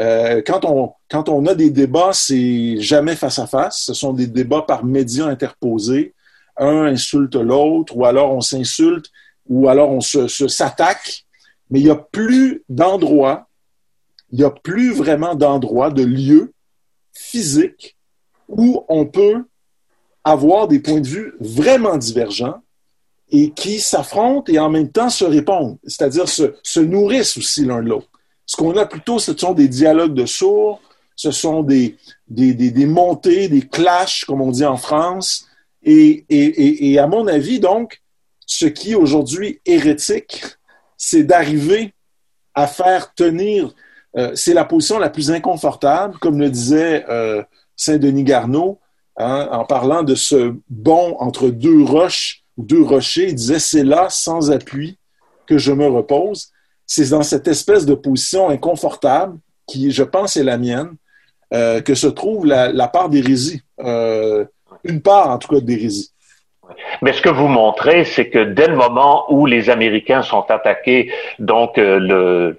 Euh, 0.00 0.42
quand, 0.46 0.64
on, 0.64 0.92
quand 1.08 1.28
on 1.28 1.46
a 1.46 1.54
des 1.54 1.70
débats, 1.70 2.12
c'est 2.12 2.80
jamais 2.80 3.16
face 3.16 3.38
à 3.38 3.46
face. 3.46 3.82
Ce 3.86 3.94
sont 3.94 4.12
des 4.12 4.26
débats 4.26 4.62
par 4.62 4.84
médias 4.84 5.26
interposés 5.26 6.14
un 6.56 6.86
insulte 6.86 7.36
l'autre, 7.36 7.96
ou 7.96 8.04
alors 8.04 8.32
on 8.32 8.40
s'insulte, 8.40 9.06
ou 9.46 9.68
alors 9.68 9.90
on 9.90 10.00
se, 10.00 10.28
s'attaque, 10.28 11.24
mais 11.70 11.80
il 11.80 11.84
n'y 11.84 11.90
a 11.90 11.96
plus 11.96 12.62
d'endroit, 12.68 13.48
il 14.30 14.38
n'y 14.38 14.44
a 14.44 14.50
plus 14.50 14.92
vraiment 14.92 15.34
d'endroit, 15.34 15.90
de 15.90 16.02
lieu 16.02 16.52
physique 17.12 17.96
où 18.48 18.84
on 18.88 19.06
peut 19.06 19.44
avoir 20.24 20.68
des 20.68 20.80
points 20.80 21.00
de 21.00 21.06
vue 21.06 21.34
vraiment 21.40 21.96
divergents 21.96 22.62
et 23.30 23.50
qui 23.50 23.80
s'affrontent 23.80 24.52
et 24.52 24.58
en 24.58 24.70
même 24.70 24.90
temps 24.90 25.10
se 25.10 25.24
répondent, 25.24 25.78
c'est-à-dire 25.84 26.28
se, 26.28 26.54
se 26.62 26.80
nourrissent 26.80 27.36
aussi 27.36 27.64
l'un 27.64 27.82
de 27.82 27.88
l'autre. 27.88 28.08
Ce 28.46 28.56
qu'on 28.56 28.76
a 28.76 28.86
plutôt, 28.86 29.18
ce 29.18 29.36
sont 29.36 29.54
des 29.54 29.68
dialogues 29.68 30.14
de 30.14 30.26
sourds, 30.26 30.80
ce 31.16 31.30
sont 31.30 31.62
des, 31.62 31.96
des, 32.28 32.54
des, 32.54 32.70
des 32.70 32.86
montées, 32.86 33.48
des 33.48 33.62
clashs, 33.62 34.24
comme 34.24 34.40
on 34.40 34.50
dit 34.50 34.64
en 34.64 34.76
France, 34.76 35.46
et, 35.84 36.24
et, 36.28 36.92
et, 36.92 36.98
à 36.98 37.06
mon 37.06 37.26
avis, 37.26 37.60
donc, 37.60 38.02
ce 38.46 38.66
qui 38.66 38.92
est 38.92 38.96
aujourd'hui 38.96 39.60
hérétique, 39.66 40.44
c'est 40.96 41.24
d'arriver 41.24 41.92
à 42.54 42.66
faire 42.66 43.14
tenir, 43.14 43.74
euh, 44.16 44.32
c'est 44.34 44.54
la 44.54 44.64
position 44.64 44.98
la 44.98 45.10
plus 45.10 45.30
inconfortable, 45.30 46.18
comme 46.18 46.38
le 46.38 46.50
disait 46.50 47.04
euh, 47.08 47.42
Saint-Denis 47.76 48.24
Garneau, 48.24 48.78
hein, 49.18 49.48
en 49.50 49.64
parlant 49.64 50.02
de 50.02 50.14
ce 50.14 50.54
bond 50.68 51.16
entre 51.18 51.48
deux 51.48 51.82
roches, 51.82 52.44
deux 52.56 52.82
rochers, 52.82 53.28
il 53.28 53.34
disait, 53.34 53.58
c'est 53.58 53.84
là, 53.84 54.08
sans 54.08 54.50
appui, 54.50 54.98
que 55.46 55.58
je 55.58 55.72
me 55.72 55.86
repose. 55.86 56.50
C'est 56.86 57.10
dans 57.10 57.22
cette 57.22 57.48
espèce 57.48 57.86
de 57.86 57.94
position 57.94 58.48
inconfortable, 58.50 59.38
qui, 59.66 59.90
je 59.90 60.02
pense, 60.02 60.36
est 60.36 60.44
la 60.44 60.58
mienne, 60.58 60.96
euh, 61.52 61.80
que 61.80 61.94
se 61.94 62.06
trouve 62.06 62.46
la, 62.46 62.72
la 62.72 62.88
part 62.88 63.08
d'hérésie. 63.08 63.62
Euh, 63.80 64.44
une 64.84 65.02
part, 65.02 65.30
en 65.30 65.38
tout 65.38 65.48
cas, 65.48 65.60
d'hérésie. 65.60 66.10
Mais 67.02 67.12
ce 67.12 67.20
que 67.20 67.28
vous 67.28 67.48
montrez, 67.48 68.04
c'est 68.04 68.30
que 68.30 68.38
dès 68.38 68.68
le 68.68 68.76
moment 68.76 69.24
où 69.30 69.46
les 69.46 69.70
Américains 69.70 70.22
sont 70.22 70.50
attaqués, 70.50 71.10
donc 71.38 71.78
euh, 71.78 71.98
le, 71.98 72.58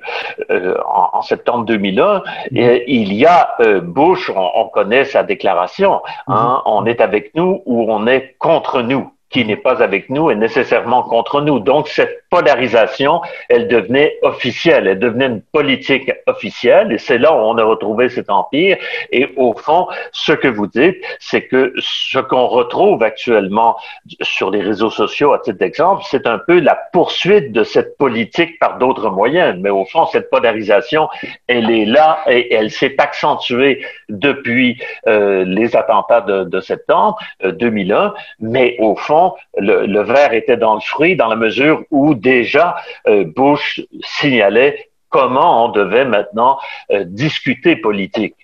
euh, 0.52 0.78
en, 0.86 1.22
septembre 1.22 1.66
2001, 1.66 2.22
mm-hmm. 2.52 2.84
il 2.88 3.14
y 3.14 3.26
a 3.26 3.56
euh, 3.62 3.82
Bush, 3.82 4.30
on, 4.36 4.68
connaît 4.70 5.06
sa 5.06 5.24
déclaration, 5.24 6.02
hein, 6.28 6.62
mm-hmm. 6.66 6.72
on 6.72 6.86
est 6.86 7.02
avec 7.02 7.34
nous 7.36 7.62
ou 7.66 7.92
on 7.92 8.08
est 8.08 8.36
contre 8.40 8.82
nous. 8.82 9.12
Qui 9.30 9.44
n'est 9.44 9.58
pas 9.58 9.82
avec 9.82 10.10
nous 10.10 10.30
est 10.30 10.36
nécessairement 10.36 11.04
contre 11.04 11.42
nous. 11.42 11.60
Donc, 11.60 11.88
cette 11.88 12.24
polarisation, 12.30 13.22
elle 13.50 13.68
devenait 13.68 14.18
officielle, 14.22 14.88
elle 14.88 15.00
devenait 15.00 15.28
une 15.28 15.42
politique 15.42 16.12
officielle, 16.28 16.92
et 16.92 16.98
c'est 16.98 17.18
là 17.18 17.34
où 17.34 17.38
on 17.38 17.58
a 17.58 17.64
retrouvé 17.64 18.10
cet 18.10 18.30
empire. 18.30 18.78
Et 19.12 19.30
au 19.36 19.54
fond, 19.54 19.88
ce 20.12 20.32
que 20.34 20.48
vous 20.48 20.68
dites, 20.68 20.98
c'est 21.20 21.48
que 21.48 21.74
ce 21.78 22.20
qu'on 22.20 22.48
retrouve 22.48 23.04
actuellement 23.04 23.78
sur 24.22 24.52
les 24.52 24.62
réseaux 24.62 24.90
sociaux, 24.90 25.34
à 25.34 25.40
titre 25.40 25.60
d'exemple, 25.60 26.04
c'est 26.06 26.28
un 26.28 26.40
peu 26.40 26.60
la 26.60 26.76
poursuite 26.94 27.52
de 27.52 27.64
cette 27.64 27.98
politique 27.98 28.60
par 28.60 28.78
d'autres 28.78 29.10
moyens. 29.10 29.58
Mais 29.60 29.70
au 29.70 29.86
fond, 29.86 30.06
cette 30.06 30.30
polarisation, 30.30 31.10
elle 31.48 31.72
est 31.72 31.86
là 31.86 32.20
et 32.28 32.54
elle 32.54 32.72
s'est 32.72 32.96
accentuée 33.00 33.86
depuis 34.10 34.78
euh, 35.08 35.44
les 35.46 35.76
attentats 35.76 36.22
de, 36.22 36.60
septembre 36.60 37.18
2001. 37.44 37.96
Euh, 37.96 38.10
Mais 38.40 38.76
au 38.80 38.96
fond, 38.96 39.15
le, 39.58 39.86
le 39.86 40.02
verre 40.04 40.34
était 40.34 40.58
dans 40.58 40.76
le 40.76 40.82
fruit 40.82 41.16
dans 41.16 41.28
la 41.28 41.36
mesure 41.36 41.84
où 41.92 42.16
déjà, 42.16 42.76
euh, 43.08 43.26
Bush 43.36 43.82
signalait 44.04 44.90
comment 45.10 45.66
on 45.66 45.72
devait 45.72 46.06
maintenant 46.06 46.58
euh, 46.92 47.04
discuter 47.06 47.76
politique. 47.78 48.36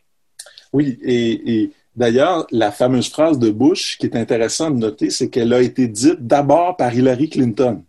Oui, 0.74 0.98
et, 1.04 1.72
d'ailleurs, 1.96 2.48
la 2.52 2.72
fameuse 2.72 3.10
phrase 3.10 3.40
de 3.40 3.50
Bush, 3.50 3.98
qui 3.98 4.06
est 4.06 4.16
intéressante 4.16 4.76
de 4.76 4.80
noter, 4.80 5.10
c'est 5.10 5.30
qu'elle 5.30 5.54
a 5.54 5.62
été 5.62 5.88
dite 5.88 6.26
d'abord 6.26 6.78
par 6.78 6.94
Hillary 6.94 7.30
Clinton. 7.30 7.84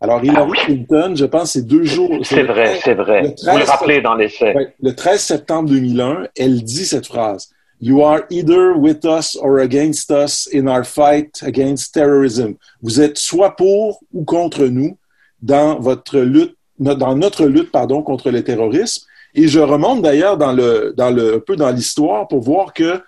Alors, 0.00 0.24
Hillary 0.24 0.52
ah 0.56 0.64
Clinton, 0.64 1.14
je 1.16 1.24
pense, 1.24 1.52
c'est 1.52 1.66
deux 1.66 1.84
jours. 1.84 2.10
C'est 2.22 2.42
vrai, 2.42 2.78
c'est 2.82 2.94
vrai. 2.94 3.34
Vous 3.44 3.58
le 3.58 3.64
rappelez 3.64 4.00
dans 4.00 4.14
l'essai. 4.14 4.54
le 4.80 4.94
13 4.94 5.20
septembre 5.20 5.68
2001, 5.70 6.26
elle 6.36 6.62
dit 6.62 6.86
cette 6.86 7.06
phrase. 7.06 7.50
You 7.80 8.02
are 8.02 8.26
either 8.30 8.76
with 8.76 9.04
us 9.04 9.36
or 9.36 9.60
against 9.60 10.10
us 10.10 10.48
in 10.52 10.68
our 10.68 10.84
fight 10.84 11.40
against 11.42 11.94
terrorism. 11.94 12.56
Vous 12.82 13.00
êtes 13.00 13.18
soit 13.18 13.54
pour 13.56 14.00
ou 14.12 14.24
contre 14.24 14.66
nous 14.66 14.98
dans 15.40 15.78
votre 15.78 16.18
lutte, 16.18 16.56
dans 16.78 17.16
notre 17.16 17.46
lutte, 17.46 17.70
pardon, 17.70 18.02
contre 18.02 18.30
le 18.30 18.42
terrorisme. 18.42 19.04
Et 19.34 19.46
je 19.46 19.60
remonte 19.60 20.02
d'ailleurs 20.02 20.36
dans 20.36 20.52
le, 20.52 20.92
dans 20.96 21.10
le, 21.10 21.36
un 21.36 21.40
peu 21.40 21.54
dans 21.54 21.70
l'histoire 21.70 22.26
pour 22.26 22.40
voir 22.40 22.72
que 22.72 23.00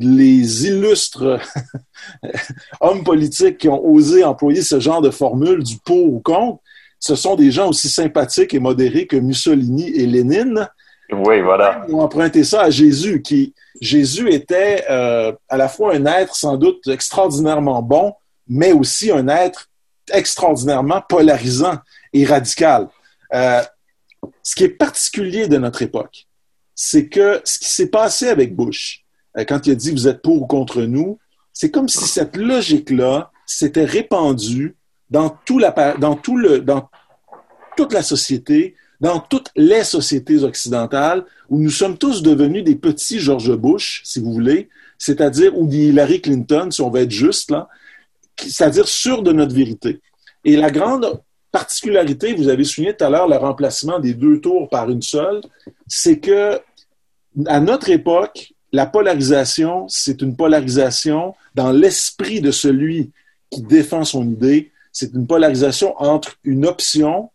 les 0.00 0.66
illustres 0.66 1.38
hommes 2.80 3.04
politiques 3.04 3.58
qui 3.58 3.68
ont 3.68 3.84
osé 3.84 4.24
employer 4.24 4.62
ce 4.62 4.80
genre 4.80 5.02
de 5.02 5.10
formule 5.10 5.62
du 5.62 5.76
pour 5.84 6.06
ou 6.06 6.20
contre, 6.20 6.62
ce 6.98 7.14
sont 7.16 7.36
des 7.36 7.50
gens 7.50 7.68
aussi 7.68 7.90
sympathiques 7.90 8.54
et 8.54 8.60
modérés 8.60 9.06
que 9.06 9.16
Mussolini 9.16 9.90
et 9.90 10.06
Lénine. 10.06 10.68
Oui, 11.12 11.40
voilà. 11.40 11.84
Ils 11.88 11.94
ont 11.94 12.00
emprunté 12.00 12.44
ça 12.44 12.62
à 12.62 12.70
Jésus, 12.70 13.22
qui 13.22 13.54
Jésus 13.80 14.32
était 14.32 14.84
euh, 14.90 15.32
à 15.48 15.56
la 15.56 15.68
fois 15.68 15.94
un 15.94 16.06
être 16.06 16.34
sans 16.34 16.56
doute 16.56 16.86
extraordinairement 16.88 17.82
bon, 17.82 18.14
mais 18.48 18.72
aussi 18.72 19.10
un 19.10 19.28
être 19.28 19.68
extraordinairement 20.12 21.02
polarisant 21.08 21.78
et 22.12 22.24
radical. 22.24 22.88
Euh, 23.32 23.62
ce 24.42 24.54
qui 24.54 24.64
est 24.64 24.68
particulier 24.68 25.48
de 25.48 25.58
notre 25.58 25.82
époque, 25.82 26.26
c'est 26.74 27.08
que 27.08 27.40
ce 27.44 27.58
qui 27.58 27.68
s'est 27.68 27.90
passé 27.90 28.28
avec 28.28 28.54
Bush, 28.54 29.04
euh, 29.36 29.44
quand 29.44 29.66
il 29.66 29.72
a 29.72 29.74
dit 29.74 29.90
vous 29.90 30.08
êtes 30.08 30.22
pour 30.22 30.42
ou 30.42 30.46
contre 30.46 30.82
nous, 30.82 31.18
c'est 31.52 31.70
comme 31.70 31.88
si 31.88 32.04
cette 32.04 32.36
logique-là 32.36 33.30
s'était 33.46 33.84
répandue 33.84 34.76
dans, 35.10 35.30
tout 35.30 35.58
la, 35.58 35.70
dans, 35.98 36.16
tout 36.16 36.36
le, 36.36 36.60
dans 36.60 36.88
toute 37.76 37.92
la 37.92 38.02
société, 38.02 38.74
dans 39.00 39.20
toutes 39.20 39.50
les 39.56 39.84
sociétés 39.84 40.42
occidentales, 40.42 41.24
où 41.48 41.60
nous 41.60 41.70
sommes 41.70 41.98
tous 41.98 42.22
devenus 42.22 42.64
des 42.64 42.76
petits 42.76 43.18
George 43.18 43.54
Bush, 43.56 44.02
si 44.04 44.20
vous 44.20 44.32
voulez, 44.32 44.68
c'est-à-dire, 44.98 45.56
ou 45.56 45.70
Hillary 45.70 46.20
Clinton, 46.20 46.70
si 46.70 46.80
on 46.80 46.90
veut 46.90 47.02
être 47.02 47.10
juste, 47.10 47.50
là, 47.50 47.68
c'est-à-dire 48.36 48.88
sûr 48.88 49.22
de 49.22 49.32
notre 49.32 49.54
vérité. 49.54 50.00
Et 50.44 50.56
la 50.56 50.70
grande 50.70 51.20
particularité, 51.52 52.34
vous 52.34 52.48
avez 52.48 52.64
souligné 52.64 52.96
tout 52.96 53.04
à 53.04 53.10
l'heure 53.10 53.28
le 53.28 53.36
remplacement 53.36 53.98
des 53.98 54.14
deux 54.14 54.40
tours 54.40 54.68
par 54.68 54.90
une 54.90 55.02
seule, 55.02 55.40
c'est 55.86 56.18
que 56.18 56.60
à 57.46 57.60
notre 57.60 57.90
époque, 57.90 58.52
la 58.72 58.86
polarisation, 58.86 59.86
c'est 59.88 60.20
une 60.20 60.36
polarisation 60.36 61.34
dans 61.54 61.70
l'esprit 61.70 62.40
de 62.40 62.50
celui 62.50 63.12
qui 63.50 63.62
défend 63.62 64.04
son 64.04 64.28
idée. 64.28 64.72
C'est 64.90 65.12
une 65.14 65.26
polarisation 65.26 65.94
entre 66.02 66.36
une 66.42 66.66
option, 66.66 67.30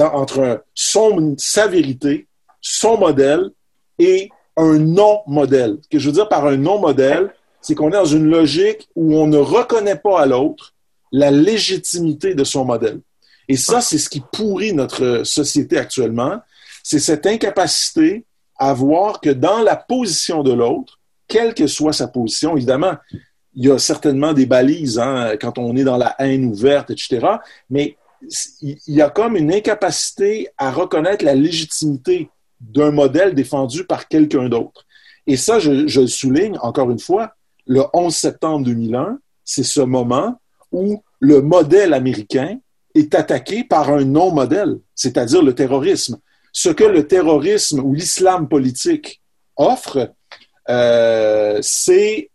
entre 0.00 0.64
son, 0.74 1.34
sa 1.38 1.66
vérité, 1.66 2.26
son 2.60 2.98
modèle 2.98 3.50
et 3.98 4.30
un 4.56 4.78
non-modèle. 4.78 5.78
Ce 5.82 5.88
que 5.88 5.98
je 5.98 6.06
veux 6.06 6.12
dire 6.12 6.28
par 6.28 6.46
un 6.46 6.56
non-modèle, 6.56 7.32
c'est 7.60 7.74
qu'on 7.74 7.88
est 7.88 7.92
dans 7.92 8.04
une 8.04 8.28
logique 8.28 8.88
où 8.94 9.16
on 9.16 9.26
ne 9.26 9.38
reconnaît 9.38 9.96
pas 9.96 10.20
à 10.20 10.26
l'autre 10.26 10.74
la 11.12 11.30
légitimité 11.30 12.34
de 12.34 12.44
son 12.44 12.64
modèle. 12.64 13.00
Et 13.48 13.56
ça, 13.56 13.80
c'est 13.80 13.98
ce 13.98 14.08
qui 14.08 14.22
pourrit 14.32 14.72
notre 14.72 15.22
société 15.24 15.76
actuellement. 15.76 16.40
C'est 16.82 17.00
cette 17.00 17.26
incapacité 17.26 18.24
à 18.58 18.72
voir 18.74 19.20
que 19.20 19.30
dans 19.30 19.60
la 19.60 19.76
position 19.76 20.42
de 20.42 20.52
l'autre, 20.52 21.00
quelle 21.26 21.54
que 21.54 21.66
soit 21.66 21.92
sa 21.92 22.06
position, 22.06 22.56
évidemment, 22.56 22.94
il 23.54 23.66
y 23.66 23.70
a 23.70 23.78
certainement 23.78 24.32
des 24.32 24.46
balises 24.46 24.98
hein, 24.98 25.36
quand 25.40 25.58
on 25.58 25.74
est 25.76 25.84
dans 25.84 25.96
la 25.96 26.14
haine 26.18 26.44
ouverte, 26.44 26.90
etc. 26.90 27.26
Mais 27.68 27.96
il 28.60 28.78
y 28.86 29.02
a 29.02 29.10
comme 29.10 29.36
une 29.36 29.52
incapacité 29.52 30.48
à 30.58 30.70
reconnaître 30.70 31.24
la 31.24 31.34
légitimité 31.34 32.30
d'un 32.60 32.90
modèle 32.90 33.34
défendu 33.34 33.84
par 33.84 34.08
quelqu'un 34.08 34.48
d'autre. 34.48 34.84
Et 35.26 35.36
ça, 35.36 35.58
je, 35.58 35.70
le 35.70 36.06
souligne 36.06 36.58
encore 36.62 36.90
une 36.90 36.98
fois, 36.98 37.34
le 37.66 37.82
11 37.92 38.14
septembre 38.14 38.64
2001, 38.66 39.18
c'est 39.44 39.62
ce 39.62 39.80
moment 39.80 40.40
où 40.72 41.02
le 41.18 41.40
modèle 41.40 41.94
américain 41.94 42.58
est 42.94 43.14
attaqué 43.14 43.64
par 43.64 43.90
un 43.90 44.04
non-modèle, 44.04 44.78
c'est-à-dire 44.94 45.42
le 45.42 45.54
terrorisme. 45.54 46.18
Ce 46.52 46.68
que 46.68 46.84
le 46.84 47.06
terrorisme 47.06 47.80
ou 47.80 47.94
l'islam 47.94 48.48
politique 48.48 49.20
offre, 49.56 50.12
euh, 50.68 51.58
c'est, 51.62 52.30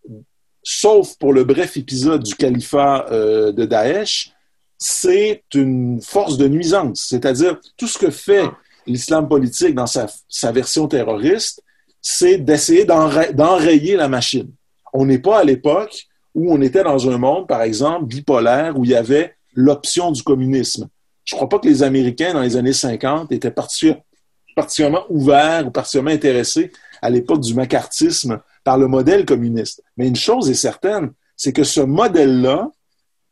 sauf 0.63 1.17
pour 1.17 1.33
le 1.33 1.43
bref 1.43 1.77
épisode 1.77 2.23
du 2.23 2.35
califat 2.35 3.07
euh, 3.11 3.51
de 3.51 3.65
Daesh, 3.65 4.34
c'est 4.77 5.43
une 5.53 6.01
force 6.01 6.37
de 6.37 6.47
nuisance. 6.47 7.05
C'est-à-dire, 7.09 7.59
tout 7.77 7.87
ce 7.87 7.97
que 7.97 8.11
fait 8.11 8.45
l'islam 8.85 9.27
politique 9.27 9.75
dans 9.75 9.87
sa, 9.87 10.07
sa 10.27 10.51
version 10.51 10.87
terroriste, 10.87 11.63
c'est 12.01 12.37
d'essayer 12.37 12.85
d'enrayer 12.85 13.95
la 13.95 14.07
machine. 14.07 14.51
On 14.93 15.05
n'est 15.05 15.19
pas 15.19 15.39
à 15.39 15.43
l'époque 15.43 16.05
où 16.35 16.53
on 16.53 16.61
était 16.61 16.83
dans 16.83 17.09
un 17.09 17.17
monde, 17.17 17.47
par 17.47 17.61
exemple, 17.63 18.05
bipolaire, 18.05 18.77
où 18.77 18.83
il 18.83 18.91
y 18.91 18.95
avait 18.95 19.35
l'option 19.53 20.11
du 20.11 20.21
communisme. 20.21 20.87
Je 21.23 21.33
ne 21.33 21.37
crois 21.37 21.49
pas 21.49 21.59
que 21.59 21.67
les 21.67 21.81
Américains, 21.81 22.33
dans 22.33 22.41
les 22.41 22.57
années 22.57 22.73
50, 22.73 23.31
étaient 23.31 23.51
particulièrement 23.51 25.05
ouverts 25.09 25.67
ou 25.67 25.71
particulièrement 25.71 26.11
intéressés 26.11 26.71
à 27.01 27.09
l'époque 27.09 27.41
du 27.41 27.53
macartisme 27.55 28.39
par 28.63 28.77
le 28.77 28.87
modèle 28.87 29.25
communiste. 29.25 29.81
Mais 29.97 30.07
une 30.07 30.15
chose 30.15 30.49
est 30.49 30.55
certaine, 30.55 31.11
c'est 31.35 31.53
que 31.53 31.63
ce 31.63 31.81
modèle-là, 31.81 32.69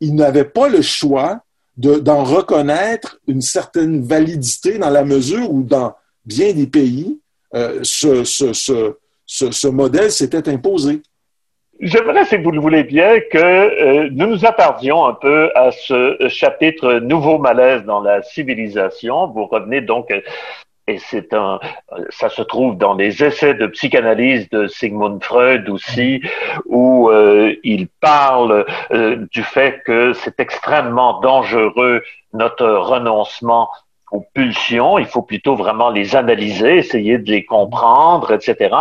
il 0.00 0.14
n'avait 0.14 0.44
pas 0.44 0.68
le 0.68 0.82
choix 0.82 1.40
d'en 1.76 2.22
reconnaître 2.22 3.18
une 3.26 3.40
certaine 3.40 4.02
validité 4.02 4.78
dans 4.78 4.90
la 4.90 5.04
mesure 5.04 5.50
où, 5.50 5.62
dans 5.62 5.94
bien 6.24 6.52
des 6.52 6.66
pays, 6.66 7.20
euh, 7.54 7.80
ce, 7.82 9.68
modèle 9.68 10.10
s'était 10.10 10.48
imposé. 10.48 11.02
J'aimerais, 11.80 12.24
si 12.24 12.36
vous 12.36 12.52
le 12.52 12.60
voulez 12.60 12.84
bien, 12.84 13.18
que 13.30 13.38
euh, 13.38 14.08
nous 14.12 14.28
nous 14.28 14.46
attardions 14.46 15.04
un 15.06 15.14
peu 15.14 15.50
à 15.56 15.72
ce 15.72 16.16
chapitre 16.28 16.94
Nouveau 17.00 17.38
malaise 17.38 17.82
dans 17.84 18.00
la 18.00 18.22
civilisation. 18.22 19.26
Vous 19.28 19.46
revenez 19.46 19.80
donc, 19.80 20.10
euh, 20.12 20.20
et 20.86 20.98
c'est 20.98 21.32
un, 21.32 21.60
ça 22.10 22.28
se 22.28 22.42
trouve 22.42 22.76
dans 22.76 22.94
les 22.94 23.22
essais 23.22 23.54
de 23.54 23.66
psychanalyse 23.68 24.48
de 24.50 24.66
Sigmund 24.66 25.22
Freud 25.22 25.68
aussi, 25.68 26.22
où 26.66 27.08
euh, 27.10 27.54
il 27.64 27.88
parle 27.88 28.66
du 29.30 29.42
fait 29.42 29.82
que 29.84 30.12
c'est 30.12 30.40
extrêmement 30.40 31.20
dangereux 31.20 32.02
notre 32.32 32.66
renoncement 32.66 33.70
aux 34.14 34.24
pulsions, 34.32 34.96
il 34.98 35.06
faut 35.06 35.22
plutôt 35.22 35.56
vraiment 35.56 35.90
les 35.90 36.14
analyser, 36.14 36.76
essayer 36.76 37.18
de 37.18 37.30
les 37.30 37.44
comprendre, 37.44 38.32
etc. 38.32 38.74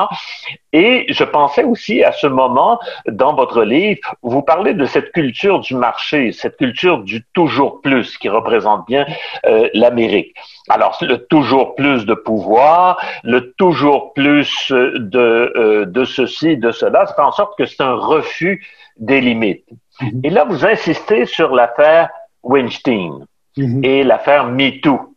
Et 0.73 1.05
je 1.09 1.23
pensais 1.23 1.63
aussi 1.63 2.03
à 2.03 2.11
ce 2.11 2.27
moment 2.27 2.79
dans 3.07 3.33
votre 3.33 3.63
livre, 3.63 4.15
vous 4.21 4.43
parlez 4.43 4.75
de 4.75 4.85
cette 4.85 5.11
culture 5.11 5.59
du 5.59 5.75
marché, 5.75 6.31
cette 6.31 6.57
culture 6.57 6.99
du 6.99 7.25
toujours 7.33 7.81
plus 7.81 8.17
qui 8.19 8.29
représente 8.29 8.85
bien 8.85 9.05
euh, 9.47 9.69
l'Amérique. 9.73 10.35
Alors, 10.69 10.97
le 11.01 11.17
toujours 11.17 11.73
plus 11.73 12.05
de 12.05 12.13
pouvoir, 12.13 13.01
le 13.23 13.53
toujours 13.53 14.13
plus 14.13 14.71
de, 14.71 15.51
euh, 15.55 15.85
de 15.85 16.05
ceci, 16.05 16.57
de 16.57 16.71
cela, 16.71 17.07
ça 17.07 17.15
fait 17.15 17.21
en 17.21 17.31
sorte 17.31 17.57
que 17.57 17.65
c'est 17.65 17.81
un 17.81 17.95
refus 17.95 18.63
des 18.97 19.19
limites. 19.19 19.65
Mm-hmm. 19.99 20.25
Et 20.25 20.29
là, 20.29 20.45
vous 20.45 20.63
insistez 20.63 21.25
sur 21.25 21.55
l'affaire 21.55 22.09
Weinstein 22.43 23.25
mm-hmm. 23.57 23.83
et 23.83 24.03
l'affaire 24.03 24.45
MeToo. 24.45 25.12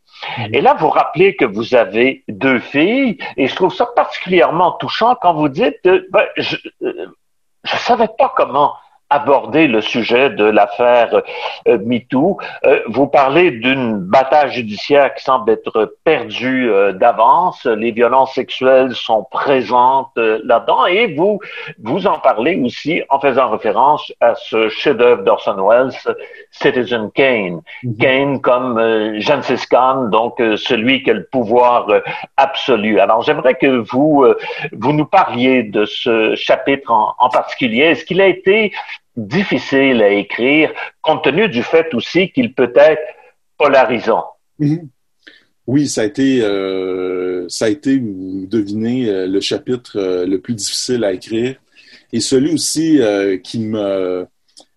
Et 0.52 0.60
là, 0.60 0.74
vous 0.74 0.88
rappelez 0.88 1.36
que 1.36 1.44
vous 1.44 1.74
avez 1.74 2.24
deux 2.28 2.58
filles, 2.58 3.18
et 3.36 3.46
je 3.46 3.54
trouve 3.54 3.74
ça 3.74 3.86
particulièrement 3.94 4.72
touchant 4.72 5.16
quand 5.20 5.34
vous 5.34 5.48
dites, 5.48 5.80
euh, 5.86 6.06
ben, 6.10 6.24
je 6.36 6.56
ne 6.80 6.88
euh, 6.88 7.06
savais 7.64 8.08
pas 8.18 8.32
comment 8.36 8.74
aborder 9.10 9.68
le 9.68 9.80
sujet 9.80 10.30
de 10.30 10.44
l'affaire 10.44 11.22
euh, 11.68 11.78
MeToo. 11.84 12.38
Euh, 12.64 12.80
vous 12.88 13.06
parlez 13.06 13.52
d'une 13.52 13.98
bataille 13.98 14.50
judiciaire 14.50 15.14
qui 15.14 15.22
semble 15.22 15.50
être 15.52 15.96
perdue 16.04 16.70
euh, 16.70 16.92
d'avance. 16.92 17.64
Les 17.66 17.92
violences 17.92 18.34
sexuelles 18.34 18.94
sont 18.94 19.24
présentes 19.30 20.16
là-dedans 20.16 20.86
et 20.86 21.14
vous 21.14 21.38
vous 21.82 22.06
en 22.06 22.18
parlez 22.18 22.60
aussi 22.64 23.02
en 23.08 23.20
faisant 23.20 23.50
référence 23.50 24.12
à 24.20 24.34
ce 24.34 24.68
chef-d'œuvre 24.68 25.22
d'Orson 25.22 25.56
Welles, 25.68 25.92
Citizen 26.50 27.10
Kane. 27.14 27.60
Mm-hmm. 27.84 27.98
Kane 27.98 28.40
comme 28.40 29.20
Genghis 29.20 29.64
Khan, 29.70 30.08
donc 30.08 30.38
celui 30.56 31.02
qui 31.02 31.10
a 31.10 31.14
le 31.14 31.24
pouvoir 31.26 31.86
absolu. 32.36 32.98
Alors 32.98 33.22
j'aimerais 33.22 33.54
que 33.54 33.84
vous 33.90 34.26
vous 34.72 34.92
nous 34.92 35.06
parliez 35.06 35.62
de 35.62 35.84
ce 35.84 36.34
chapitre 36.34 36.90
en, 36.90 37.14
en 37.18 37.28
particulier. 37.28 37.82
Est-ce 37.84 38.04
qu'il 38.04 38.20
a 38.20 38.26
été 38.26 38.72
difficile 39.16 40.02
à 40.02 40.10
écrire, 40.10 40.72
compte 41.00 41.24
tenu 41.24 41.48
du 41.48 41.62
fait 41.62 41.92
aussi 41.94 42.30
qu'il 42.32 42.54
peut 42.54 42.72
être 42.76 43.02
polarisant. 43.58 44.24
Mhm. 44.58 44.88
Oui, 45.66 45.88
ça 45.88 46.02
a 46.02 46.04
été, 46.04 46.42
euh, 46.42 47.46
ça 47.48 47.64
a 47.64 47.68
été, 47.68 47.98
vous 47.98 48.46
devinez, 48.46 49.08
euh, 49.08 49.26
le 49.26 49.40
chapitre 49.40 49.98
euh, 49.98 50.24
le 50.24 50.40
plus 50.40 50.54
difficile 50.54 51.02
à 51.02 51.12
écrire 51.12 51.56
et 52.12 52.20
celui 52.20 52.52
aussi 52.54 53.00
qui 53.42 53.58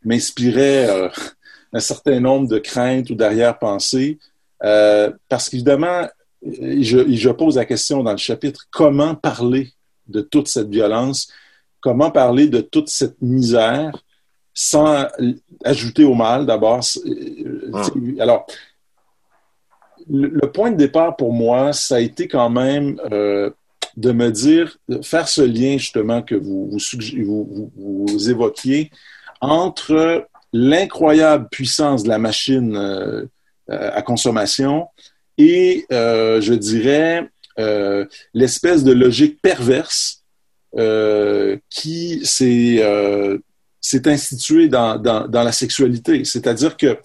m'inspirait 0.03 0.89
un 1.73 1.79
certain 1.79 2.19
nombre 2.19 2.47
de 2.47 2.57
craintes 2.57 3.11
ou 3.11 3.15
d'arrière-pensées, 3.15 4.17
parce 4.59 5.47
qu'évidemment, 5.47 6.07
je 6.41 7.29
pose 7.29 7.57
la 7.57 7.65
question 7.65 8.01
dans 8.01 8.11
le 8.11 8.17
chapitre 8.17 8.65
comment 8.71 9.13
parler 9.13 9.69
de 10.07 10.21
toute 10.21 10.47
cette 10.47 10.69
violence, 10.69 11.31
comment 11.81 12.09
parler 12.09 12.47
de 12.47 12.61
toute 12.61 12.89
cette 12.89 13.21
misère? 13.21 13.91
Sans 14.61 15.07
ajouter 15.63 16.03
au 16.03 16.15
mal 16.15 16.45
d'abord. 16.45 16.81
Euh, 17.05 17.71
ah. 17.73 17.87
Alors, 18.19 18.45
le, 20.09 20.51
point 20.51 20.71
de 20.71 20.75
départ 20.75 21.15
pour 21.15 21.31
moi, 21.31 21.71
ça 21.71 21.95
a 21.95 21.99
été 22.01 22.27
quand 22.27 22.49
même 22.49 22.99
euh, 23.09 23.51
de 23.95 24.11
me 24.11 24.29
dire, 24.29 24.75
de 24.89 25.01
faire 25.01 25.29
ce 25.29 25.41
lien 25.41 25.77
justement 25.77 26.21
que 26.21 26.35
vous, 26.35 26.71
vous, 26.71 27.71
vous, 27.77 28.29
évoquiez 28.29 28.91
entre 29.39 30.27
l'incroyable 30.51 31.47
puissance 31.49 32.03
de 32.03 32.09
la 32.09 32.19
machine 32.19 32.75
euh, 32.75 33.25
à 33.69 34.01
consommation 34.01 34.87
et, 35.37 35.85
je 35.89 36.53
dirais, 36.53 37.29
l'espèce 38.33 38.83
de 38.83 38.91
logique 38.91 39.41
perverse 39.41 40.25
qui 41.69 42.25
s'est 42.25 42.83
c'est 43.89 44.05
institué 44.05 44.67
dans, 44.67 44.99
dans, 44.99 45.43
la 45.43 45.51
sexualité. 45.51 46.23
C'est-à-dire 46.23 46.77
que, 46.77 46.99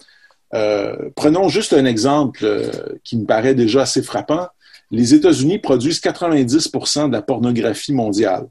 euh, 0.53 1.09
prenons 1.15 1.49
juste 1.49 1.73
un 1.73 1.83
exemple 1.83 2.41
euh, 2.43 2.69
qui 3.03 3.17
me 3.17 3.25
paraît 3.25 3.55
déjà 3.55 3.81
assez 3.81 4.03
frappant. 4.03 4.47
Les 4.91 5.15
États-Unis 5.15 5.57
produisent 5.57 5.99
90% 5.99 7.07
de 7.07 7.13
la 7.13 7.23
pornographie 7.23 7.91
mondiale. 7.91 8.45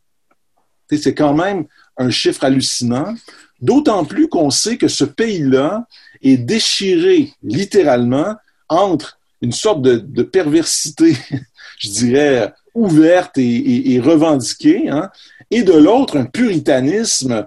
C'est 0.91 1.15
quand 1.15 1.33
même 1.33 1.67
un 1.97 2.11
chiffre 2.11 2.43
hallucinant, 2.43 3.15
d'autant 3.61 4.05
plus 4.05 4.29
qu'on 4.29 4.51
sait 4.51 4.79
que 4.79 4.89
ce 4.89 5.05
pays-là 5.05 5.87
est 6.21 6.37
déchiré 6.37 7.33
littéralement 7.45 8.35
entre 8.69 9.21
une 9.43 9.53
sorte 9.53 9.81
de, 9.81 10.23
perversité, 10.25 11.17
je 11.79 11.89
dirais, 11.89 12.53
ouverte 12.75 13.39
et, 13.39 14.01
revendiquée, 14.01 14.89
hein, 14.89 15.09
et 15.53 15.63
de 15.63 15.75
l'autre, 15.75 16.17
un 16.17 16.25
puritanisme 16.25 17.47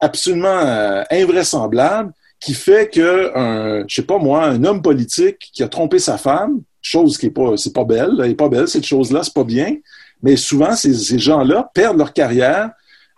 absolument 0.00 0.48
euh, 0.48 1.02
invraisemblable 1.10 2.12
qui 2.40 2.54
fait 2.54 2.88
que 2.92 3.36
un, 3.36 3.84
je 3.88 3.94
sais 3.96 4.02
pas 4.02 4.18
moi, 4.18 4.44
un 4.44 4.62
homme 4.64 4.82
politique 4.82 5.50
qui 5.52 5.62
a 5.62 5.68
trompé 5.68 5.98
sa 5.98 6.18
femme, 6.18 6.60
chose 6.80 7.18
qui 7.18 7.26
est 7.26 7.30
pas, 7.30 7.56
c'est 7.56 7.72
pas 7.72 7.84
belle, 7.84 8.12
elle 8.22 8.30
est 8.30 8.34
pas 8.34 8.48
belle 8.48 8.68
cette 8.68 8.86
chose-là, 8.86 9.22
c'est 9.22 9.34
pas 9.34 9.44
bien. 9.44 9.76
Mais 10.22 10.36
souvent 10.36 10.76
ces, 10.76 10.94
ces 10.94 11.18
gens-là 11.18 11.70
perdent 11.74 11.98
leur 11.98 12.12
carrière, 12.12 12.70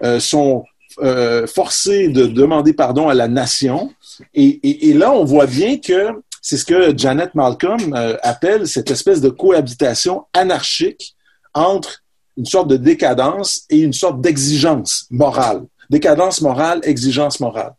euh, 0.03 0.19
sont 0.19 0.65
euh, 1.03 1.47
forcés 1.47 2.09
de 2.09 2.27
demander 2.27 2.73
pardon 2.73 3.09
à 3.09 3.15
la 3.15 3.29
nation. 3.29 3.93
Et, 4.35 4.47
et, 4.63 4.89
et 4.89 4.95
là, 4.95 5.13
on 5.13 5.25
voit 5.25 5.47
bien 5.47 5.79
que 5.79 6.09
c'est 6.43 6.57
ce 6.57 6.65
que 6.65 6.97
Janet 6.97 7.35
Malcolm 7.35 7.95
euh, 7.95 8.17
appelle 8.23 8.67
cette 8.67 8.91
espèce 8.91 9.21
de 9.21 9.29
cohabitation 9.29 10.25
anarchique 10.33 11.15
entre 11.55 12.03
une 12.37 12.47
sorte 12.47 12.69
de 12.69 12.77
décadence 12.77 13.63
et 13.69 13.81
une 13.81 13.93
sorte 13.93 14.21
d'exigence 14.21 15.07
morale. 15.11 15.63
Décadence 15.91 16.41
morale, 16.41 16.81
exigence 16.85 17.41
morale. 17.41 17.75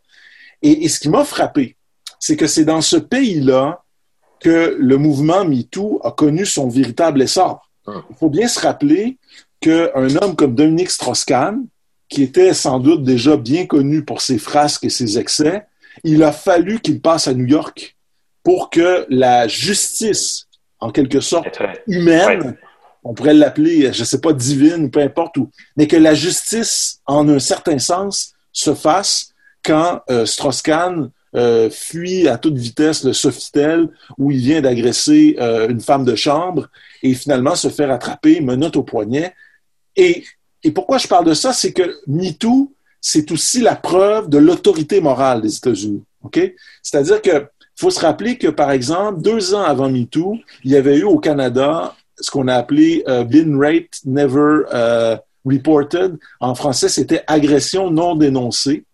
Et, 0.60 0.88
ce 0.88 1.00
qui 1.00 1.08
m'a 1.08 1.24
frappé, 1.24 1.76
c'est 2.20 2.36
que 2.36 2.46
c'est 2.46 2.64
dans 2.64 2.82
ce 2.82 2.96
pays-là 2.96 3.82
que 4.38 4.76
le 4.78 4.96
mouvement 4.96 5.44
MeToo 5.44 6.00
a 6.04 6.12
connu 6.12 6.46
son 6.46 6.68
véritable 6.68 7.22
essor. 7.22 7.68
Ah. 7.86 8.04
Il 8.10 8.16
faut 8.16 8.30
bien 8.30 8.46
se 8.46 8.60
rappeler 8.60 9.18
qu'un 9.60 10.16
homme 10.16 10.36
comme 10.36 10.54
Dominique 10.54 10.90
Strauss-Kahn, 10.90 11.64
qui 12.08 12.22
était 12.22 12.52
sans 12.52 12.78
doute 12.78 13.02
déjà 13.02 13.36
bien 13.36 13.66
connu 13.66 14.04
pour 14.04 14.20
ses 14.20 14.38
frasques 14.38 14.84
et 14.84 14.90
ses 14.90 15.18
excès, 15.18 15.64
il 16.04 16.22
a 16.22 16.32
fallu 16.32 16.80
qu'il 16.80 17.00
passe 17.00 17.26
à 17.28 17.34
New 17.34 17.46
York 17.46 17.96
pour 18.42 18.70
que 18.70 19.06
la 19.08 19.48
justice, 19.48 20.46
en 20.80 20.90
quelque 20.90 21.20
sorte 21.20 21.58
humaine, 21.86 22.56
on 23.04 23.14
pourrait 23.14 23.34
l'appeler, 23.34 23.92
je 23.92 24.00
ne 24.00 24.04
sais 24.04 24.20
pas, 24.20 24.32
divine, 24.32 24.90
peu 24.90 25.00
importe 25.00 25.36
où, 25.36 25.50
mais 25.76 25.86
que 25.86 25.96
la 25.96 26.14
justice, 26.14 27.00
en 27.06 27.28
un 27.28 27.38
certain 27.38 27.78
sens, 27.78 28.34
se 28.52 28.74
fasse 28.74 29.32
quand 29.64 30.02
euh, 30.10 30.26
Strauss-Kahn 30.26 31.10
euh, 31.34 31.70
fuit 31.70 32.28
à 32.28 32.36
toute 32.36 32.58
vitesse 32.58 33.04
le 33.04 33.12
Sofitel 33.12 33.88
où 34.18 34.30
il 34.30 34.38
vient 34.38 34.60
d'agresser 34.60 35.36
euh, 35.40 35.68
une 35.68 35.80
femme 35.80 36.04
de 36.04 36.14
chambre 36.14 36.68
et 37.02 37.14
finalement 37.14 37.54
se 37.54 37.68
fait 37.68 37.86
rattraper, 37.86 38.40
menotte 38.40 38.76
au 38.76 38.82
poignet. 38.82 39.34
Et, 39.96 40.24
pourquoi 40.74 40.98
je 40.98 41.08
parle 41.08 41.24
de 41.24 41.34
ça, 41.34 41.52
c'est 41.52 41.72
que 41.72 41.98
MeToo, 42.06 42.72
c'est 43.00 43.32
aussi 43.32 43.60
la 43.60 43.74
preuve 43.74 44.28
de 44.28 44.38
l'autorité 44.38 45.00
morale 45.00 45.42
des 45.42 45.56
États-Unis. 45.56 46.04
C'est-à-dire 46.82 47.20
que 47.20 47.46
faut 47.74 47.90
se 47.90 47.98
rappeler 47.98 48.38
que, 48.38 48.46
par 48.46 48.70
exemple, 48.70 49.22
deux 49.22 49.54
ans 49.54 49.62
avant 49.62 49.90
MeToo, 49.90 50.38
il 50.62 50.70
y 50.70 50.76
avait 50.76 50.98
eu 50.98 51.02
au 51.02 51.18
Canada 51.18 51.96
ce 52.22 52.30
qu'on 52.30 52.48
a 52.48 52.54
appelé 52.54 53.02
euh, 53.08 53.24
been 53.24 53.58
raped, 53.58 53.90
never 54.06 54.62
euh, 54.72 55.16
reported. 55.44 56.18
En 56.40 56.54
français, 56.54 56.88
c'était 56.88 57.22
agression 57.26 57.90
non 57.90 58.14
dénoncée. 58.14 58.84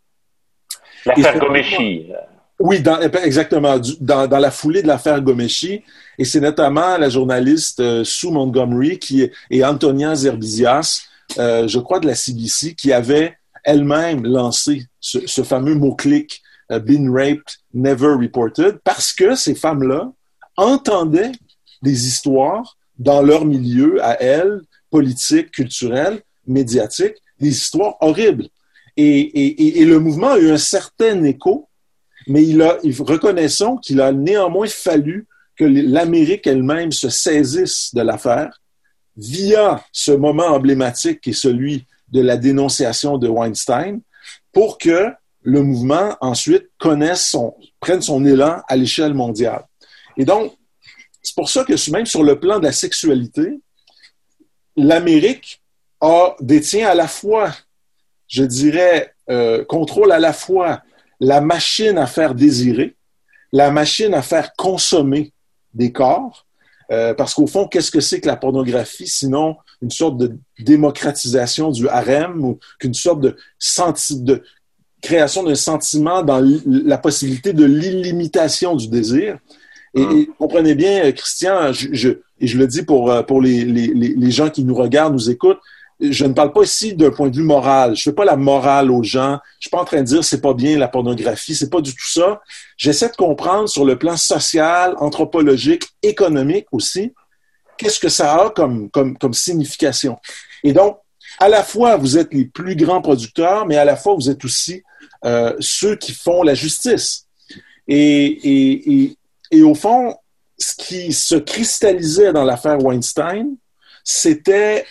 L'affaire 1.07 1.39
Gomeshi. 1.39 2.11
Oui, 2.59 2.83
exactement, 3.23 3.77
dans, 4.01 4.27
la 4.29 4.51
foulée 4.51 4.83
de 4.83 4.89
l'affaire 4.89 5.21
Gomeshi. 5.21 5.85
Et 6.19 6.25
c'est 6.25 6.41
notamment 6.41 6.99
la 6.99 7.09
journaliste 7.09 7.79
euh, 7.79 8.03
Sue 8.03 8.33
Montgomery 8.33 8.99
qui 8.99 9.31
et 9.51 9.65
Antonia 9.65 10.15
Zerbizias, 10.17 11.03
je 11.37 11.79
crois 11.79 12.01
de 12.01 12.07
la 12.07 12.15
CBC, 12.15 12.75
qui 12.75 12.93
avait 12.93 13.37
elle-même 13.63 14.25
lancé 14.27 14.87
ce, 14.99 15.43
fameux 15.43 15.75
mot-clic 15.75 16.43
been 16.71 17.11
raped, 17.11 17.45
never 17.75 18.15
reported, 18.19 18.79
parce 18.83 19.13
que 19.13 19.35
ces 19.35 19.55
femmes-là 19.55 20.11
entendaient 20.57 21.33
des 21.83 22.07
histoires 22.07 22.78
dans 22.99 23.23
leur 23.23 23.45
milieu, 23.45 24.03
à 24.05 24.21
elles, 24.21 24.61
politique, 24.91 25.51
culturel, 25.51 26.21
médiatique, 26.47 27.15
des 27.41 27.49
histoires 27.49 27.97
horribles. 28.01 28.49
Et, 28.97 29.21
et, 29.21 29.81
et, 29.81 29.85
le 29.85 30.01
mouvement 30.01 30.31
a 30.31 30.39
eu 30.39 30.51
un 30.51 30.59
certain 30.59 31.23
écho, 31.23 31.69
mais 32.27 32.45
il 32.45 32.61
a, 32.63 32.79
reconnaissons 32.99 33.77
qu'il 33.77 34.01
a 34.01 34.13
néanmoins 34.13 34.67
fallu 34.67 35.27
que 35.57 35.65
l'Amérique 35.65 36.47
elle-même 36.47 36.91
se 36.91 37.09
saisisse 37.09 37.95
de 37.95 38.03
l'affaire 38.03 38.61
via 39.17 39.85
ce 39.93 40.13
moment 40.13 40.47
emblématique 40.47 41.21
qui 41.21 41.31
est 41.31 41.33
celui 41.33 41.87
de 42.09 42.21
la 42.21 42.37
dénonciation 42.37 43.19
de 43.19 43.29
Weinstein 43.29 44.01
pour 44.53 44.79
que 44.79 45.11
le 45.43 45.63
mouvement 45.63 46.17
ensuite 46.21 46.69
connaisse 46.79 47.27
son, 47.27 47.55
prenne 47.81 48.03
son 48.03 48.25
élan 48.25 48.63
à 48.69 48.77
l'échelle 48.77 49.15
mondiale. 49.15 49.65
Et 50.17 50.25
donc, 50.25 50.53
c'est 51.23 51.35
pour 51.35 51.51
ça 51.51 51.65
que 51.65 51.91
même 51.91 52.07
sur 52.07 52.23
le 52.23 52.39
plan 52.39 52.59
de 52.59 52.65
la 52.65 52.73
sexualité, 52.73 53.61
l'Amérique 54.77 55.63
détient 56.41 56.89
à 56.89 56.95
la 56.95 57.09
fois, 57.09 57.55
je 58.29 58.45
dirais, 58.45 59.15
euh, 59.31 59.65
contrôle 59.65 60.13
à 60.13 60.19
la 60.19 60.33
fois 60.33 60.83
la 61.21 61.41
machine 61.41 61.99
à 61.99 62.07
faire 62.07 62.35
désirer, 62.35 62.97
la 63.53 63.71
machine 63.71 64.15
à 64.15 64.23
faire 64.23 64.53
consommer 64.57 65.33
des 65.75 65.93
corps, 65.93 66.47
euh, 66.91 67.13
parce 67.15 67.35
qu'au 67.35 67.47
fond, 67.47 67.67
qu'est-ce 67.67 67.91
que 67.91 68.01
c'est 68.01 68.21
que 68.21 68.27
la 68.27 68.37
pornographie, 68.37 69.07
sinon 69.07 69.57
une 69.83 69.91
sorte 69.91 70.17
de 70.17 70.37
démocratisation 70.59 71.71
du 71.71 71.89
harem 71.89 72.45
ou 72.45 72.59
qu'une 72.79 72.95
sorte 72.95 73.21
de, 73.21 73.37
de 74.13 74.43
création 75.03 75.43
d'un 75.43 75.55
sentiment 75.55 76.23
dans 76.23 76.43
la 76.65 76.99
possibilité 76.99 77.53
de 77.53 77.65
l'illimitation 77.65 78.75
du 78.75 78.89
désir? 78.89 79.39
Et, 79.99 80.05
hum. 80.05 80.27
comprenez 80.39 80.75
bien, 80.75 81.05
euh, 81.05 81.13
Christian, 81.13 81.73
je, 81.73 81.89
je, 81.93 82.09
et 82.41 82.47
je 82.47 82.59
le 82.59 82.67
dis 82.67 82.83
pour, 82.83 83.11
euh, 83.11 83.23
pour 83.23 83.41
les, 83.41 83.65
les, 83.65 83.89
les 83.89 84.31
gens 84.31 84.51
qui 84.51 84.65
nous 84.65 84.75
regardent, 84.75 85.15
nous 85.15 85.31
écoutent, 85.31 85.61
je 86.01 86.25
ne 86.25 86.33
parle 86.33 86.53
pas 86.53 86.63
ici 86.63 86.95
d'un 86.95 87.11
point 87.11 87.29
de 87.29 87.37
vue 87.37 87.43
moral. 87.43 87.97
Je 87.97 88.03
fais 88.03 88.13
pas 88.13 88.25
la 88.25 88.37
morale 88.37 88.91
aux 88.91 89.03
gens. 89.03 89.39
Je 89.59 89.67
suis 89.67 89.71
pas 89.71 89.81
en 89.81 89.85
train 89.85 89.99
de 89.99 90.07
dire 90.07 90.23
c'est 90.23 90.41
pas 90.41 90.55
bien 90.55 90.79
la 90.79 90.87
pornographie. 90.87 91.55
C'est 91.55 91.71
pas 91.71 91.81
du 91.81 91.93
tout 91.93 92.09
ça. 92.09 92.41
J'essaie 92.77 93.09
de 93.09 93.17
comprendre 93.17 93.69
sur 93.69 93.85
le 93.85 93.99
plan 93.99 94.17
social, 94.17 94.95
anthropologique, 94.99 95.89
économique 96.03 96.67
aussi, 96.71 97.13
qu'est-ce 97.77 97.99
que 97.99 98.09
ça 98.09 98.35
a 98.35 98.51
comme, 98.51 98.91
comme, 98.91 99.19
comme 99.19 99.35
signification. 99.35 100.19
Et 100.63 100.73
donc, 100.73 100.99
à 101.41 101.49
la 101.49 101.63
fois, 101.63 101.97
vous 101.97 102.17
êtes 102.17 102.33
les 102.33 102.45
plus 102.45 102.77
grands 102.77 103.03
producteurs, 103.03 103.67
mais 103.67 103.77
à 103.77 103.85
la 103.85 103.97
fois, 103.97 104.15
vous 104.15 104.31
êtes 104.31 104.45
aussi 104.45 104.83
euh, 105.25 105.55
ceux 105.59 105.97
qui 105.97 106.13
font 106.13 106.43
la 106.43 106.55
justice. 106.55 107.27
Et, 107.89 108.27
et, 108.27 108.93
et, 108.93 109.18
et 109.51 109.63
au 109.63 109.75
fond, 109.75 110.15
ce 110.59 110.75
qui 110.75 111.13
se 111.13 111.37
cristallisait 111.37 112.33
dans 112.33 112.45
l'affaire 112.45 112.83
Weinstein, 112.83 113.57
c'était 114.05 114.85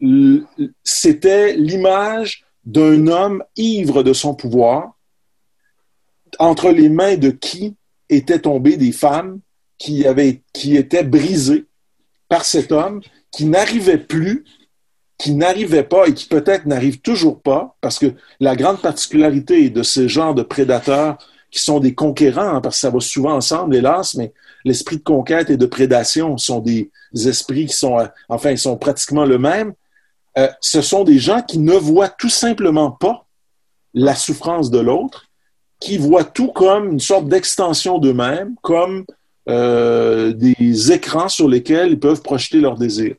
l'image 0.00 2.44
d'un 2.64 3.06
homme 3.06 3.44
ivre 3.56 4.02
de 4.02 4.12
son 4.12 4.34
pouvoir, 4.34 4.92
entre 6.38 6.70
les 6.70 6.88
mains 6.88 7.16
de 7.16 7.30
qui 7.30 7.76
étaient 8.08 8.40
tombées 8.40 8.76
des 8.76 8.92
femmes 8.92 9.40
qui 9.78 10.04
étaient 10.76 11.04
brisées 11.04 11.66
par 12.28 12.44
cet 12.44 12.72
homme, 12.72 13.00
qui 13.30 13.44
n'arrivait 13.44 13.98
plus, 13.98 14.44
qui 15.18 15.34
n'arrivait 15.34 15.82
pas 15.82 16.08
et 16.08 16.14
qui 16.14 16.26
peut-être 16.26 16.66
n'arrive 16.66 17.00
toujours 17.00 17.40
pas, 17.40 17.76
parce 17.80 17.98
que 17.98 18.12
la 18.40 18.56
grande 18.56 18.82
particularité 18.82 19.70
de 19.70 19.82
ce 19.82 20.08
genre 20.08 20.34
de 20.34 20.42
prédateurs 20.42 21.18
qui 21.50 21.60
sont 21.60 21.80
des 21.80 21.94
conquérants, 21.94 22.60
parce 22.60 22.76
que 22.76 22.80
ça 22.80 22.90
va 22.90 23.00
souvent 23.00 23.34
ensemble, 23.34 23.76
hélas, 23.76 24.14
mais 24.14 24.32
l'esprit 24.64 24.96
de 24.96 25.02
conquête 25.02 25.50
et 25.50 25.56
de 25.56 25.66
prédation 25.66 26.36
sont 26.38 26.60
des 26.60 26.90
esprits 27.14 27.66
qui 27.66 27.74
sont, 27.74 27.98
euh, 27.98 28.06
enfin, 28.28 28.50
ils 28.50 28.58
sont 28.58 28.76
pratiquement 28.76 29.24
le 29.24 29.38
même. 29.38 29.72
Euh, 30.38 30.48
ce 30.60 30.82
sont 30.82 31.04
des 31.04 31.18
gens 31.18 31.42
qui 31.42 31.58
ne 31.58 31.74
voient 31.74 32.08
tout 32.08 32.28
simplement 32.28 32.90
pas 32.90 33.24
la 33.94 34.14
souffrance 34.14 34.70
de 34.70 34.78
l'autre, 34.78 35.26
qui 35.80 35.98
voient 35.98 36.24
tout 36.24 36.48
comme 36.48 36.92
une 36.92 37.00
sorte 37.00 37.28
d'extension 37.28 37.98
d'eux-mêmes, 37.98 38.54
comme 38.62 39.04
euh, 39.48 40.32
des 40.32 40.92
écrans 40.92 41.28
sur 41.28 41.48
lesquels 41.48 41.92
ils 41.92 42.00
peuvent 42.00 42.22
projeter 42.22 42.60
leurs 42.60 42.76
désirs. 42.76 43.14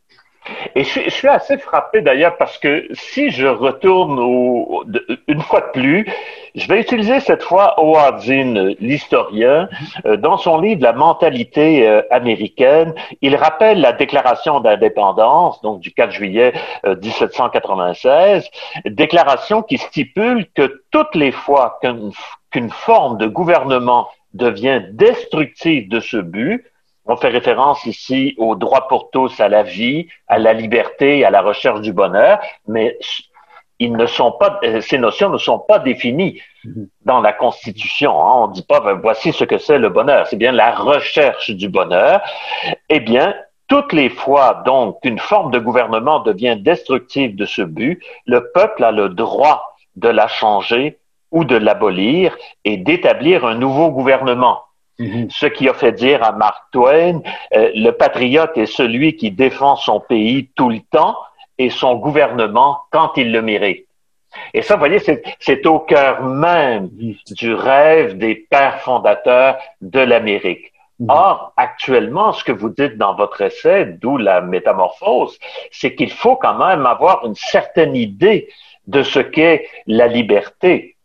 Et 0.75 0.83
je, 0.83 1.09
suis 1.09 1.27
assez 1.27 1.57
frappé 1.57 2.01
d'ailleurs 2.01 2.37
parce 2.37 2.57
que 2.57 2.87
si 2.93 3.31
je 3.31 3.47
retourne 3.47 4.19
au, 4.19 4.83
une 5.27 5.41
fois 5.41 5.61
de 5.61 5.71
plus, 5.71 6.05
je 6.55 6.67
vais 6.67 6.81
utiliser 6.81 7.19
cette 7.19 7.43
fois 7.43 7.79
Howard 7.79 8.19
Zinn, 8.21 8.75
l'historien, 8.79 9.69
euh, 10.05 10.17
dans 10.17 10.37
son 10.37 10.59
livre 10.59 10.81
La 10.81 10.93
mentalité 10.93 11.87
euh, 11.87 12.01
américaine, 12.11 12.93
il 13.21 13.35
rappelle 13.35 13.81
la 13.81 13.93
déclaration 13.93 14.59
d'indépendance, 14.59 15.61
donc 15.61 15.79
du 15.79 15.91
4 15.91 16.11
juillet 16.11 16.53
1796, 16.85 18.49
euh, 18.85 18.89
déclaration 18.89 19.61
qui 19.61 19.77
stipule 19.77 20.47
que 20.55 20.83
toutes 20.91 21.15
les 21.15 21.31
fois 21.31 21.79
qu'une 22.51 22.69
forme 22.69 23.17
de 23.17 23.27
gouvernement 23.27 24.07
devient 24.33 24.81
destructive 24.91 25.89
de 25.89 25.99
ce 25.99 26.17
but, 26.17 26.63
on 27.07 27.17
fait 27.17 27.29
référence 27.29 27.85
ici 27.85 28.35
au 28.37 28.55
droit 28.55 28.87
pour 28.87 29.09
tous 29.11 29.39
à 29.39 29.49
la 29.49 29.63
vie, 29.63 30.07
à 30.27 30.39
la 30.39 30.53
liberté, 30.53 31.25
à 31.25 31.29
la 31.29 31.41
recherche 31.41 31.81
du 31.81 31.93
bonheur, 31.93 32.39
mais 32.67 32.97
ils 33.79 33.95
euh, 33.95 34.81
ces 34.81 34.97
notions 34.97 35.29
ne 35.29 35.37
sont 35.37 35.59
pas 35.59 35.79
définies 35.79 36.41
dans 37.05 37.21
la 37.21 37.33
Constitution. 37.33 38.11
Hein. 38.19 38.31
On 38.35 38.47
ne 38.47 38.53
dit 38.53 38.65
pas, 38.65 38.79
ben, 38.79 38.99
voici 39.01 39.31
ce 39.31 39.43
que 39.43 39.57
c'est 39.57 39.77
le 39.77 39.89
bonheur. 39.89 40.27
C'est 40.27 40.37
bien 40.37 40.51
la 40.51 40.71
recherche 40.71 41.51
du 41.51 41.69
bonheur. 41.69 42.21
Eh 42.89 42.99
bien, 42.99 43.35
toutes 43.67 43.93
les 43.93 44.09
fois, 44.09 44.63
donc, 44.65 45.01
qu'une 45.01 45.19
forme 45.19 45.51
de 45.51 45.59
gouvernement 45.59 46.19
devient 46.19 46.57
destructive 46.57 47.35
de 47.35 47.45
ce 47.45 47.61
but, 47.61 48.01
le 48.25 48.51
peuple 48.51 48.83
a 48.83 48.91
le 48.91 49.09
droit 49.09 49.75
de 49.95 50.09
la 50.09 50.27
changer 50.27 50.97
ou 51.31 51.43
de 51.43 51.55
l'abolir 51.55 52.35
et 52.63 52.77
d'établir 52.77 53.45
un 53.45 53.55
nouveau 53.55 53.91
gouvernement. 53.91 54.61
Mm-hmm. 54.99 55.29
Ce 55.29 55.45
qui 55.45 55.69
a 55.69 55.73
fait 55.73 55.91
dire 55.91 56.23
à 56.23 56.31
Mark 56.31 56.63
Twain, 56.71 57.21
euh, 57.55 57.71
le 57.75 57.91
patriote 57.91 58.57
est 58.57 58.65
celui 58.65 59.15
qui 59.15 59.31
défend 59.31 59.75
son 59.75 59.99
pays 59.99 60.49
tout 60.55 60.69
le 60.69 60.79
temps 60.91 61.15
et 61.57 61.69
son 61.69 61.95
gouvernement 61.95 62.79
quand 62.91 63.11
il 63.15 63.31
le 63.31 63.41
mérite. 63.41 63.85
Et 64.53 64.61
ça, 64.61 64.75
vous 64.75 64.79
voyez, 64.79 64.99
c'est 65.39 65.65
au 65.65 65.79
cœur 65.79 66.23
même 66.23 66.89
du 66.89 67.53
rêve 67.53 68.17
des 68.17 68.35
pères 68.35 68.81
fondateurs 68.81 69.57
de 69.81 69.99
l'Amérique. 69.99 70.71
Mm-hmm. 70.99 71.11
Or, 71.11 71.53
actuellement, 71.57 72.33
ce 72.33 72.43
que 72.43 72.51
vous 72.51 72.69
dites 72.69 72.97
dans 72.97 73.15
votre 73.15 73.41
essai, 73.41 73.85
d'où 73.85 74.17
la 74.17 74.41
métamorphose, 74.41 75.37
c'est 75.71 75.95
qu'il 75.95 76.11
faut 76.11 76.35
quand 76.35 76.55
même 76.55 76.85
avoir 76.87 77.25
une 77.25 77.35
certaine 77.35 77.95
idée 77.95 78.49
de 78.87 79.03
ce 79.03 79.19
qu'est 79.19 79.67
la 79.85 80.07
liberté 80.07 80.96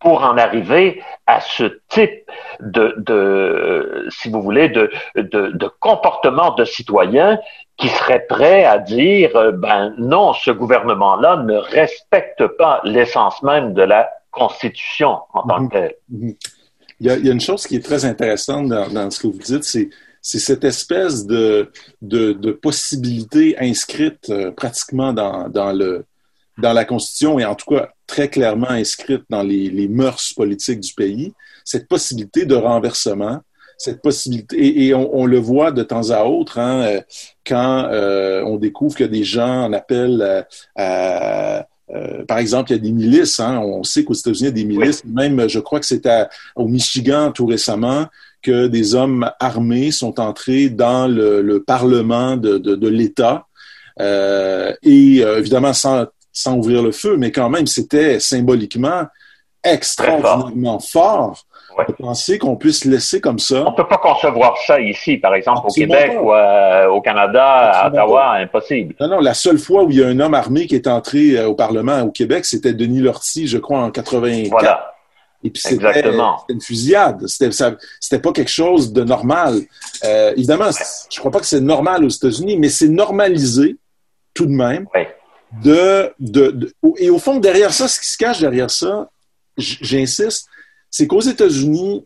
pour 0.00 0.22
en 0.22 0.36
arriver 0.36 1.02
à 1.26 1.40
ce 1.40 1.80
type 1.88 2.30
de, 2.60 4.06
si 4.10 4.28
vous 4.28 4.42
voulez, 4.42 4.68
de, 4.68 4.90
comportement 5.80 6.54
de 6.54 6.64
citoyen 6.64 7.38
qui 7.76 7.88
serait 7.88 8.24
prêt 8.28 8.64
à 8.64 8.78
dire, 8.78 9.34
euh, 9.34 9.50
ben 9.50 9.94
non, 9.98 10.32
ce 10.32 10.52
gouvernement-là 10.52 11.38
ne 11.38 11.56
respecte 11.56 12.46
pas 12.56 12.80
l'essence 12.84 13.42
même 13.42 13.74
de 13.74 13.82
la 13.82 14.08
Constitution 14.30 15.18
en 15.32 15.42
tant 15.42 15.66
que 15.66 15.72
telle. 15.72 15.94
Mhm. 16.08 16.34
Il, 17.00 17.06
y 17.08 17.10
a, 17.10 17.16
il 17.16 17.26
y, 17.26 17.30
a, 17.30 17.32
une 17.32 17.40
chose 17.40 17.66
qui 17.66 17.74
est 17.74 17.84
très 17.84 18.04
intéressante 18.04 18.68
dans, 18.68 19.10
ce 19.10 19.20
que 19.20 19.26
vous 19.26 19.38
dites, 19.38 19.64
c'est 19.64 19.90
cette 20.22 20.62
espèce 20.62 21.26
de, 21.26 21.72
possibilité 22.62 23.56
inscrite 23.58 24.30
euh, 24.30 24.52
pratiquement 24.52 25.12
dans, 25.12 25.48
dans 25.48 26.72
la 26.72 26.84
Constitution 26.84 27.40
et 27.40 27.44
en 27.44 27.56
tout 27.56 27.74
cas 27.74 27.93
très 28.06 28.28
clairement 28.28 28.70
inscrite 28.70 29.22
dans 29.30 29.42
les, 29.42 29.70
les 29.70 29.88
mœurs 29.88 30.32
politiques 30.34 30.80
du 30.80 30.92
pays, 30.94 31.32
cette 31.64 31.88
possibilité 31.88 32.44
de 32.44 32.54
renversement, 32.54 33.40
cette 33.78 34.02
possibilité, 34.02 34.86
et, 34.86 34.94
on, 34.94 35.16
on, 35.16 35.26
le 35.26 35.38
voit 35.38 35.72
de 35.72 35.82
temps 35.82 36.10
à 36.10 36.24
autre, 36.24 36.58
hein, 36.58 36.82
euh, 36.82 37.00
quand 37.46 37.88
euh, 37.90 38.42
on 38.44 38.56
découvre 38.56 38.94
que 38.94 39.04
des 39.04 39.24
gens 39.24 39.64
en 39.64 39.72
appellent 39.72 40.22
euh, 40.22 40.42
à, 40.76 41.66
euh, 41.90 42.24
par 42.24 42.38
exemple, 42.38 42.70
il 42.70 42.76
y 42.76 42.78
a 42.78 42.82
des 42.82 42.92
milices. 42.92 43.40
Hein, 43.40 43.58
on 43.58 43.82
sait 43.82 44.04
qu'aux 44.04 44.14
États-Unis, 44.14 44.40
il 44.40 44.44
y 44.44 44.48
a 44.48 44.50
des 44.52 44.64
milices. 44.64 45.04
Même, 45.04 45.48
je 45.48 45.58
crois 45.60 45.80
que 45.80 45.86
c'était 45.86 46.26
au 46.56 46.66
Michigan 46.66 47.30
tout 47.32 47.46
récemment 47.46 48.06
que 48.42 48.68
des 48.68 48.94
hommes 48.94 49.30
armés 49.40 49.90
sont 49.90 50.18
entrés 50.20 50.68
dans 50.70 51.06
le, 51.06 51.42
le 51.42 51.62
Parlement 51.62 52.36
de, 52.36 52.58
de, 52.58 52.74
de 52.74 52.88
l'État. 52.88 53.46
Euh, 54.00 54.72
et 54.82 55.18
évidemment 55.18 55.72
sans 55.72 56.06
sans 56.34 56.56
ouvrir 56.56 56.82
le 56.82 56.92
feu, 56.92 57.16
mais 57.16 57.32
quand 57.32 57.48
même, 57.48 57.66
c'était 57.66 58.20
symboliquement 58.20 59.04
extraordinairement 59.62 60.78
fort. 60.78 61.44
de 61.88 61.92
penser 61.94 62.38
qu'on 62.38 62.56
puisse 62.56 62.84
laisser 62.84 63.20
comme 63.20 63.38
ça? 63.38 63.64
On 63.66 63.70
ne 63.70 63.76
peut 63.76 63.88
pas 63.88 63.98
concevoir 63.98 64.56
ça 64.66 64.78
ici, 64.78 65.16
par 65.16 65.34
exemple, 65.34 65.66
au 65.66 65.72
Québec 65.72 66.12
ou 66.20 66.32
euh, 66.32 66.86
au 66.88 67.00
Canada, 67.00 67.44
à 67.44 67.88
Ottawa, 67.88 68.34
impossible. 68.34 68.94
Non, 69.00 69.08
non, 69.08 69.20
la 69.20 69.34
seule 69.34 69.58
fois 69.58 69.84
où 69.84 69.90
il 69.90 69.98
y 69.98 70.04
a 70.04 70.06
un 70.06 70.20
homme 70.20 70.34
armé 70.34 70.66
qui 70.66 70.74
est 70.74 70.86
entré 70.86 71.36
euh, 71.36 71.48
au 71.48 71.54
Parlement 71.54 72.02
au 72.02 72.10
Québec, 72.10 72.44
c'était 72.44 72.74
Denis 72.74 73.00
Lortie, 73.00 73.46
je 73.46 73.58
crois, 73.58 73.78
en 73.78 73.90
84. 73.90 74.50
Voilà. 74.50 74.90
Et 75.42 75.50
puis 75.50 75.60
c'était 75.62 76.02
une 76.48 76.60
fusillade. 76.60 77.26
C'était 77.26 77.50
c'était 78.00 78.22
pas 78.22 78.32
quelque 78.32 78.50
chose 78.50 78.92
de 78.92 79.04
normal. 79.04 79.60
Euh, 80.04 80.32
évidemment, 80.36 80.70
je 81.10 81.18
crois 81.18 81.30
pas 81.30 81.40
que 81.40 81.46
c'est 81.46 81.60
normal 81.60 82.02
aux 82.02 82.08
États-Unis, 82.08 82.56
mais 82.58 82.70
c'est 82.70 82.88
normalisé 82.88 83.76
tout 84.32 84.46
de 84.46 84.52
même. 84.52 84.86
De, 85.62 86.10
de, 86.18 86.72
et 86.98 87.10
au 87.10 87.18
fond, 87.18 87.38
derrière 87.38 87.72
ça, 87.72 87.88
ce 87.88 88.00
qui 88.00 88.08
se 88.08 88.16
cache 88.16 88.40
derrière 88.40 88.70
ça, 88.70 89.10
j'insiste, 89.56 90.46
c'est 90.90 91.06
qu'aux 91.06 91.20
États-Unis, 91.20 92.04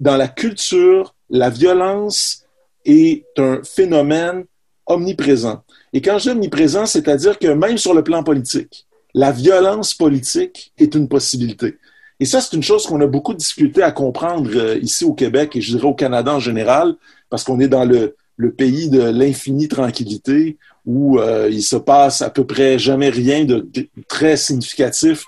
dans 0.00 0.16
la 0.16 0.28
culture, 0.28 1.14
la 1.30 1.50
violence 1.50 2.44
est 2.84 3.24
un 3.38 3.60
phénomène 3.62 4.44
omniprésent. 4.86 5.62
Et 5.92 6.00
quand 6.00 6.18
je 6.18 6.24
dis 6.24 6.30
omniprésent, 6.30 6.86
c'est-à-dire 6.86 7.38
que 7.38 7.48
même 7.48 7.78
sur 7.78 7.94
le 7.94 8.02
plan 8.02 8.24
politique, 8.24 8.86
la 9.14 9.30
violence 9.30 9.94
politique 9.94 10.72
est 10.78 10.94
une 10.94 11.08
possibilité. 11.08 11.78
Et 12.18 12.24
ça, 12.24 12.40
c'est 12.40 12.56
une 12.56 12.62
chose 12.62 12.86
qu'on 12.86 13.00
a 13.00 13.06
beaucoup 13.06 13.34
discuté 13.34 13.82
à 13.82 13.92
comprendre 13.92 14.50
euh, 14.54 14.78
ici 14.78 15.04
au 15.04 15.12
Québec 15.12 15.56
et 15.56 15.60
je 15.60 15.76
dirais 15.76 15.88
au 15.88 15.94
Canada 15.94 16.32
en 16.32 16.40
général, 16.40 16.94
parce 17.28 17.44
qu'on 17.44 17.60
est 17.60 17.68
dans 17.68 17.84
le, 17.84 18.16
le 18.36 18.52
pays 18.52 18.88
de 18.88 19.02
l'infinie 19.02 19.68
tranquillité, 19.68 20.56
où 20.86 21.18
euh, 21.18 21.48
il 21.50 21.62
se 21.62 21.76
passe 21.76 22.22
à 22.22 22.30
peu 22.30 22.44
près 22.44 22.78
jamais 22.78 23.08
rien 23.08 23.44
de, 23.44 23.68
très 24.08 24.36
significatif 24.36 25.24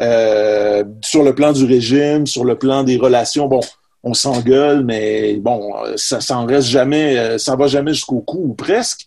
euh, 0.00 0.84
sur 1.02 1.22
le 1.22 1.34
plan 1.34 1.52
du 1.52 1.64
régime, 1.64 2.26
sur 2.26 2.44
le 2.44 2.58
plan 2.58 2.82
des 2.82 2.96
relations. 2.96 3.46
Bon, 3.46 3.60
on 4.02 4.14
s'engueule, 4.14 4.84
mais 4.84 5.34
bon, 5.36 5.74
ça 5.96 6.20
s'en 6.20 6.46
reste 6.46 6.68
jamais, 6.68 7.18
euh, 7.18 7.38
ça 7.38 7.56
va 7.56 7.66
jamais 7.66 7.92
jusqu'au 7.92 8.20
cou 8.20 8.40
ou 8.50 8.54
presque. 8.54 9.06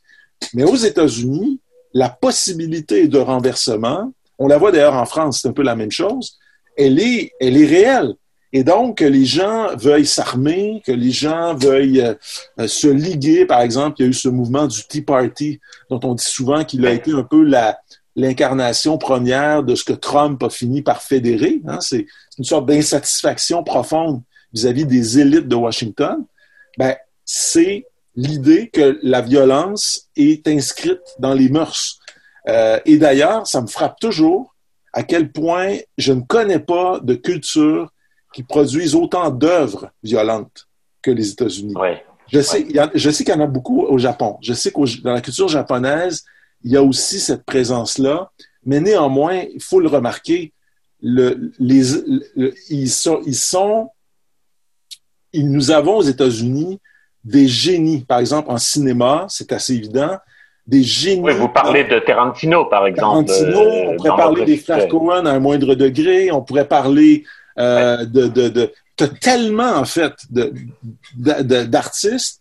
Mais 0.53 0.63
aux 0.63 0.75
États-Unis, 0.75 1.59
la 1.93 2.09
possibilité 2.09 3.07
de 3.07 3.17
renversement, 3.17 4.11
on 4.37 4.47
la 4.47 4.57
voit 4.57 4.71
d'ailleurs 4.71 4.95
en 4.95 5.05
France, 5.05 5.39
c'est 5.41 5.47
un 5.49 5.53
peu 5.53 5.63
la 5.63 5.75
même 5.75 5.91
chose, 5.91 6.37
elle 6.77 6.99
est, 6.99 7.33
elle 7.39 7.57
est 7.57 7.65
réelle. 7.65 8.13
Et 8.51 8.63
donc, 8.63 8.97
que 8.97 9.05
les 9.05 9.25
gens 9.25 9.75
veuillent 9.75 10.05
s'armer, 10.05 10.81
que 10.85 10.91
les 10.91 11.11
gens 11.11 11.53
veuillent 11.55 12.01
euh, 12.59 12.67
se 12.67 12.87
liguer. 12.87 13.45
Par 13.45 13.61
exemple, 13.61 13.97
il 13.99 14.03
y 14.03 14.05
a 14.05 14.09
eu 14.09 14.13
ce 14.13 14.27
mouvement 14.27 14.65
du 14.65 14.87
Tea 14.87 15.01
Party, 15.01 15.59
dont 15.89 15.99
on 16.03 16.15
dit 16.15 16.25
souvent 16.25 16.63
qu'il 16.63 16.85
a 16.87 16.91
été 16.91 17.11
un 17.11 17.23
peu 17.23 17.43
la, 17.43 17.79
l'incarnation 18.15 18.97
première 18.97 19.63
de 19.63 19.75
ce 19.75 19.83
que 19.83 19.93
Trump 19.93 20.41
a 20.43 20.49
fini 20.49 20.81
par 20.81 21.01
fédérer. 21.01 21.61
Hein. 21.67 21.79
C'est 21.79 22.07
une 22.37 22.43
sorte 22.43 22.65
d'insatisfaction 22.65 23.63
profonde 23.63 24.21
vis-à-vis 24.53 24.85
des 24.85 25.19
élites 25.19 25.47
de 25.47 25.55
Washington. 25.55 26.25
Ben, 26.77 26.95
c'est 27.25 27.85
l'idée 28.15 28.69
que 28.69 28.99
la 29.03 29.21
violence 29.21 30.07
est 30.15 30.47
inscrite 30.47 31.01
dans 31.19 31.33
les 31.33 31.49
mœurs. 31.49 31.99
Euh, 32.47 32.79
et 32.85 32.97
d'ailleurs, 32.97 33.45
ça 33.45 33.61
me 33.61 33.67
frappe 33.67 33.99
toujours 33.99 34.55
à 34.91 35.03
quel 35.03 35.31
point 35.31 35.77
je 35.97 36.13
ne 36.13 36.21
connais 36.21 36.59
pas 36.59 36.99
de 36.99 37.13
culture 37.13 37.91
qui 38.33 38.43
produise 38.43 38.95
autant 38.95 39.29
d'œuvres 39.29 39.91
violentes 40.03 40.67
que 41.01 41.11
les 41.11 41.31
États-Unis. 41.31 41.73
Je 42.31 42.41
sais, 42.41 42.67
je 42.93 43.09
sais 43.09 43.23
qu'il 43.23 43.33
y 43.33 43.37
en 43.37 43.41
a 43.41 43.47
beaucoup 43.47 43.81
au 43.81 43.97
Japon. 43.97 44.37
Je 44.41 44.53
sais 44.53 44.71
que 44.71 45.01
dans 45.01 45.13
la 45.13 45.21
culture 45.21 45.47
japonaise, 45.47 46.25
il 46.63 46.71
y 46.71 46.77
a 46.77 46.83
aussi 46.83 47.19
cette 47.19 47.43
présence-là. 47.43 48.31
Mais 48.65 48.79
néanmoins, 48.79 49.41
il 49.53 49.61
faut 49.61 49.79
le 49.79 49.87
remarquer, 49.87 50.53
le, 51.01 51.51
les, 51.59 51.93
ils, 52.69 52.89
sont, 52.89 53.21
ils 53.25 53.35
sont, 53.35 53.89
ils, 55.33 55.49
nous 55.49 55.71
avons 55.71 55.97
aux 55.97 56.03
États-Unis 56.03 56.79
des 57.23 57.47
génies. 57.47 58.05
Par 58.05 58.19
exemple, 58.19 58.51
en 58.51 58.57
cinéma, 58.57 59.25
c'est 59.29 59.51
assez 59.51 59.73
évident, 59.73 60.17
des 60.67 60.83
génies. 60.83 61.21
Oui, 61.21 61.33
vous 61.33 61.49
parlez 61.49 61.85
de 61.85 61.99
Tarantino, 61.99 62.65
par 62.65 62.85
exemple. 62.85 63.27
Tarantino, 63.27 63.59
on 63.59 63.95
pourrait 63.95 64.09
parler 64.09 64.45
des 64.45 64.57
frères 64.57 64.87
Cohen 64.87 65.25
à 65.25 65.31
un 65.31 65.39
moindre 65.39 65.73
degré, 65.73 66.31
on 66.31 66.41
pourrait 66.41 66.67
parler 66.67 67.23
euh, 67.59 68.05
de, 68.05 68.27
de, 68.27 68.49
de, 68.49 69.05
tellement, 69.21 69.75
en 69.75 69.85
fait, 69.85 70.13
d'artistes 71.15 72.39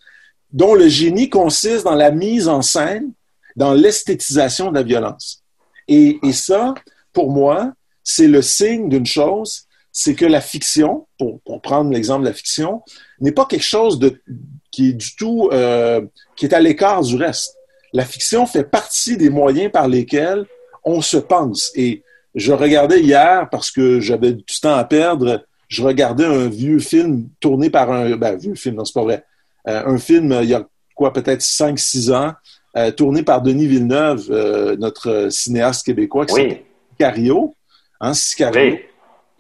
dont 0.52 0.74
le 0.74 0.88
génie 0.88 1.28
consiste 1.28 1.84
dans 1.84 1.94
la 1.94 2.10
mise 2.10 2.48
en 2.48 2.62
scène, 2.62 3.12
dans 3.56 3.74
l'esthétisation 3.74 4.70
de 4.70 4.76
la 4.76 4.82
violence. 4.82 5.42
Et, 5.88 6.18
et 6.22 6.32
ça, 6.32 6.74
pour 7.12 7.30
moi, 7.30 7.72
c'est 8.02 8.28
le 8.28 8.42
signe 8.42 8.88
d'une 8.88 9.06
chose, 9.06 9.64
c'est 9.92 10.14
que 10.14 10.24
la 10.24 10.40
fiction, 10.40 11.06
pour, 11.18 11.40
pour 11.40 11.60
prendre 11.60 11.90
l'exemple 11.90 12.22
de 12.22 12.28
la 12.28 12.34
fiction, 12.34 12.82
n'est 13.20 13.32
pas 13.32 13.46
quelque 13.46 13.64
chose 13.64 13.98
de, 13.98 14.22
qui 14.70 14.90
est 14.90 14.92
du 14.92 15.16
tout, 15.16 15.48
euh, 15.52 16.00
qui 16.36 16.46
est 16.46 16.54
à 16.54 16.60
l'écart 16.60 17.02
du 17.02 17.16
reste. 17.16 17.56
La 17.92 18.04
fiction 18.04 18.46
fait 18.46 18.64
partie 18.64 19.16
des 19.16 19.30
moyens 19.30 19.72
par 19.72 19.88
lesquels 19.88 20.46
on 20.84 21.00
se 21.02 21.16
pense. 21.16 21.72
Et 21.74 22.02
je 22.34 22.52
regardais 22.52 23.00
hier, 23.00 23.48
parce 23.50 23.70
que 23.70 24.00
j'avais 24.00 24.32
du 24.32 24.60
temps 24.60 24.74
à 24.74 24.84
perdre, 24.84 25.44
je 25.68 25.82
regardais 25.82 26.24
un 26.24 26.48
vieux 26.48 26.78
film 26.78 27.28
tourné 27.40 27.70
par 27.70 27.90
un... 27.90 28.16
Ben, 28.16 28.36
vieux 28.36 28.54
film, 28.54 28.76
non, 28.76 28.84
c'est 28.84 28.94
pas 28.94 29.02
vrai. 29.02 29.24
Euh, 29.66 29.82
un 29.86 29.98
film, 29.98 30.36
il 30.42 30.48
y 30.48 30.54
a 30.54 30.66
quoi, 30.94 31.12
peut-être 31.12 31.42
5-6 31.42 32.12
ans, 32.12 32.32
euh, 32.76 32.90
tourné 32.90 33.22
par 33.22 33.42
Denis 33.42 33.66
Villeneuve, 33.66 34.28
euh, 34.30 34.76
notre 34.76 35.28
cinéaste 35.30 35.86
québécois, 35.86 36.26
qui 36.26 36.34
oui. 36.34 36.58
Sicario. 36.92 37.54
Hein, 38.00 38.14
Sicario. 38.14 38.72
Oui. 38.72 38.80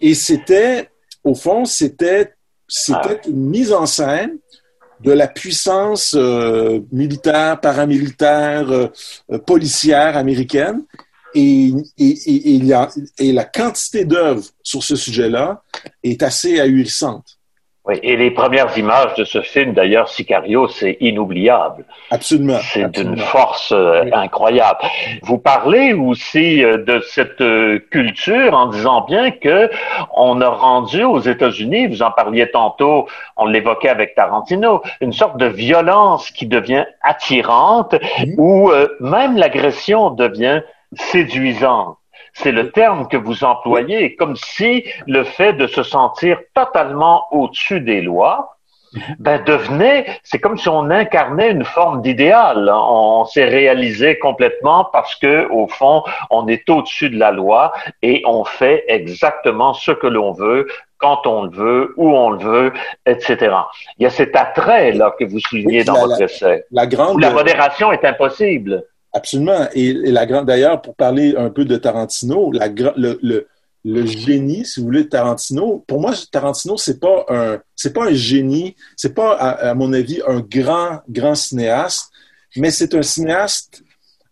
Et 0.00 0.14
c'était, 0.14 0.90
au 1.24 1.34
fond, 1.34 1.64
c'était 1.64 2.32
c'était 2.68 3.20
ah. 3.24 3.28
une 3.28 3.48
mise 3.48 3.72
en 3.72 3.86
scène 3.86 4.38
de 5.00 5.12
la 5.12 5.26
puissance 5.26 6.14
euh, 6.16 6.80
militaire, 6.92 7.60
paramilitaire, 7.60 8.70
euh, 8.70 9.38
policière 9.46 10.16
américaine. 10.16 10.82
Et, 11.34 11.72
et, 11.98 12.14
et, 12.26 12.56
et, 12.56 12.58
la, 12.60 12.88
et 13.18 13.32
la 13.32 13.44
quantité 13.44 14.04
d'œuvres 14.04 14.44
sur 14.62 14.82
ce 14.82 14.96
sujet-là 14.96 15.62
est 16.02 16.22
assez 16.22 16.58
ahurissante. 16.58 17.38
Oui, 17.88 17.98
et 18.02 18.18
les 18.18 18.30
premières 18.30 18.76
images 18.76 19.14
de 19.14 19.24
ce 19.24 19.40
film, 19.40 19.72
d'ailleurs, 19.72 20.10
Sicario, 20.10 20.68
c'est 20.68 20.98
inoubliable. 21.00 21.86
Absolument. 22.10 22.58
C'est 22.60 22.90
d'une 22.90 23.16
force 23.16 23.72
euh, 23.72 24.02
oui. 24.04 24.10
incroyable. 24.12 24.80
Vous 25.22 25.38
parlez 25.38 25.94
aussi 25.94 26.62
euh, 26.62 26.76
de 26.84 27.00
cette 27.00 27.40
euh, 27.40 27.78
culture 27.90 28.52
en 28.52 28.66
disant 28.66 29.06
bien 29.06 29.30
que 29.30 29.70
on 30.14 30.42
a 30.42 30.50
rendu 30.50 31.02
aux 31.02 31.20
États-Unis, 31.20 31.86
vous 31.86 32.02
en 32.02 32.10
parliez 32.10 32.50
tantôt, 32.50 33.08
on 33.38 33.46
l'évoquait 33.46 33.88
avec 33.88 34.14
Tarantino, 34.14 34.82
une 35.00 35.14
sorte 35.14 35.38
de 35.38 35.46
violence 35.46 36.30
qui 36.30 36.46
devient 36.46 36.84
attirante, 37.00 37.94
mmh. 37.94 38.34
où 38.36 38.70
même 39.00 39.38
l'agression 39.38 40.10
devient 40.10 40.60
séduisante 40.94 41.98
c'est 42.34 42.52
le 42.52 42.70
terme 42.70 43.08
que 43.08 43.16
vous 43.16 43.44
employez, 43.44 44.14
comme 44.14 44.36
si 44.36 44.84
le 45.06 45.24
fait 45.24 45.54
de 45.54 45.66
se 45.66 45.82
sentir 45.82 46.38
totalement 46.54 47.24
au-dessus 47.32 47.80
des 47.80 48.00
lois, 48.00 48.58
ben 49.18 49.42
devenait, 49.44 50.06
c'est 50.22 50.38
comme 50.38 50.56
si 50.56 50.68
on 50.68 50.90
incarnait 50.90 51.50
une 51.50 51.64
forme 51.64 52.00
d'idéal. 52.00 52.70
On 52.72 53.24
s'est 53.26 53.44
réalisé 53.44 54.18
complètement 54.18 54.88
parce 54.92 55.14
que 55.16 55.46
au 55.50 55.68
fond, 55.68 56.04
on 56.30 56.48
est 56.48 56.68
au-dessus 56.70 57.10
de 57.10 57.18
la 57.18 57.30
loi 57.30 57.72
et 58.00 58.22
on 58.24 58.44
fait 58.44 58.84
exactement 58.88 59.74
ce 59.74 59.90
que 59.90 60.06
l'on 60.06 60.32
veut 60.32 60.66
quand 60.96 61.26
on 61.26 61.44
le 61.44 61.50
veut, 61.50 61.94
où 61.96 62.10
on 62.10 62.30
le 62.30 62.38
veut, 62.38 62.72
etc. 63.06 63.54
Il 63.98 64.04
y 64.04 64.06
a 64.06 64.10
cet 64.10 64.34
attrait 64.34 64.92
là 64.92 65.14
que 65.16 65.24
vous 65.24 65.38
soulignez 65.38 65.84
dans 65.84 65.94
la, 65.94 66.00
votre 66.00 66.22
essai. 66.22 66.64
La, 66.72 66.86
grande... 66.86 67.20
la 67.20 67.30
modération 67.30 67.92
est 67.92 68.04
impossible. 68.04 68.84
Absolument. 69.12 69.68
Et, 69.74 69.92
la 69.92 70.26
grande, 70.26 70.46
d'ailleurs, 70.46 70.82
pour 70.82 70.94
parler 70.94 71.34
un 71.36 71.50
peu 71.50 71.64
de 71.64 71.76
Tarantino, 71.76 72.52
la, 72.52 72.68
le, 72.68 73.46
le, 73.84 74.06
génie, 74.06 74.64
si 74.64 74.80
vous 74.80 74.86
voulez, 74.86 75.04
de 75.04 75.08
Tarantino, 75.08 75.84
pour 75.86 76.00
moi, 76.00 76.12
Tarantino, 76.30 76.76
c'est 76.76 77.00
pas 77.00 77.24
un, 77.28 77.58
c'est 77.74 77.92
pas 77.92 78.06
un 78.06 78.14
génie, 78.14 78.76
c'est 78.96 79.14
pas, 79.14 79.32
à, 79.32 79.70
à, 79.70 79.74
mon 79.74 79.92
avis, 79.92 80.20
un 80.26 80.40
grand, 80.40 81.00
grand 81.08 81.34
cinéaste, 81.34 82.10
mais 82.56 82.70
c'est 82.70 82.94
un 82.94 83.02
cinéaste 83.02 83.82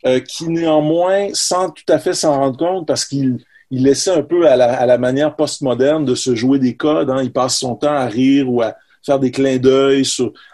euh, 0.04 0.20
qui, 0.20 0.48
néanmoins, 0.48 1.28
sans 1.32 1.70
tout 1.70 1.84
à 1.88 1.98
fait 1.98 2.14
s'en 2.14 2.34
rendre 2.34 2.58
compte, 2.58 2.86
parce 2.86 3.04
qu'il 3.04 3.38
il 3.70 3.82
laissait 3.82 4.12
un 4.12 4.22
peu 4.22 4.46
à 4.48 4.56
la, 4.56 4.74
à 4.74 4.86
la 4.86 4.98
manière 4.98 5.34
postmoderne 5.34 6.04
de 6.04 6.14
se 6.14 6.34
jouer 6.34 6.58
des 6.58 6.76
codes. 6.76 7.10
Hein. 7.10 7.22
Il 7.22 7.32
passe 7.32 7.58
son 7.58 7.74
temps 7.74 7.92
à 7.92 8.06
rire 8.06 8.50
ou 8.50 8.62
à 8.62 8.76
faire 9.04 9.18
des 9.18 9.30
clins 9.30 9.58
d'œil 9.58 10.04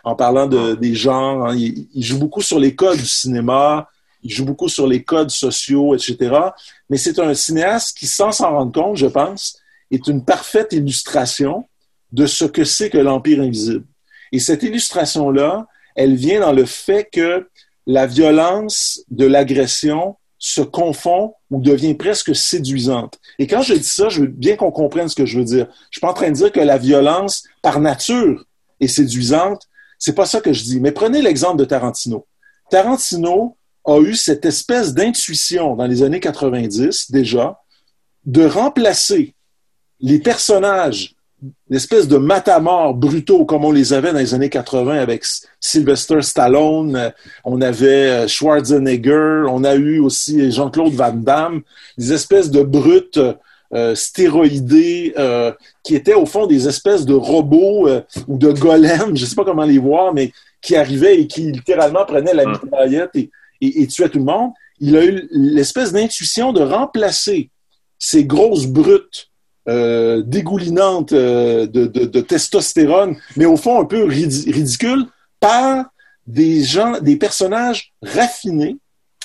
en 0.04 0.14
parlant 0.14 0.46
de, 0.46 0.74
des 0.74 0.94
genres. 0.94 1.46
Hein. 1.46 1.54
Il, 1.56 1.88
il, 1.92 2.02
joue 2.02 2.18
beaucoup 2.18 2.42
sur 2.42 2.58
les 2.58 2.74
codes 2.74 2.98
du 2.98 3.06
cinéma, 3.06 3.88
il 4.22 4.30
joue 4.30 4.44
beaucoup 4.44 4.68
sur 4.68 4.86
les 4.86 5.02
codes 5.02 5.30
sociaux, 5.30 5.94
etc. 5.94 6.34
Mais 6.88 6.96
c'est 6.96 7.18
un 7.18 7.34
cinéaste 7.34 7.96
qui, 7.96 8.06
sans 8.06 8.32
s'en 8.32 8.50
rendre 8.50 8.72
compte, 8.72 8.96
je 8.96 9.06
pense, 9.06 9.58
est 9.90 10.06
une 10.06 10.24
parfaite 10.24 10.72
illustration 10.72 11.68
de 12.12 12.26
ce 12.26 12.44
que 12.44 12.64
c'est 12.64 12.90
que 12.90 12.98
l'Empire 12.98 13.40
invisible. 13.40 13.84
Et 14.32 14.38
cette 14.38 14.62
illustration-là, 14.62 15.66
elle 15.94 16.14
vient 16.14 16.40
dans 16.40 16.52
le 16.52 16.64
fait 16.64 17.08
que 17.10 17.48
la 17.86 18.06
violence 18.06 19.02
de 19.10 19.26
l'agression 19.26 20.16
se 20.38 20.60
confond 20.60 21.34
ou 21.50 21.60
devient 21.60 21.94
presque 21.94 22.34
séduisante. 22.34 23.18
Et 23.38 23.46
quand 23.46 23.62
je 23.62 23.74
dis 23.74 23.84
ça, 23.84 24.08
je 24.08 24.22
veux 24.22 24.26
bien 24.26 24.56
qu'on 24.56 24.72
comprenne 24.72 25.08
ce 25.08 25.14
que 25.14 25.26
je 25.26 25.38
veux 25.38 25.44
dire. 25.44 25.68
Je 25.90 25.98
suis 25.98 26.00
pas 26.00 26.10
en 26.10 26.14
train 26.14 26.30
de 26.30 26.34
dire 26.34 26.50
que 26.50 26.60
la 26.60 26.78
violence, 26.78 27.44
par 27.62 27.80
nature, 27.80 28.44
est 28.80 28.88
séduisante. 28.88 29.68
C'est 29.98 30.14
pas 30.14 30.26
ça 30.26 30.40
que 30.40 30.52
je 30.52 30.64
dis. 30.64 30.80
Mais 30.80 30.92
prenez 30.92 31.22
l'exemple 31.22 31.58
de 31.58 31.64
Tarantino. 31.64 32.26
Tarantino, 32.70 33.56
a 33.84 33.98
eu 34.00 34.14
cette 34.14 34.44
espèce 34.44 34.94
d'intuition 34.94 35.76
dans 35.76 35.86
les 35.86 36.02
années 36.02 36.20
90 36.20 37.10
déjà 37.10 37.60
de 38.24 38.46
remplacer 38.46 39.34
les 40.00 40.18
personnages, 40.18 41.14
l'espèce 41.68 42.06
de 42.06 42.16
matamor 42.16 42.94
brutaux 42.94 43.44
comme 43.44 43.64
on 43.64 43.72
les 43.72 43.92
avait 43.92 44.12
dans 44.12 44.18
les 44.18 44.34
années 44.34 44.50
80 44.50 44.98
avec 44.98 45.24
Sylvester 45.58 46.22
Stallone, 46.22 47.12
on 47.44 47.60
avait 47.60 48.10
euh, 48.10 48.28
Schwarzenegger, 48.28 49.44
on 49.48 49.64
a 49.64 49.74
eu 49.74 49.98
aussi 49.98 50.52
Jean-Claude 50.52 50.92
Van 50.92 51.12
Damme, 51.12 51.62
des 51.98 52.12
espèces 52.12 52.50
de 52.50 52.62
brutes 52.62 53.18
euh, 53.74 53.94
stéroïdés 53.94 55.14
euh, 55.18 55.50
qui 55.82 55.94
étaient 55.94 56.12
au 56.12 56.26
fond 56.26 56.46
des 56.46 56.68
espèces 56.68 57.06
de 57.06 57.14
robots 57.14 57.88
euh, 57.88 58.02
ou 58.28 58.36
de 58.36 58.52
golems, 58.52 59.16
je 59.16 59.22
ne 59.22 59.26
sais 59.26 59.34
pas 59.34 59.46
comment 59.46 59.64
les 59.64 59.78
voir, 59.78 60.12
mais 60.12 60.30
qui 60.60 60.76
arrivaient 60.76 61.18
et 61.18 61.26
qui 61.26 61.50
littéralement 61.50 62.04
prenaient 62.04 62.34
la 62.34 62.44
mitraillette 62.44 63.12
et 63.14 63.30
et, 63.62 63.82
et 63.82 63.86
tuait 63.86 64.10
tout 64.10 64.18
le 64.18 64.24
monde, 64.24 64.52
il 64.80 64.96
a 64.96 65.04
eu 65.04 65.28
l'espèce 65.30 65.92
d'intuition 65.92 66.52
de 66.52 66.60
remplacer 66.60 67.50
ces 67.98 68.24
grosses 68.24 68.66
brutes 68.66 69.30
euh, 69.68 70.22
dégoulinantes 70.22 71.12
euh, 71.12 71.66
de, 71.66 71.86
de, 71.86 72.04
de, 72.04 72.20
testostérone, 72.20 73.16
mais 73.36 73.44
au 73.44 73.56
fond 73.56 73.80
un 73.80 73.84
peu 73.84 74.04
ridicules, 74.04 75.06
par 75.38 75.84
des 76.26 76.64
gens, 76.64 77.00
des 77.00 77.16
personnages 77.16 77.92
raffinés, 78.02 78.76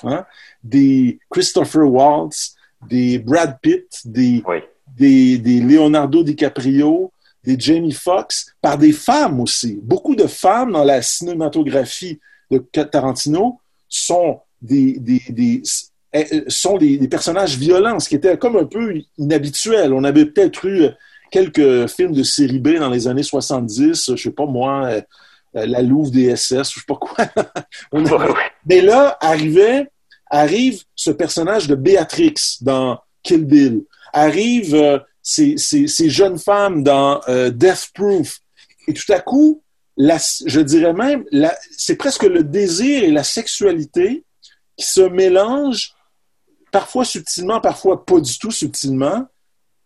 hein, 0.03 0.25
des 0.63 1.17
Christopher 1.31 1.91
Waltz, 1.91 2.55
des 2.87 3.17
Brad 3.17 3.57
Pitt, 3.61 3.87
des, 4.05 4.43
oui. 4.47 4.57
des, 4.95 5.39
des 5.39 5.59
Leonardo 5.59 6.21
DiCaprio, 6.23 7.11
des 7.43 7.59
Jamie 7.59 7.93
Foxx, 7.93 8.53
par 8.61 8.77
des 8.77 8.91
femmes 8.91 9.39
aussi. 9.39 9.79
Beaucoup 9.81 10.15
de 10.15 10.27
femmes 10.27 10.73
dans 10.73 10.83
la 10.83 11.01
cinématographie 11.01 12.19
de 12.51 12.59
Tarantino 12.59 13.59
sont 13.89 14.41
des, 14.61 14.93
des, 14.99 15.21
des 15.29 15.61
eh, 16.13 16.43
sont 16.47 16.77
des, 16.77 16.97
des, 16.97 17.07
personnages 17.07 17.57
violents, 17.57 17.99
ce 17.99 18.09
qui 18.09 18.15
était 18.15 18.37
comme 18.37 18.57
un 18.57 18.65
peu 18.65 19.01
inhabituel. 19.17 19.93
On 19.93 20.03
avait 20.03 20.25
peut-être 20.25 20.65
eu 20.65 20.87
quelques 21.31 21.87
films 21.87 22.13
de 22.13 22.23
série 22.23 22.59
B 22.59 22.77
dans 22.79 22.89
les 22.89 23.07
années 23.07 23.23
70, 23.23 24.11
je 24.15 24.21
sais 24.21 24.31
pas 24.31 24.45
moi, 24.45 24.85
euh, 24.85 25.01
La 25.53 25.81
Louve 25.81 26.11
des 26.11 26.35
SS, 26.35 26.71
je 26.71 26.79
sais 26.79 26.85
pas 26.87 26.95
quoi. 26.95 27.25
avait... 27.91 28.33
Mais 28.65 28.81
là, 28.81 29.17
arrivait 29.21 29.87
arrive 30.29 30.83
ce 30.95 31.11
personnage 31.11 31.67
de 31.67 31.75
Béatrix 31.75 32.35
dans 32.61 32.99
Kill 33.23 33.45
Bill, 33.45 33.83
arrive 34.13 34.75
euh, 34.75 34.99
ces, 35.21 35.57
ces, 35.57 36.09
jeunes 36.09 36.37
femmes 36.37 36.83
dans 36.83 37.21
euh, 37.27 37.49
Death 37.49 37.89
Proof, 37.93 38.39
et 38.87 38.93
tout 38.93 39.11
à 39.11 39.19
coup, 39.19 39.61
je 39.97 40.59
dirais 40.59 40.93
même, 40.93 41.25
c'est 41.77 41.95
presque 41.95 42.23
le 42.23 42.43
désir 42.43 43.03
et 43.03 43.11
la 43.11 43.23
sexualité 43.23 44.23
qui 44.75 44.85
se 44.85 45.01
mélangent 45.01 45.95
parfois 46.71 47.05
subtilement, 47.05 47.59
parfois 47.59 48.05
pas 48.05 48.19
du 48.19 48.37
tout 48.37 48.51
subtilement, 48.51 49.25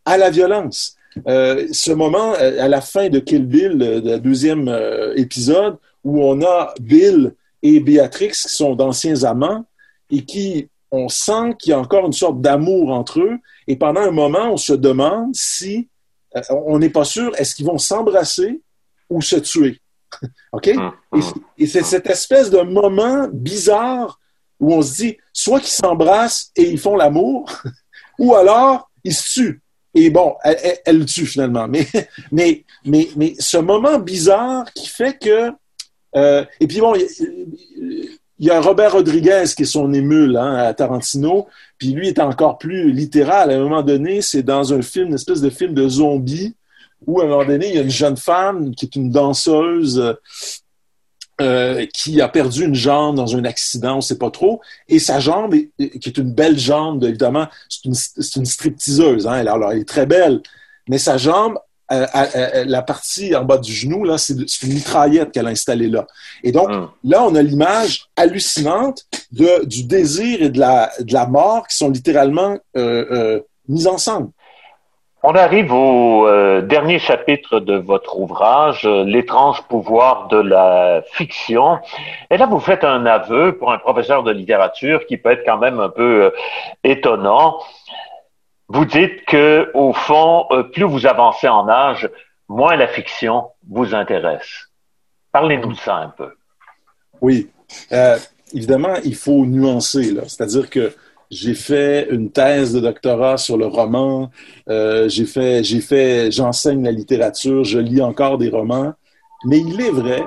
à 0.05 0.17
la 0.17 0.29
violence. 0.29 0.95
Euh, 1.27 1.67
ce 1.71 1.91
moment, 1.91 2.33
à 2.33 2.67
la 2.67 2.81
fin 2.81 3.09
de 3.09 3.19
Kill 3.19 3.45
Bill, 3.45 3.77
le, 3.77 4.17
deuxième 4.17 4.67
épisode, 5.15 5.77
où 6.03 6.23
on 6.23 6.41
a 6.41 6.73
Bill 6.79 7.35
et 7.61 7.79
Béatrix 7.79 8.31
qui 8.31 8.49
sont 8.49 8.75
d'anciens 8.75 9.23
amants 9.23 9.65
et 10.09 10.25
qui, 10.25 10.67
on 10.91 11.07
sent 11.07 11.55
qu'il 11.57 11.71
y 11.71 11.73
a 11.73 11.79
encore 11.79 12.05
une 12.05 12.13
sorte 12.13 12.41
d'amour 12.41 12.91
entre 12.91 13.21
eux. 13.21 13.37
Et 13.67 13.77
pendant 13.77 14.01
un 14.01 14.11
moment, 14.11 14.51
on 14.51 14.57
se 14.57 14.73
demande 14.73 15.33
si, 15.33 15.87
euh, 16.35 16.41
on 16.49 16.79
n'est 16.79 16.89
pas 16.89 17.05
sûr, 17.05 17.31
est-ce 17.37 17.55
qu'ils 17.55 17.65
vont 17.65 17.77
s'embrasser 17.77 18.61
ou 19.09 19.21
se 19.21 19.37
tuer? 19.37 19.80
OK? 20.51 20.67
Hum, 20.75 20.91
hum. 21.11 21.21
Et, 21.57 21.67
c'est 21.67 21.83
cette 21.83 22.07
espèce 22.07 22.49
de 22.49 22.61
moment 22.61 23.27
bizarre 23.31 24.19
où 24.59 24.73
on 24.73 24.81
se 24.81 24.95
dit, 24.95 25.17
soit 25.33 25.59
qu'ils 25.59 25.69
s'embrassent 25.69 26.51
et 26.55 26.69
ils 26.69 26.79
font 26.79 26.95
l'amour, 26.95 27.49
ou 28.19 28.35
alors 28.35 28.89
ils 29.03 29.13
se 29.13 29.33
tuent. 29.33 29.61
Et 29.93 30.09
bon, 30.09 30.35
elle, 30.43 30.99
le 30.99 31.05
tue 31.05 31.25
finalement. 31.25 31.67
Mais, 31.67 31.87
mais, 32.31 32.63
mais, 32.85 33.09
mais 33.15 33.33
ce 33.39 33.57
moment 33.57 33.99
bizarre 33.99 34.71
qui 34.73 34.87
fait 34.87 35.17
que 35.17 35.51
euh, 36.15 36.45
et 36.59 36.67
puis 36.67 36.79
bon, 36.79 36.93
il 36.95 38.19
y, 38.39 38.49
a 38.49 38.59
Robert 38.59 38.93
Rodriguez 38.93 39.45
qui 39.55 39.63
est 39.63 39.65
son 39.65 39.93
émule 39.93 40.35
hein, 40.37 40.55
à 40.55 40.73
Tarantino, 40.73 41.47
puis 41.77 41.93
lui 41.93 42.07
est 42.07 42.19
encore 42.19 42.57
plus 42.57 42.91
littéral. 42.91 43.51
À 43.51 43.55
un 43.55 43.59
moment 43.59 43.83
donné, 43.83 44.21
c'est 44.21 44.43
dans 44.43 44.73
un 44.73 44.81
film, 44.81 45.07
une 45.07 45.13
espèce 45.15 45.41
de 45.41 45.49
film 45.49 45.73
de 45.73 45.87
zombie, 45.87 46.55
où 47.05 47.21
à 47.21 47.25
un 47.25 47.27
moment 47.27 47.45
donné, 47.45 47.69
il 47.69 47.75
y 47.75 47.79
a 47.79 47.81
une 47.81 47.89
jeune 47.89 48.17
femme 48.17 48.75
qui 48.75 48.85
est 48.85 48.95
une 48.95 49.11
danseuse 49.11 50.15
euh, 51.39 51.85
qui 51.93 52.21
a 52.21 52.27
perdu 52.27 52.65
une 52.65 52.75
jambe 52.75 53.15
dans 53.15 53.35
un 53.35 53.45
accident, 53.45 53.93
on 53.93 53.97
ne 53.97 54.01
sait 54.01 54.17
pas 54.17 54.29
trop, 54.29 54.61
et 54.87 54.99
sa 54.99 55.19
jambe, 55.19 55.55
qui 55.77 56.09
est 56.09 56.17
une 56.17 56.33
belle 56.33 56.59
jambe, 56.59 57.03
évidemment, 57.03 57.47
c'est 57.67 57.85
une, 57.85 57.95
une 58.35 58.45
stripteaseuse, 58.45 59.25
hein, 59.25 59.45
alors 59.47 59.71
elle 59.71 59.79
est 59.79 59.87
très 59.87 60.05
belle, 60.05 60.41
mais 60.87 60.99
sa 60.99 61.17
jambe 61.17 61.57
euh, 61.91 62.07
euh, 62.15 62.25
euh, 62.35 62.65
la 62.65 62.81
partie 62.81 63.35
en 63.35 63.43
bas 63.43 63.57
du 63.57 63.73
genou, 63.73 64.05
là, 64.05 64.17
c'est 64.17 64.33
une 64.33 64.73
mitraillette 64.73 65.31
qu'elle 65.31 65.47
a 65.47 65.49
installée 65.49 65.89
là. 65.89 66.07
Et 66.41 66.53
donc, 66.53 66.69
hum. 66.69 66.89
là, 67.03 67.23
on 67.23 67.35
a 67.35 67.41
l'image 67.41 68.07
hallucinante 68.15 69.07
de, 69.31 69.65
du 69.65 69.83
désir 69.83 70.41
et 70.41 70.49
de 70.49 70.59
la, 70.59 70.89
de 71.01 71.11
la 71.11 71.25
mort 71.25 71.67
qui 71.67 71.75
sont 71.75 71.89
littéralement 71.89 72.57
euh, 72.77 73.41
mises 73.67 73.87
ensemble. 73.87 74.29
On 75.23 75.35
arrive 75.35 75.71
au 75.71 76.27
dernier 76.61 76.97
chapitre 76.97 77.59
de 77.59 77.75
votre 77.75 78.17
ouvrage, 78.17 78.85
L'étrange 78.85 79.61
pouvoir 79.69 80.27
de 80.29 80.37
la 80.37 81.03
fiction. 81.11 81.77
Et 82.31 82.37
là, 82.37 82.47
vous 82.47 82.59
faites 82.59 82.83
un 82.83 83.05
aveu 83.05 83.55
pour 83.55 83.71
un 83.71 83.77
professeur 83.77 84.23
de 84.23 84.31
littérature 84.31 85.05
qui 85.05 85.17
peut 85.17 85.31
être 85.31 85.45
quand 85.45 85.59
même 85.59 85.79
un 85.79 85.89
peu 85.89 86.33
étonnant. 86.83 87.59
Vous 88.73 88.85
dites 88.85 89.25
que, 89.25 89.69
au 89.73 89.91
fond, 89.91 90.45
euh, 90.51 90.63
plus 90.63 90.85
vous 90.85 91.05
avancez 91.05 91.49
en 91.49 91.67
âge, 91.67 92.09
moins 92.47 92.77
la 92.77 92.87
fiction 92.87 93.49
vous 93.69 93.93
intéresse. 93.93 94.69
Parlez-nous 95.33 95.73
de 95.73 95.77
ça 95.77 95.97
un 95.97 96.07
peu. 96.07 96.29
Oui. 97.19 97.49
Euh, 97.91 98.17
évidemment, 98.53 98.93
il 99.03 99.15
faut 99.15 99.45
nuancer. 99.45 100.15
C'est-à-dire 100.25 100.69
que 100.69 100.95
j'ai 101.31 101.53
fait 101.53 102.09
une 102.11 102.29
thèse 102.29 102.73
de 102.73 102.81
doctorat 102.81 103.37
sur 103.37 103.57
le 103.57 103.65
roman. 103.65 104.29
Euh, 104.69 105.07
j'ai 105.07 105.25
fait, 105.25 105.63
j'ai 105.63 105.79
fait, 105.79 106.29
j'enseigne 106.29 106.83
la 106.83 106.91
littérature. 106.91 107.63
Je 107.63 107.79
lis 107.79 108.01
encore 108.01 108.37
des 108.37 108.49
romans. 108.49 108.93
Mais 109.45 109.59
il 109.59 109.79
est 109.81 109.91
vrai, 109.91 110.23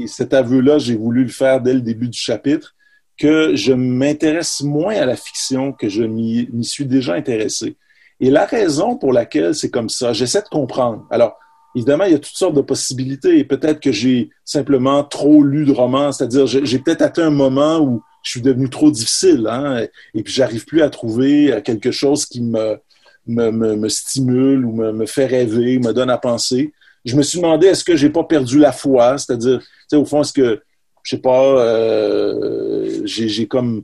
et 0.00 0.06
cet 0.06 0.34
aveu-là, 0.34 0.78
j'ai 0.78 0.96
voulu 0.96 1.22
le 1.22 1.30
faire 1.30 1.60
dès 1.60 1.72
le 1.72 1.80
début 1.80 2.08
du 2.08 2.18
chapitre, 2.18 2.74
que 3.16 3.54
je 3.54 3.72
m'intéresse 3.72 4.62
moins 4.62 4.96
à 4.96 5.06
la 5.06 5.16
fiction 5.16 5.72
que 5.72 5.88
je 5.88 6.02
m'y 6.02 6.64
suis 6.64 6.86
déjà 6.86 7.14
intéressé. 7.14 7.76
Et 8.20 8.30
la 8.30 8.44
raison 8.44 8.96
pour 8.96 9.12
laquelle 9.12 9.54
c'est 9.54 9.70
comme 9.70 9.88
ça, 9.88 10.12
j'essaie 10.12 10.42
de 10.42 10.48
comprendre. 10.48 11.06
Alors, 11.10 11.36
évidemment, 11.74 12.04
il 12.04 12.12
y 12.12 12.14
a 12.14 12.18
toutes 12.18 12.36
sortes 12.36 12.54
de 12.54 12.60
possibilités. 12.60 13.44
Peut-être 13.44 13.80
que 13.80 13.92
j'ai 13.92 14.30
simplement 14.44 15.04
trop 15.04 15.42
lu 15.42 15.64
de 15.64 15.72
romans, 15.72 16.12
c'est-à-dire 16.12 16.46
j'ai 16.46 16.78
peut-être 16.78 17.02
atteint 17.02 17.28
un 17.28 17.30
moment 17.30 17.78
où 17.78 18.02
je 18.22 18.30
suis 18.30 18.40
devenu 18.40 18.70
trop 18.70 18.90
difficile, 18.90 19.46
hein, 19.48 19.86
et 20.14 20.22
puis 20.22 20.32
j'arrive 20.32 20.64
plus 20.64 20.82
à 20.82 20.90
trouver 20.90 21.60
quelque 21.64 21.90
chose 21.90 22.24
qui 22.26 22.40
me, 22.40 22.78
me, 23.26 23.50
me, 23.50 23.88
stimule 23.88 24.64
ou 24.64 24.72
me, 24.72 24.92
me, 24.92 25.06
fait 25.06 25.26
rêver, 25.26 25.78
me 25.78 25.92
donne 25.92 26.10
à 26.10 26.18
penser. 26.18 26.72
Je 27.04 27.16
me 27.16 27.22
suis 27.22 27.38
demandé, 27.38 27.66
est-ce 27.66 27.84
que 27.84 27.96
j'ai 27.96 28.10
pas 28.10 28.24
perdu 28.24 28.58
la 28.58 28.72
foi? 28.72 29.18
C'est-à-dire, 29.18 29.60
au 29.92 30.04
fond, 30.04 30.22
est-ce 30.22 30.32
que 30.32 30.62
je 31.02 31.16
sais 31.16 31.22
pas, 31.22 31.44
euh, 31.44 33.02
j'ai 33.04 33.46
comme 33.46 33.82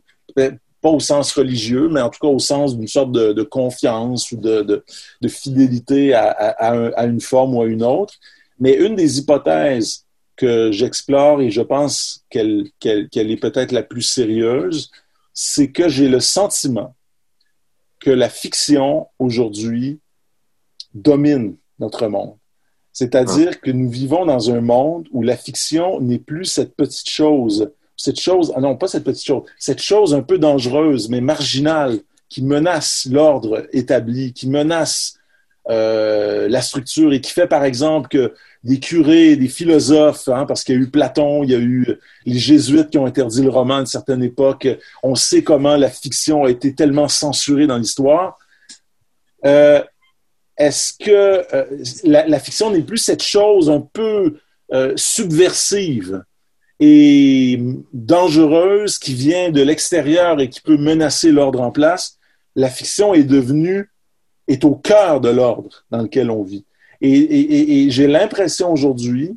pas 0.81 0.91
au 0.91 1.01
sens 1.01 1.33
religieux, 1.33 1.89
mais 1.89 2.01
en 2.01 2.09
tout 2.09 2.21
cas 2.21 2.29
au 2.29 2.39
sens 2.39 2.77
d'une 2.77 2.87
sorte 2.87 3.13
de, 3.13 3.43
confiance 3.43 4.31
ou 4.31 4.37
de, 4.37 4.85
fidélité 5.27 6.15
à, 6.15 7.05
une 7.05 7.21
forme 7.21 7.57
ou 7.57 7.63
à 7.63 7.67
une 7.67 7.83
autre. 7.83 8.15
Mais 8.61 8.75
une 8.75 8.97
des 8.97 9.19
hypothèses 9.19 10.05
que 10.39 10.71
j'explore 10.73 11.43
et 11.43 11.51
je 11.51 11.61
pense 11.61 12.25
qu'elle 12.31 12.71
est 12.81 13.41
peut-être 13.41 13.73
la 13.73 13.83
plus 13.83 14.03
sérieuse, 14.03 14.91
c'est 15.35 15.71
que 15.71 15.89
j'ai 15.89 16.09
le 16.09 16.21
sentiment 16.21 16.95
que 18.01 18.11
la 18.11 18.29
fiction 18.29 19.09
aujourd'hui 19.19 19.99
domine 20.95 21.57
notre 21.81 22.07
monde. 22.07 22.37
C'est-à-dire 22.93 23.61
que 23.61 23.71
nous 23.71 23.91
vivons 23.91 24.25
dans 24.27 24.51
un 24.51 24.61
monde 24.61 25.09
où 25.13 25.23
la 25.23 25.37
fiction 25.37 26.01
n'est 26.01 26.19
plus 26.19 26.45
cette 26.45 26.75
petite 26.75 27.11
chose, 27.11 27.73
cette 27.97 28.21
chose, 28.21 28.53
ah 28.55 28.61
non, 28.61 28.77
pas 28.77 28.89
cette 28.89 29.05
petite 29.05 29.27
chose, 29.27 29.43
cette 29.59 29.83
chose 29.83 30.15
un 30.15 30.23
peu 30.23 30.39
dangereuse, 30.39 31.09
mais 31.09 31.21
marginale, 31.21 31.99
qui 32.29 32.43
menace 32.43 33.07
l'ordre 33.11 33.67
établi, 33.73 34.33
qui 34.33 34.49
menace 34.49 35.18
euh, 35.71 36.49
la 36.49 36.63
structure 36.63 37.13
et 37.13 37.21
qui 37.21 37.31
fait, 37.31 37.47
par 37.47 37.63
exemple, 37.63 38.09
que 38.09 38.33
des 38.65 38.81
curés, 38.81 39.37
des 39.37 39.49
philosophes, 39.49 40.29
hein, 40.29 40.47
parce 40.47 40.65
qu'il 40.65 40.75
y 40.75 40.79
a 40.79 40.81
eu 40.81 40.89
Platon, 40.89 41.45
il 41.45 41.51
y 41.51 41.55
a 41.55 41.59
eu 41.59 41.99
les 42.25 42.39
jésuites 42.39 42.89
qui 42.89 42.97
ont 42.97 43.05
interdit 43.05 43.43
le 43.43 43.51
roman 43.51 43.77
à 43.77 43.81
une 43.81 43.87
certaine 43.87 44.23
époque, 44.23 44.67
on 45.03 45.15
sait 45.15 45.43
comment 45.43 45.77
la 45.77 45.91
fiction 45.91 46.45
a 46.45 46.51
été 46.51 46.75
tellement 46.75 47.07
censurée 47.07 47.67
dans 47.67 47.77
l'histoire. 47.77 48.39
Euh, 49.45 49.83
est-ce 50.57 50.95
que 50.95 51.45
euh, 51.55 51.65
la, 52.03 52.41
fiction 52.41 52.71
n'est 52.71 52.83
plus 52.83 52.97
cette 52.97 53.23
chose 53.23 53.69
un 53.69 53.81
peu 53.81 54.39
subversive 54.97 56.23
et 56.81 57.61
dangereuse 57.93 58.99
qui 58.99 59.13
vient 59.13 59.51
de 59.51 59.61
l'extérieur 59.63 60.41
et 60.41 60.49
qui 60.49 60.61
peut 60.61 60.79
menacer 60.79 61.31
l'ordre 61.31 61.61
en 61.61 61.73
place? 61.73 62.19
La 62.57 62.71
fiction 62.71 63.13
est 63.13 63.25
devenue, 63.25 63.91
est 64.49 64.65
au 64.65 64.75
cœur 64.75 65.21
de 65.21 65.29
l'ordre 65.29 65.85
dans 65.91 66.03
lequel 66.03 66.31
on 66.31 66.43
vit. 66.43 66.65
Et, 67.01 67.89
j'ai 67.91 68.09
l'impression 68.09 68.73
aujourd'hui 68.73 69.37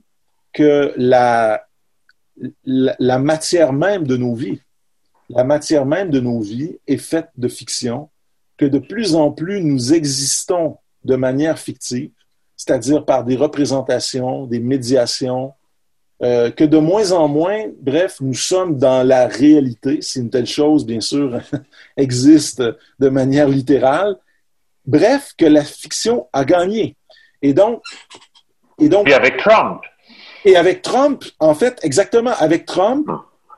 que 0.54 0.94
la, 0.98 1.68
matière 3.20 3.74
même 3.74 4.08
de 4.08 4.18
nos 4.18 4.34
vies, 4.34 4.62
la 5.30 5.44
matière 5.44 5.86
même 5.86 6.10
de 6.10 6.20
nos 6.20 6.40
vies 6.40 6.78
est 6.88 6.98
faite 6.98 7.30
de 7.38 7.48
fiction, 7.48 8.10
que 8.58 8.66
de 8.66 8.80
plus 8.80 9.16
en 9.16 9.32
plus 9.32 9.62
nous 9.62 9.94
existons 9.94 10.78
de 11.04 11.16
manière 11.16 11.60
fictive, 11.60 12.12
c'est-à-dire 12.58 13.06
par 13.06 13.24
des 13.24 13.36
représentations, 13.36 14.46
des 14.46 14.60
médiations, 14.60 15.54
euh, 16.24 16.52
que 16.52 16.64
de 16.64 16.78
moins 16.78 17.12
en 17.14 17.28
moins, 17.28 17.66
bref, 17.80 18.18
nous 18.22 18.36
sommes 18.36 18.78
dans 18.78 19.02
la 19.02 19.28
réalité, 19.28 20.02
si 20.02 20.20
une 20.20 20.30
telle 20.30 20.46
chose, 20.46 20.86
bien 20.86 21.02
sûr, 21.02 21.40
existe 21.98 22.62
de 23.00 23.10
manière 23.10 23.48
littérale. 23.48 24.16
Bref, 24.86 25.34
que 25.38 25.46
la 25.46 25.64
fiction 25.64 26.28
a 26.34 26.46
gagné. 26.46 26.96
Et 27.42 27.54
donc, 27.54 27.82
et 28.80 28.90
donc. 28.90 29.08
Et 29.10 29.14
avec 29.14 29.38
Trump. 29.38 29.82
Et 30.46 30.56
avec 30.56 30.82
Trump, 30.82 31.24
en 31.40 31.54
fait, 31.54 31.80
exactement, 31.84 32.32
avec 32.40 32.66
Trump, 32.66 33.08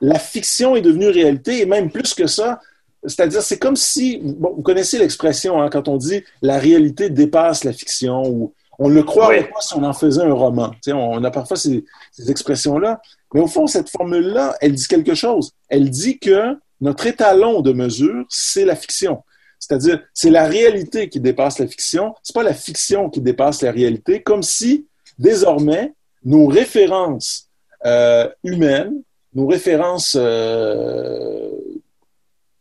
la 0.00 0.18
fiction 0.18 0.76
est 0.76 0.82
devenue 0.82 1.08
réalité, 1.08 1.62
et 1.62 1.66
même 1.66 1.90
plus 1.90 2.14
que 2.14 2.26
ça, 2.26 2.60
c'est-à-dire, 3.06 3.42
c'est 3.42 3.58
comme 3.58 3.76
si, 3.76 4.20
vous 4.22 4.62
connaissez 4.62 4.98
l'expression 4.98 5.60
hein, 5.60 5.68
quand 5.70 5.88
on 5.88 5.96
dit 5.96 6.22
la 6.40 6.58
réalité 6.58 7.10
dépasse 7.10 7.64
la 7.64 7.72
fiction 7.72 8.22
ou 8.26 8.54
on 8.78 8.88
le 8.88 9.02
croirait 9.02 9.48
pas 9.48 9.60
si 9.60 9.74
on 9.74 9.84
en 9.84 9.92
faisait 9.92 10.22
un 10.22 10.32
roman. 10.32 10.72
on 10.88 11.22
a 11.22 11.30
parfois 11.30 11.56
ces, 11.56 11.84
expressions-là. 12.28 13.00
Mais 13.32 13.40
au 13.40 13.46
fond, 13.46 13.66
cette 13.66 13.90
formule-là, 13.90 14.56
elle 14.60 14.72
dit 14.72 14.86
quelque 14.86 15.14
chose. 15.14 15.52
Elle 15.68 15.90
dit 15.90 16.18
que 16.18 16.56
notre 16.80 17.06
étalon 17.06 17.60
de 17.60 17.72
mesure, 17.72 18.24
c'est 18.28 18.64
la 18.64 18.74
fiction. 18.74 19.22
C'est-à-dire, 19.66 20.02
c'est 20.12 20.28
la 20.28 20.44
réalité 20.44 21.08
qui 21.08 21.20
dépasse 21.20 21.58
la 21.58 21.66
fiction. 21.66 22.14
C'est 22.22 22.34
pas 22.34 22.42
la 22.42 22.52
fiction 22.52 23.08
qui 23.08 23.22
dépasse 23.22 23.62
la 23.62 23.72
réalité. 23.72 24.22
Comme 24.22 24.42
si, 24.42 24.86
désormais, 25.18 25.94
nos 26.22 26.46
références 26.46 27.50
euh, 27.86 28.28
humaines, 28.42 29.02
nos 29.32 29.46
références 29.46 30.18
euh, 30.20 31.50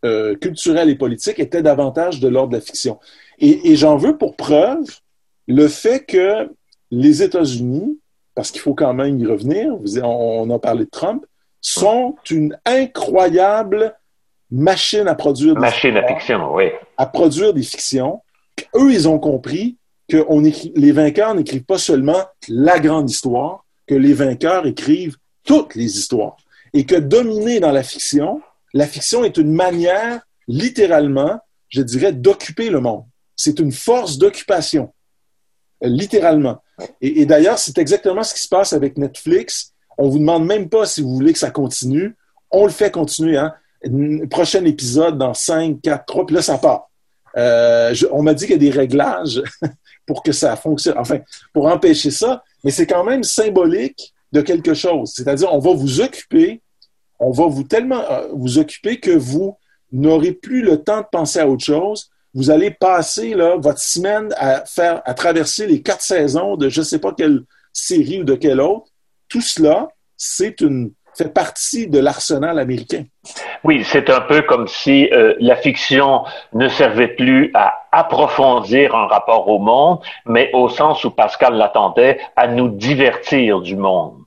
euh, 0.05 0.35
culturelle 0.35 0.89
et 0.89 0.95
politique 0.95 1.39
était 1.39 1.61
davantage 1.61 2.21
de 2.21 2.29
l'ordre 2.29 2.51
de 2.51 2.57
la 2.57 2.61
fiction. 2.61 2.99
Et, 3.39 3.75
j'en 3.75 3.97
veux 3.97 4.17
pour 4.17 4.37
preuve 4.37 4.85
le 5.47 5.67
fait 5.67 6.05
que 6.05 6.49
les 6.89 7.21
États-Unis, 7.21 7.99
parce 8.33 8.49
qu'il 8.49 8.61
faut 8.61 8.75
quand 8.75 8.93
même 8.93 9.19
y 9.19 9.25
revenir, 9.25 9.75
on, 10.03 10.49
a 10.49 10.59
parlé 10.59 10.85
de 10.85 10.89
Trump, 10.89 11.25
sont 11.59 12.15
une 12.29 12.57
incroyable 12.65 13.93
machine 14.53 15.07
à 15.07 15.15
produire 15.15 15.55
des 15.55 15.59
machine 15.59 15.97
à 15.97 16.07
fiction, 16.07 16.53
oui. 16.53 16.65
À 16.97 17.07
produire 17.07 17.53
des 17.53 17.63
fictions. 17.63 18.21
Eux, 18.75 18.93
ils 18.93 19.09
ont 19.09 19.19
compris 19.19 19.77
que 20.07 20.23
les 20.75 20.91
vainqueurs 20.91 21.33
n'écrivent 21.33 21.63
pas 21.63 21.79
seulement 21.79 22.23
la 22.47 22.79
grande 22.79 23.09
histoire, 23.09 23.65
que 23.87 23.95
les 23.95 24.13
vainqueurs 24.13 24.67
écrivent 24.67 25.17
toutes 25.43 25.75
les 25.75 25.97
histoires. 25.97 26.37
Et 26.73 26.85
que 26.85 26.95
dominer 26.95 27.59
dans 27.59 27.71
la 27.71 27.83
fiction, 27.83 28.41
la 28.73 28.85
fiction 28.85 29.23
est 29.23 29.37
une 29.37 29.53
manière, 29.53 30.21
littéralement, 30.47 31.39
je 31.69 31.81
dirais, 31.81 32.13
d'occuper 32.13 32.69
le 32.69 32.79
monde. 32.79 33.05
C'est 33.35 33.59
une 33.59 33.71
force 33.71 34.17
d'occupation, 34.19 34.93
littéralement. 35.81 36.61
Et, 37.01 37.25
d'ailleurs, 37.25 37.57
c'est 37.57 37.77
exactement 37.77 38.23
ce 38.23 38.33
qui 38.33 38.41
se 38.41 38.49
passe 38.49 38.73
avec 38.73 38.97
Netflix. 38.97 39.73
On 39.97 40.09
vous 40.09 40.19
demande 40.19 40.45
même 40.45 40.69
pas 40.69 40.85
si 40.85 41.01
vous 41.01 41.13
voulez 41.15 41.33
que 41.33 41.39
ça 41.39 41.51
continue. 41.51 42.15
On 42.51 42.65
le 42.65 42.71
fait 42.71 42.91
continuer. 42.91 43.37
Hein? 43.37 43.53
Prochain 44.29 44.63
épisode 44.65 45.17
dans 45.17 45.33
5, 45.33 45.81
4, 45.81 46.05
3, 46.05 46.25
puis 46.25 46.35
là, 46.35 46.41
ça 46.41 46.57
part. 46.57 46.89
Euh, 47.35 47.93
on 48.11 48.21
m'a 48.21 48.33
dit 48.33 48.45
qu'il 48.45 48.53
y 48.53 48.67
a 48.67 48.71
des 48.71 48.77
réglages 48.77 49.41
pour 50.05 50.23
que 50.23 50.31
ça 50.31 50.55
fonctionne, 50.55 50.97
enfin, 50.97 51.19
pour 51.53 51.67
empêcher 51.67 52.11
ça, 52.11 52.43
mais 52.63 52.71
c'est 52.71 52.87
quand 52.87 53.03
même 53.03 53.23
symbolique 53.23 54.13
de 54.31 54.41
quelque 54.41 54.73
chose. 54.73 55.11
C'est-à-dire, 55.15 55.53
on 55.53 55.59
va 55.59 55.73
vous 55.73 56.01
occuper 56.01 56.61
on 57.23 57.31
va 57.31 57.45
vous 57.47 57.63
tellement 57.63 58.03
euh, 58.11 58.27
vous 58.33 58.57
occuper 58.57 58.99
que 58.99 59.11
vous 59.11 59.57
n'aurez 59.91 60.33
plus 60.33 60.61
le 60.61 60.83
temps 60.83 61.01
de 61.01 61.07
penser 61.11 61.39
à 61.39 61.47
autre 61.47 61.63
chose. 61.63 62.09
Vous 62.33 62.49
allez 62.49 62.71
passer 62.71 63.35
là, 63.35 63.55
votre 63.57 63.79
semaine 63.79 64.33
à 64.37 64.65
faire, 64.65 65.01
à 65.05 65.13
traverser 65.13 65.67
les 65.67 65.81
quatre 65.81 66.01
saisons 66.01 66.57
de 66.57 66.69
je 66.69 66.81
ne 66.81 66.85
sais 66.85 66.99
pas 66.99 67.13
quelle 67.13 67.43
série 67.71 68.21
ou 68.21 68.23
de 68.23 68.35
quelle 68.35 68.59
autre. 68.59 68.87
Tout 69.29 69.41
cela, 69.41 69.87
c'est 70.17 70.61
une 70.61 70.91
fait 71.15 71.33
partie 71.33 71.87
de 71.87 71.99
l'arsenal 71.99 72.59
américain. 72.59 73.03
Oui, 73.63 73.83
c'est 73.85 74.09
un 74.09 74.21
peu 74.21 74.41
comme 74.41 74.67
si 74.67 75.09
euh, 75.11 75.35
la 75.39 75.55
fiction 75.55 76.23
ne 76.53 76.67
servait 76.67 77.09
plus 77.09 77.51
à 77.53 77.85
approfondir 77.91 78.95
un 78.95 79.07
rapport 79.07 79.47
au 79.47 79.59
monde, 79.59 79.99
mais 80.25 80.49
au 80.53 80.69
sens 80.69 81.03
où 81.03 81.11
Pascal 81.11 81.55
l'attendait, 81.55 82.19
à 82.35 82.47
nous 82.47 82.69
divertir 82.69 83.61
du 83.61 83.75
monde 83.75 84.23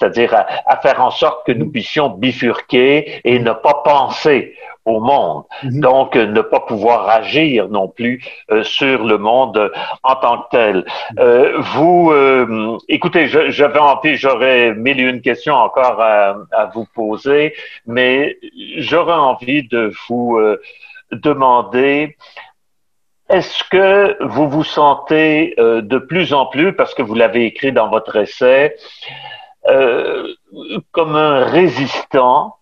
c'est-à-dire 0.00 0.34
à, 0.34 0.76
faire 0.78 1.02
en 1.02 1.10
sorte 1.10 1.44
que 1.46 1.52
nous 1.52 1.70
puissions 1.70 2.08
bifurquer 2.08 3.20
et 3.22 3.38
ne 3.38 3.52
pas 3.52 3.82
penser 3.84 4.54
au 4.84 5.00
monde. 5.00 5.44
Mhm. 5.62 5.80
Donc, 5.80 6.16
euh, 6.16 6.26
ne 6.26 6.40
pas 6.40 6.60
pouvoir 6.60 7.08
agir 7.08 7.68
non 7.68 7.88
plus 7.88 8.24
euh, 8.50 8.62
sur 8.62 9.04
le 9.04 9.18
monde 9.18 9.70
en 10.02 10.16
tant 10.16 10.42
que 10.42 10.48
tel. 10.50 10.84
Euh, 11.18 11.58
vous, 11.58 12.12
écoutez, 12.88 13.26
j'avais 13.26 13.78
envie, 13.78 14.16
j'aurais 14.16 14.74
mille 14.74 15.00
et 15.00 15.04
une 15.04 15.20
questions 15.20 15.54
encore 15.54 16.00
à, 16.00 16.36
à 16.52 16.66
vous 16.66 16.86
poser, 16.94 17.54
mais 17.86 18.36
j'aurais 18.78 19.12
envie 19.14 19.66
de 19.66 19.92
vous 20.08 20.40
demander 21.12 22.16
est-ce 23.28 23.62
que 23.70 24.16
vous 24.24 24.48
vous 24.48 24.64
sentez 24.64 25.54
de 25.56 25.98
plus 25.98 26.32
en 26.32 26.46
plus, 26.46 26.74
parce 26.74 26.94
que 26.94 27.02
vous 27.02 27.14
l'avez 27.14 27.44
écrit 27.46 27.72
dans 27.72 27.88
votre 27.88 28.16
essai, 28.16 28.74
euh, 29.68 30.26
comme 30.92 31.16
un 31.16 31.44
résistant 31.44 32.56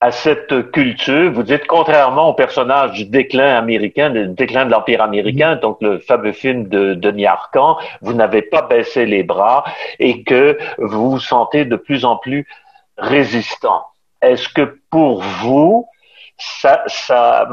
à 0.00 0.10
cette 0.12 0.70
culture. 0.70 1.32
Vous 1.32 1.42
dites, 1.42 1.66
contrairement 1.66 2.28
au 2.28 2.34
personnage 2.34 2.92
du 2.92 3.04
déclin 3.04 3.56
américain, 3.56 4.10
du 4.10 4.28
déclin 4.28 4.64
de 4.64 4.70
l'Empire 4.70 5.02
américain, 5.02 5.56
mm-hmm. 5.56 5.60
donc 5.60 5.78
le 5.80 5.98
fameux 5.98 6.32
film 6.32 6.68
de 6.68 6.94
Denis 6.94 7.26
Arcand, 7.26 7.78
vous 8.00 8.14
n'avez 8.14 8.42
pas 8.42 8.62
baissé 8.62 9.06
les 9.06 9.22
bras 9.22 9.64
et 9.98 10.22
que 10.22 10.58
vous 10.78 11.10
vous 11.10 11.20
sentez 11.20 11.64
de 11.64 11.76
plus 11.76 12.04
en 12.04 12.16
plus 12.16 12.46
résistant. 12.96 13.86
Est-ce 14.22 14.48
que 14.48 14.78
pour 14.90 15.22
vous, 15.22 15.86
ça, 16.38 16.84
ça, 16.86 17.48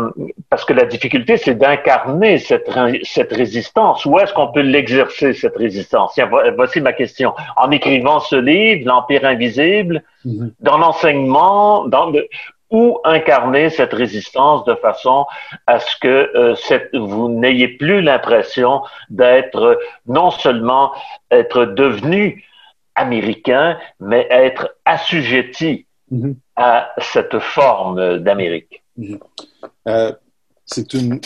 parce 0.49 0.63
que 0.63 0.73
la 0.73 0.85
difficulté, 0.85 1.37
c'est 1.37 1.55
d'incarner 1.55 2.37
cette, 2.37 2.69
cette 3.03 3.33
résistance. 3.33 4.05
Où 4.05 4.19
est-ce 4.19 4.31
qu'on 4.33 4.51
peut 4.51 4.61
l'exercer, 4.61 5.33
cette 5.33 5.57
résistance? 5.57 6.19
voici 6.55 6.81
ma 6.81 6.93
question. 6.93 7.33
En 7.57 7.71
écrivant 7.71 8.19
ce 8.19 8.35
livre, 8.35 8.85
L'Empire 8.85 9.25
invisible, 9.25 10.03
mhm. 10.23 10.53
dans 10.59 10.77
l'enseignement, 10.77 11.87
dans 11.87 12.11
le, 12.11 12.27
où 12.69 12.99
incarner 13.03 13.69
cette 13.69 13.93
résistance 13.93 14.63
de 14.65 14.75
façon 14.75 15.25
à 15.65 15.79
ce 15.79 15.97
que 15.97 16.07
euh, 16.35 16.55
cette, 16.55 16.95
vous 16.95 17.29
n'ayez 17.29 17.69
plus 17.69 18.01
l'impression 18.01 18.81
d'être 19.09 19.79
non 20.05 20.29
seulement 20.29 20.91
être 21.31 21.65
devenu 21.65 22.43
américain, 22.95 23.77
mais 23.99 24.27
être 24.29 24.75
assujetti 24.85 25.84
mhm 26.11 26.35
à 26.55 26.89
cette 26.97 27.39
forme 27.39 28.19
d'Amérique? 28.19 28.83
Euh, 29.87 30.13
c'est 30.65 30.93
une 30.93 31.19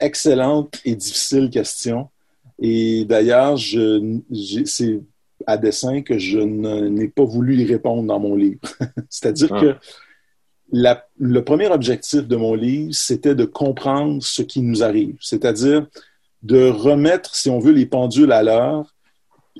excellente 0.00 0.80
et 0.84 0.94
difficile 0.94 1.50
question. 1.50 2.08
Et 2.60 3.04
d'ailleurs, 3.04 3.58
c'est 4.64 5.00
à 5.46 5.56
dessein 5.56 6.02
que 6.02 6.18
je 6.18 6.38
n'ai 6.38 7.08
pas 7.08 7.24
voulu 7.24 7.56
y 7.56 7.64
répondre 7.64 8.04
dans 8.04 8.20
mon 8.20 8.36
livre. 8.36 8.60
C'est-à-dire 9.08 9.52
ah. 9.52 9.60
que 9.60 9.76
le 11.18 11.40
premier 11.40 11.68
objectif 11.68 12.26
de 12.26 12.36
mon 12.36 12.54
livre, 12.54 12.92
c'était 12.92 13.34
de 13.34 13.44
comprendre 13.44 14.22
ce 14.22 14.42
qui 14.42 14.60
nous 14.60 14.82
arrive, 14.82 15.16
c'est-à-dire 15.20 15.86
de 16.42 16.68
remettre, 16.68 17.34
si 17.34 17.48
on 17.48 17.58
veut, 17.58 17.72
les 17.72 17.86
pendules 17.86 18.32
à 18.32 18.42
l'heure 18.42 18.94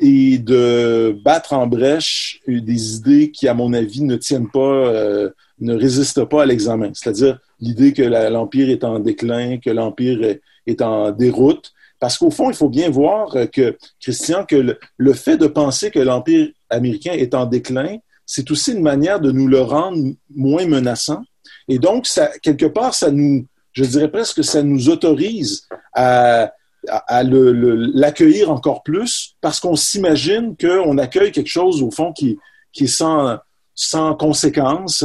et 0.00 0.38
de 0.38 1.16
battre 1.22 1.52
en 1.52 1.66
brèche 1.66 2.40
des 2.46 2.96
idées 2.96 3.30
qui, 3.30 3.48
à 3.48 3.54
mon 3.54 3.72
avis, 3.72 4.02
ne 4.02 4.16
tiennent 4.16 4.50
pas, 4.50 4.60
euh, 4.60 5.30
ne 5.60 5.74
résistent 5.74 6.24
pas 6.24 6.42
à 6.42 6.46
l'examen. 6.46 6.90
C'est-à-dire 6.94 7.38
l'idée 7.60 7.92
que 7.92 8.02
l'Empire 8.02 8.70
est 8.70 8.84
en 8.84 8.98
déclin, 8.98 9.58
que 9.58 9.70
l'Empire 9.70 10.38
est, 10.66 10.82
en 10.82 11.10
déroute. 11.10 11.72
Parce 12.00 12.18
qu'au 12.18 12.30
fond, 12.30 12.50
il 12.50 12.56
faut 12.56 12.68
bien 12.68 12.90
voir 12.90 13.34
que, 13.52 13.76
Christian, 14.00 14.44
que 14.44 14.76
le, 14.96 15.12
fait 15.12 15.36
de 15.36 15.46
penser 15.46 15.90
que 15.90 15.98
l'Empire 15.98 16.48
américain 16.70 17.12
est 17.12 17.34
en 17.34 17.46
déclin, 17.46 17.98
c'est 18.24 18.50
aussi 18.50 18.72
une 18.72 18.82
manière 18.82 19.20
de 19.20 19.32
nous 19.32 19.48
le 19.48 19.60
rendre 19.60 19.98
moins 20.34 20.66
menaçant. 20.66 21.22
Et 21.66 21.78
donc, 21.78 22.06
ça, 22.06 22.30
quelque 22.42 22.66
part, 22.66 22.94
ça 22.94 23.10
nous, 23.10 23.46
je 23.72 23.84
dirais 23.84 24.10
presque 24.10 24.36
que 24.36 24.42
ça 24.42 24.62
nous 24.62 24.88
autorise 24.88 25.66
à, 25.94 26.52
à, 26.88 27.22
l'accueillir 27.22 28.50
encore 28.50 28.82
plus 28.82 29.36
parce 29.40 29.60
qu'on 29.60 29.76
s'imagine 29.76 30.56
qu'on 30.56 30.98
accueille 30.98 31.32
quelque 31.32 31.48
chose 31.48 31.82
au 31.82 31.90
fond 31.90 32.12
qui, 32.12 32.38
qui 32.72 32.84
est 32.84 32.86
sans, 32.86 33.38
sans 33.74 34.14
conséquence. 34.14 35.04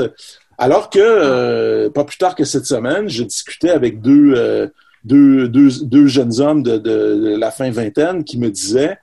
Alors 0.58 0.90
que, 0.90 1.00
euh, 1.00 1.90
pas 1.90 2.04
plus 2.04 2.18
tard 2.18 2.36
que 2.36 2.46
cette 2.46 2.66
semaine, 2.66 3.10
je 3.10 3.24
discutais 3.24 3.72
avec 3.72 4.02
deux, 4.02 4.34
euh, 4.36 4.68
deux, 5.04 5.48
deux, 5.48 5.70
deux, 5.84 6.08
jeunes 6.08 6.40
hommes 6.40 6.64
de, 6.64 7.36
la 7.36 7.52
fin 7.52 7.70
vingtaine 7.72 8.24
qui 8.24 8.38
me 8.38 8.50
disaient, 8.50 8.98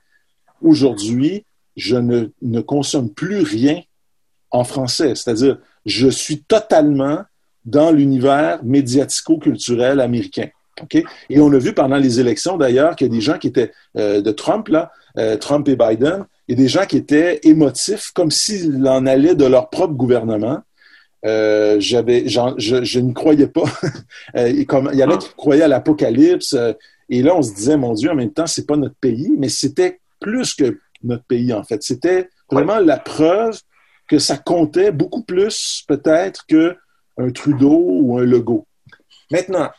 aujourd'hui, 0.61 1.45
je 1.75 1.97
ne, 1.97 2.27
ne 2.41 2.61
consomme 2.61 3.09
plus 3.09 3.41
rien 3.41 3.81
en 4.49 4.63
français. 4.63 5.15
C'est-à-dire, 5.15 5.57
je 5.85 6.07
suis 6.07 6.41
totalement 6.43 7.23
dans 7.65 7.91
l'univers 7.91 8.63
médiatico-culturel 8.63 9.99
américain. 9.99 10.49
Et 11.29 11.39
on 11.39 11.51
a 11.51 11.57
vu 11.57 11.73
pendant 11.73 11.97
les 11.97 12.19
élections, 12.19 12.57
d'ailleurs, 12.57 12.95
qu'il 12.95 13.07
y 13.07 13.09
a 13.09 13.13
des 13.13 13.21
gens 13.21 13.37
qui 13.37 13.47
étaient 13.47 13.71
euh, 13.97 14.21
de 14.21 14.31
Trump, 14.31 14.67
là, 14.67 14.91
euh, 15.17 15.37
Trump 15.37 15.67
et 15.67 15.75
Biden, 15.75 16.25
et 16.47 16.55
des 16.55 16.67
gens 16.67 16.85
qui 16.85 16.97
étaient 16.97 17.39
émotifs, 17.43 18.11
comme 18.13 18.31
s'il 18.31 18.87
en 18.87 19.05
allait 19.05 19.35
de 19.35 19.45
leur 19.45 19.69
propre 19.69 19.93
gouvernement. 19.93 20.59
Euh, 21.23 21.77
j'avais, 21.79 22.27
je, 22.27 22.83
je 22.83 22.99
ne 22.99 23.13
croyais 23.13 23.47
pas. 23.47 23.63
il 24.35 24.65
y 24.93 25.03
en 25.03 25.09
a 25.11 25.17
qui 25.17 25.29
croyaient 25.35 25.63
à 25.63 25.67
l'apocalypse. 25.67 26.55
et 27.09 27.21
là, 27.21 27.35
on 27.35 27.41
se 27.41 27.53
disait, 27.53 27.77
mon 27.77 27.93
Dieu, 27.93 28.09
en 28.09 28.15
même 28.15 28.33
temps, 28.33 28.47
c'est 28.47 28.65
pas 28.65 28.77
notre 28.77 28.95
pays, 28.95 29.31
mais 29.37 29.49
c'était 29.49 29.99
plus 30.19 30.53
que 30.53 30.79
notre 31.03 31.23
pays, 31.23 31.53
en 31.53 31.63
fait. 31.63 31.83
C'était 31.83 32.29
vraiment 32.49 32.79
la 32.79 32.97
preuve 32.97 33.59
que 34.07 34.19
ça 34.19 34.37
comptait 34.37 34.91
beaucoup 34.91 35.23
plus, 35.23 35.83
peut-être, 35.87 36.45
qu'un 36.45 37.31
Trudeau 37.33 37.85
ou 38.01 38.17
un 38.17 38.23
Legault. 38.23 38.65
Maintenant, 39.31 39.69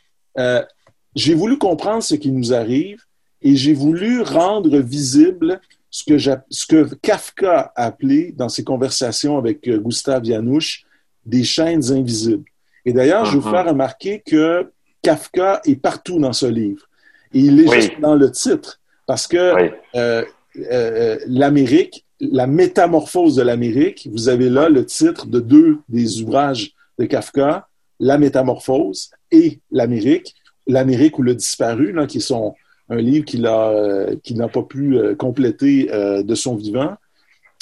j'ai 1.14 1.34
voulu 1.34 1.58
comprendre 1.58 2.02
ce 2.02 2.14
qui 2.14 2.30
nous 2.30 2.52
arrive 2.52 3.02
et 3.42 3.56
j'ai 3.56 3.74
voulu 3.74 4.22
rendre 4.22 4.78
visible 4.78 5.60
ce 5.90 6.04
que, 6.04 6.18
ce 6.18 6.66
que 6.66 6.94
Kafka 6.94 7.72
a 7.76 7.84
appelé 7.84 8.32
dans 8.32 8.48
ses 8.48 8.64
conversations 8.64 9.36
avec 9.36 9.68
euh, 9.68 9.78
Gustave 9.78 10.24
Janouch 10.24 10.84
des 11.26 11.44
chaînes 11.44 11.92
invisibles. 11.92 12.44
Et 12.84 12.92
d'ailleurs, 12.92 13.26
je 13.26 13.32
vais 13.32 13.38
vous 13.38 13.48
uh-huh. 13.48 13.50
faire 13.50 13.66
remarquer 13.66 14.22
que 14.24 14.72
Kafka 15.02 15.60
est 15.64 15.76
partout 15.76 16.18
dans 16.18 16.32
ce 16.32 16.46
livre. 16.46 16.88
Et 17.34 17.40
il 17.40 17.60
est 17.60 17.72
juste 17.72 18.00
dans 18.00 18.14
le 18.14 18.30
titre, 18.30 18.80
parce 19.06 19.26
que 19.26 19.70
euh, 19.94 20.24
euh, 20.70 21.18
l'Amérique, 21.26 22.04
la 22.20 22.46
métamorphose 22.46 23.36
de 23.36 23.42
l'Amérique, 23.42 24.08
vous 24.10 24.28
avez 24.28 24.48
là 24.48 24.68
le 24.68 24.84
titre 24.86 25.26
de 25.26 25.40
deux 25.40 25.78
des 25.88 26.22
ouvrages 26.22 26.72
de 26.98 27.04
Kafka, 27.04 27.68
La 28.00 28.18
Métamorphose 28.18 29.10
et 29.30 29.60
l'Amérique, 29.70 30.34
l'Amérique 30.66 31.18
ou 31.18 31.22
le 31.22 31.34
disparu, 31.34 31.92
là, 31.92 32.06
qui 32.06 32.20
sont 32.20 32.54
un 32.88 32.96
livre 32.96 33.24
qu'il 33.24 33.46
a, 33.46 34.06
qu'il 34.22 34.36
n'a 34.36 34.48
pas 34.48 34.62
pu 34.62 34.98
compléter 35.16 35.86
de 35.86 36.34
son 36.34 36.56
vivant. 36.56 36.94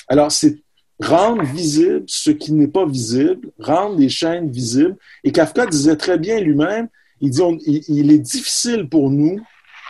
Alors, 0.08 0.32
c'est 0.32 0.58
rendre 1.00 1.42
visible 1.42 2.04
ce 2.06 2.30
qui 2.30 2.52
n'est 2.52 2.68
pas 2.68 2.86
visible, 2.86 3.48
rendre 3.58 3.98
les 3.98 4.08
chaînes 4.08 4.50
visibles. 4.50 4.96
Et 5.24 5.32
Kafka 5.32 5.66
disait 5.66 5.96
très 5.96 6.18
bien 6.18 6.40
lui-même, 6.40 6.88
il 7.20 7.30
dit, 7.30 7.42
il, 7.88 8.10
est 8.10 8.18
difficile 8.18 8.88
pour 8.88 9.10
nous 9.10 9.40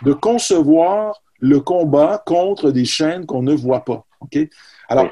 de 0.03 0.13
concevoir 0.13 1.21
le 1.39 1.59
combat 1.59 2.21
contre 2.25 2.71
des 2.71 2.85
chaînes 2.85 3.25
qu'on 3.25 3.41
ne 3.41 3.53
voit 3.53 3.85
pas. 3.85 4.05
OK? 4.19 4.37
Alors, 4.89 5.09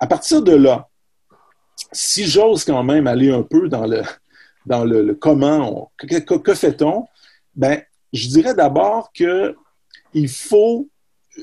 à 0.00 0.06
partir 0.06 0.42
de 0.42 0.54
là, 0.54 0.88
si 1.92 2.24
j'ose 2.24 2.64
quand 2.64 2.82
même 2.82 3.06
aller 3.06 3.30
un 3.30 3.42
peu 3.42 3.68
dans 3.68 3.86
le, 3.86 4.02
dans 4.64 4.84
le, 4.84 5.14
comment, 5.14 5.90
que, 5.98 6.54
fait-on? 6.54 7.06
Ben, 7.56 7.82
je 8.12 8.28
dirais 8.28 8.54
d'abord 8.54 9.10
qu'il 9.12 10.28
faut, 10.28 10.88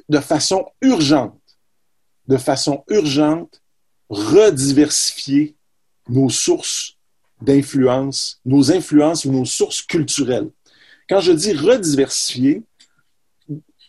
de 0.08 0.20
façon 0.20 0.66
urgente, 0.82 1.40
de 2.28 2.38
façon 2.38 2.84
urgente, 2.88 3.62
rediversifier 4.10 5.56
nos 6.08 6.30
sources 6.30 6.98
d'influence, 7.42 8.40
nos 8.46 8.72
influences 8.72 9.26
ou 9.26 9.32
nos 9.32 9.46
sources 9.46 9.82
culturelles. 9.82 10.50
Quand 11.10 11.20
je 11.20 11.32
dis 11.32 11.54
rediversifier, 11.54 12.64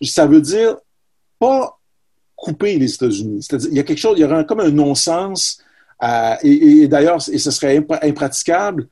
ça 0.02 0.26
veut 0.26 0.40
dire 0.40 0.76
pas 1.38 1.78
couper 2.34 2.78
les 2.78 2.92
États-Unis. 2.92 3.42
C'est-à-dire, 3.42 3.68
il 3.70 3.76
y 3.76 3.80
a 3.80 3.84
quelque 3.84 3.98
chose, 3.98 4.18
il 4.18 4.22
y 4.22 4.24
aurait 4.24 4.46
comme 4.46 4.60
un 4.60 4.70
non-sens, 4.70 5.62
et, 6.42 6.88
d'ailleurs, 6.88 7.20
et 7.30 7.38
ce 7.38 7.50
serait 7.50 7.76
impraticable. 8.02 8.88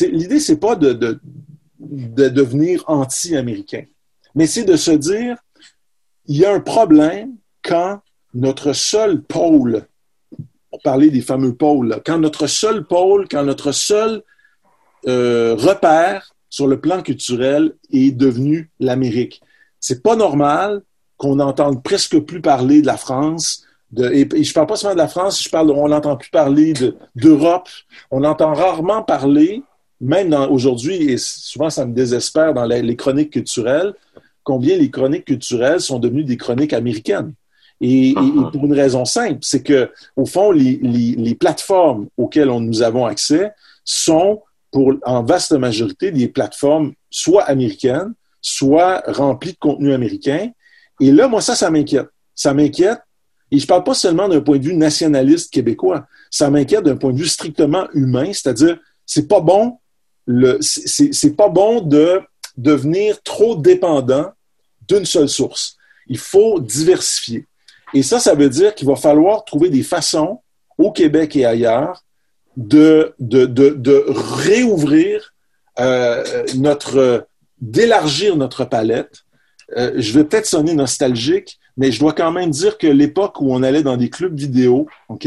L'idée, 0.00 0.40
c'est 0.40 0.56
pas 0.56 0.76
de, 0.76 1.20
de 1.94 2.28
devenir 2.28 2.84
anti-américain, 2.86 3.84
mais 4.34 4.46
c'est 4.46 4.64
de 4.64 4.76
se 4.76 4.90
dire, 4.90 5.36
il 6.26 6.36
y 6.36 6.44
a 6.44 6.52
un 6.52 6.60
problème 6.60 7.36
quand 7.62 8.00
notre 8.34 8.72
seul 8.72 9.22
pôle 9.22 9.86
pour 10.70 10.82
parler 10.82 11.10
des 11.10 11.20
fameux 11.20 11.54
pôles, 11.54 12.02
quand 12.04 12.18
notre 12.18 12.46
seul 12.46 12.84
pôle, 12.84 13.28
quand 13.28 13.44
notre 13.44 13.72
seul 13.72 14.22
euh, 15.06 15.54
repère 15.54 16.34
sur 16.50 16.66
le 16.66 16.80
plan 16.80 17.02
culturel 17.02 17.74
est 17.92 18.12
devenu 18.12 18.70
l'Amérique. 18.80 19.42
C'est 19.80 20.02
pas 20.02 20.16
normal 20.16 20.82
qu'on 21.16 21.36
n'entende 21.36 21.82
presque 21.82 22.18
plus 22.20 22.40
parler 22.40 22.80
de 22.80 22.86
la 22.86 22.96
France. 22.96 23.64
De, 23.90 24.10
et, 24.10 24.42
je 24.42 24.52
parle 24.52 24.66
pas 24.66 24.76
seulement 24.76 24.94
de 24.94 25.00
la 25.00 25.08
France, 25.08 25.42
je 25.42 25.48
parle, 25.48 25.70
on 25.70 25.88
n'entend 25.88 26.16
plus 26.16 26.30
parler 26.30 26.72
d'Europe. 27.14 27.68
on 28.10 28.24
entend 28.24 28.52
rarement 28.54 29.02
parler, 29.02 29.62
même 30.00 30.32
aujourd'hui, 30.50 31.10
et 31.10 31.16
souvent 31.18 31.70
ça 31.70 31.86
me 31.86 31.94
désespère 31.94 32.54
dans 32.54 32.64
les 32.64 32.96
chroniques 32.96 33.30
culturelles, 33.30 33.94
combien 34.42 34.76
les 34.76 34.90
chroniques 34.90 35.24
culturelles 35.24 35.80
sont 35.80 35.98
devenues 35.98 36.24
des 36.24 36.36
chroniques 36.36 36.72
américaines. 36.72 37.32
Et, 37.80 38.12
uh-huh. 38.12 38.52
pour 38.52 38.64
une 38.64 38.74
raison 38.74 39.04
simple, 39.04 39.38
c'est 39.42 39.62
que 39.62 39.90
au 40.16 40.26
fond, 40.26 40.52
les, 40.52 41.36
plateformes 41.38 42.06
auxquelles 42.16 42.48
nous 42.48 42.82
avons 42.82 43.06
accès 43.06 43.52
sont, 43.84 44.42
pour 44.70 44.94
en 45.04 45.22
vaste 45.22 45.52
majorité, 45.52 46.10
des 46.10 46.28
plateformes 46.28 46.92
soit 47.10 47.42
américaines, 47.42 48.14
soit 48.40 49.02
remplies 49.06 49.52
de 49.52 49.58
contenu 49.58 49.92
américain. 49.92 50.50
Et 51.00 51.10
là, 51.10 51.28
moi, 51.28 51.40
ça, 51.40 51.54
ça 51.54 51.70
m'inquiète. 51.70 52.08
Ça 52.34 52.54
m'inquiète. 52.54 53.00
Et 53.50 53.58
je 53.58 53.66
parle 53.66 53.84
pas 53.84 53.94
seulement 53.94 54.28
d'un 54.28 54.40
point 54.40 54.58
de 54.58 54.64
vue 54.64 54.74
nationaliste 54.74 55.52
québécois. 55.52 56.06
Ça 56.30 56.50
m'inquiète 56.50 56.84
d'un 56.84 56.96
point 56.96 57.12
de 57.12 57.18
vue 57.18 57.28
strictement 57.28 57.86
humain, 57.94 58.32
c'est-à-dire, 58.32 58.78
c'est 59.06 59.28
pas 59.28 59.40
bon. 59.40 59.78
Le, 60.26 60.58
c'est 60.60 61.36
pas 61.36 61.48
bon 61.48 61.80
de 61.80 62.20
devenir 62.56 63.22
trop 63.22 63.56
dépendant 63.56 64.32
d'une 64.88 65.04
seule 65.04 65.28
source. 65.28 65.76
Il 66.06 66.18
faut 66.18 66.60
diversifier. 66.60 67.46
Et 67.92 68.02
ça, 68.02 68.18
ça 68.18 68.34
veut 68.34 68.48
dire 68.48 68.74
qu'il 68.74 68.88
va 68.88 68.96
falloir 68.96 69.44
trouver 69.44 69.70
des 69.70 69.82
façons 69.82 70.40
au 70.78 70.92
Québec 70.92 71.36
et 71.36 71.44
ailleurs 71.44 72.02
de, 72.56 73.14
de, 73.18 73.46
de, 73.46 73.70
de 73.70 74.04
réouvrir 74.08 75.34
euh, 75.78 76.44
notre, 76.56 77.26
d'élargir 77.60 78.36
notre 78.36 78.64
palette. 78.64 79.24
Euh, 79.76 79.92
je 79.96 80.12
vais 80.12 80.24
peut-être 80.24 80.46
sonner 80.46 80.74
nostalgique, 80.74 81.58
mais 81.76 81.90
je 81.90 81.98
dois 81.98 82.12
quand 82.12 82.30
même 82.30 82.50
dire 82.50 82.78
que 82.78 82.86
l'époque 82.86 83.40
où 83.40 83.52
on 83.52 83.62
allait 83.62 83.82
dans 83.82 83.96
des 83.96 84.10
clubs 84.10 84.36
vidéo, 84.36 84.86
OK, 85.08 85.26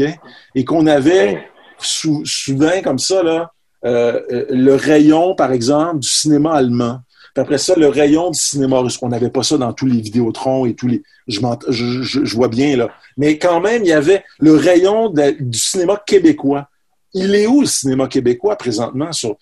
et 0.54 0.64
qu'on 0.64 0.86
avait 0.86 1.46
soudain 1.78 2.82
comme 2.82 2.98
ça, 2.98 3.22
là, 3.22 3.52
euh, 3.84 4.20
le 4.50 4.74
rayon, 4.74 5.34
par 5.34 5.52
exemple, 5.52 6.00
du 6.00 6.08
cinéma 6.08 6.52
allemand, 6.52 7.00
après 7.38 7.58
ça, 7.58 7.74
le 7.76 7.88
rayon 7.88 8.30
du 8.30 8.38
cinéma 8.38 8.80
russe. 8.80 8.98
On 9.00 9.08
n'avait 9.08 9.30
pas 9.30 9.42
ça 9.42 9.56
dans 9.58 9.72
tous 9.72 9.86
les 9.86 10.00
Vidéotrons 10.00 10.66
et 10.66 10.74
tous 10.74 10.88
les. 10.88 11.02
Je, 11.26 12.34
vois 12.34 12.48
bien, 12.48 12.76
là. 12.76 12.88
Mais 13.16 13.38
quand 13.38 13.60
même, 13.60 13.84
il 13.84 13.88
y 13.88 13.92
avait 13.92 14.24
le 14.40 14.54
rayon 14.56 15.10
du 15.10 15.58
cinéma 15.58 16.02
québécois. 16.04 16.68
Il 17.14 17.34
est 17.34 17.46
où 17.46 17.60
le 17.60 17.66
cinéma 17.66 18.08
québécois 18.08 18.56
présentement 18.56 19.12
sur, 19.12 19.36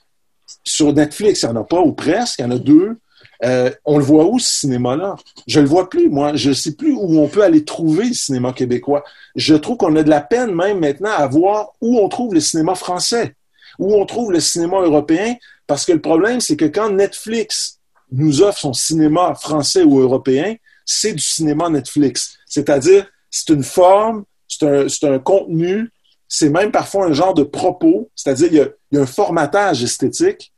sur 0.65 0.93
Netflix? 0.93 1.43
Il 1.43 1.47
n'y 1.47 1.53
en 1.53 1.61
a 1.63 1.65
pas, 1.65 1.81
ou 1.81 1.93
presque. 1.93 2.39
Il 2.39 2.43
y 2.43 2.45
en 2.45 2.51
a 2.51 2.59
deux. 2.59 2.99
Euh, 3.45 3.71
on 3.85 3.99
le 3.99 4.05
voit 4.05 4.27
où, 4.27 4.39
ce 4.39 4.61
cinéma-là? 4.61 5.17
Je 5.47 5.61
le 5.61 5.67
vois 5.67 5.89
plus, 5.89 6.09
moi. 6.09 6.37
Je 6.37 6.51
ne 6.51 6.55
sais 6.55 6.75
plus 6.75 6.93
où 6.93 7.19
on 7.19 7.29
peut 7.29 7.43
aller 7.43 7.65
trouver 7.65 8.09
le 8.09 8.15
cinéma 8.15 8.53
québécois. 8.53 9.05
Je 9.35 9.55
trouve 9.55 9.77
qu'on 9.79 9.97
a 9.97 10.03
de 10.03 10.11
la 10.11 10.21
peine 10.21 10.55
même 10.55 10.81
maintenant 10.81 11.13
à 11.17 11.27
voir 11.27 11.71
où 11.81 11.99
on 11.99 12.09
trouve 12.09 12.35
le 12.35 12.41
cinéma 12.41 12.75
français, 12.75 13.35
où 13.79 13.95
on 13.95 14.07
trouve 14.07 14.33
le 14.33 14.41
cinéma 14.41 14.81
européen, 14.81 15.37
parce 15.67 15.85
que 15.85 15.93
le 15.93 16.01
problème, 16.01 16.41
c'est 16.41 16.57
que 16.57 16.65
quand 16.65 16.91
Netflix 16.91 17.81
nous 18.13 18.43
offre 18.43 18.59
son 18.59 18.73
cinéma 18.73 19.35
français 19.35 19.83
ou 19.83 20.01
européen, 20.01 20.55
c'est 20.85 21.13
du 21.13 21.23
cinéma 21.23 21.69
Netflix. 21.69 22.39
C'est-à-dire, 22.47 23.07
c'est 23.31 23.53
une 23.53 23.65
forme, 23.65 24.25
c'est 24.49 25.05
un, 25.05 25.19
contenu, 25.19 25.91
c'est 26.29 26.49
même 26.49 26.71
parfois 26.71 27.07
un 27.07 27.13
genre 27.13 27.35
de 27.35 27.43
propos, 27.43 28.11
c'est-à-dire, 28.15 28.49
il, 28.53 28.97
y 28.97 28.99
a, 28.99 29.03
un 29.03 29.07
formatage 29.07 29.83
esthétique 29.83 30.53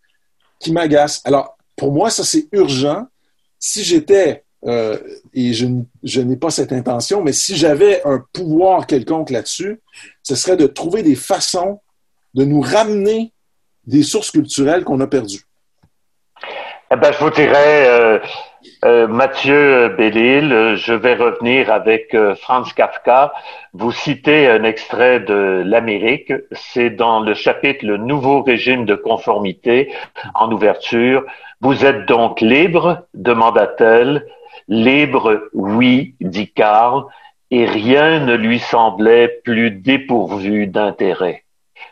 qui 0.60 0.72
m'agace. 0.72 1.22
Alors, 1.24 1.56
pour 1.76 1.92
moi, 1.92 2.10
ça, 2.10 2.24
c'est 2.24 2.48
urgent. 2.52 3.06
Si 3.58 3.82
j'étais, 3.82 4.44
euh, 4.66 4.98
et 5.32 5.54
je, 5.54 5.66
je 6.02 6.20
n'ai 6.20 6.36
pas 6.36 6.50
cette 6.50 6.72
intention, 6.72 7.22
mais 7.22 7.32
si 7.32 7.56
j'avais 7.56 8.02
un 8.04 8.22
pouvoir 8.32 8.86
quelconque 8.86 9.30
là-dessus, 9.30 9.80
ce 10.22 10.34
serait 10.34 10.56
de 10.56 10.66
trouver 10.66 11.02
des 11.02 11.14
façons 11.14 11.80
de 12.34 12.44
nous 12.44 12.60
ramener 12.60 13.32
des 13.86 14.02
sources 14.02 14.30
culturelles 14.30 14.84
qu'on 14.84 15.00
a 15.00 15.06
perdues. 15.06 15.44
Eh 16.90 16.96
ben, 16.96 17.12
je 17.12 17.18
vous 17.18 17.30
dirais, 17.30 17.86
euh, 17.86 18.18
euh, 18.84 19.06
Mathieu 19.06 19.88
Bellil, 19.90 20.74
je 20.76 20.94
vais 20.94 21.14
revenir 21.14 21.70
avec 21.70 22.14
euh, 22.14 22.34
Franz 22.34 22.72
Kafka. 22.74 23.32
Vous 23.74 23.92
citez 23.92 24.48
un 24.48 24.64
extrait 24.64 25.20
de 25.20 25.62
l'Amérique. 25.66 26.32
C'est 26.52 26.90
dans 26.90 27.20
le 27.20 27.34
chapitre 27.34 27.84
Le 27.84 27.98
nouveau 27.98 28.42
régime 28.42 28.86
de 28.86 28.94
conformité 28.94 29.92
en 30.34 30.50
ouverture. 30.50 31.24
Vous 31.60 31.84
êtes 31.84 32.06
donc 32.06 32.40
libre? 32.40 33.02
demanda-t-elle. 33.14 34.26
Libre, 34.68 35.48
oui, 35.52 36.14
dit 36.20 36.50
Karl, 36.52 37.04
et 37.50 37.66
rien 37.66 38.20
ne 38.20 38.34
lui 38.34 38.58
semblait 38.60 39.40
plus 39.44 39.70
dépourvu 39.70 40.66
d'intérêt. 40.66 41.44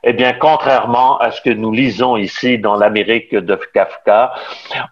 Eh 0.08 0.12
bien, 0.12 0.34
contrairement 0.34 1.18
à 1.18 1.32
ce 1.32 1.40
que 1.40 1.50
nous 1.50 1.72
lisons 1.72 2.16
ici 2.16 2.58
dans 2.60 2.76
l'Amérique 2.76 3.34
de 3.34 3.58
Kafka, 3.74 4.34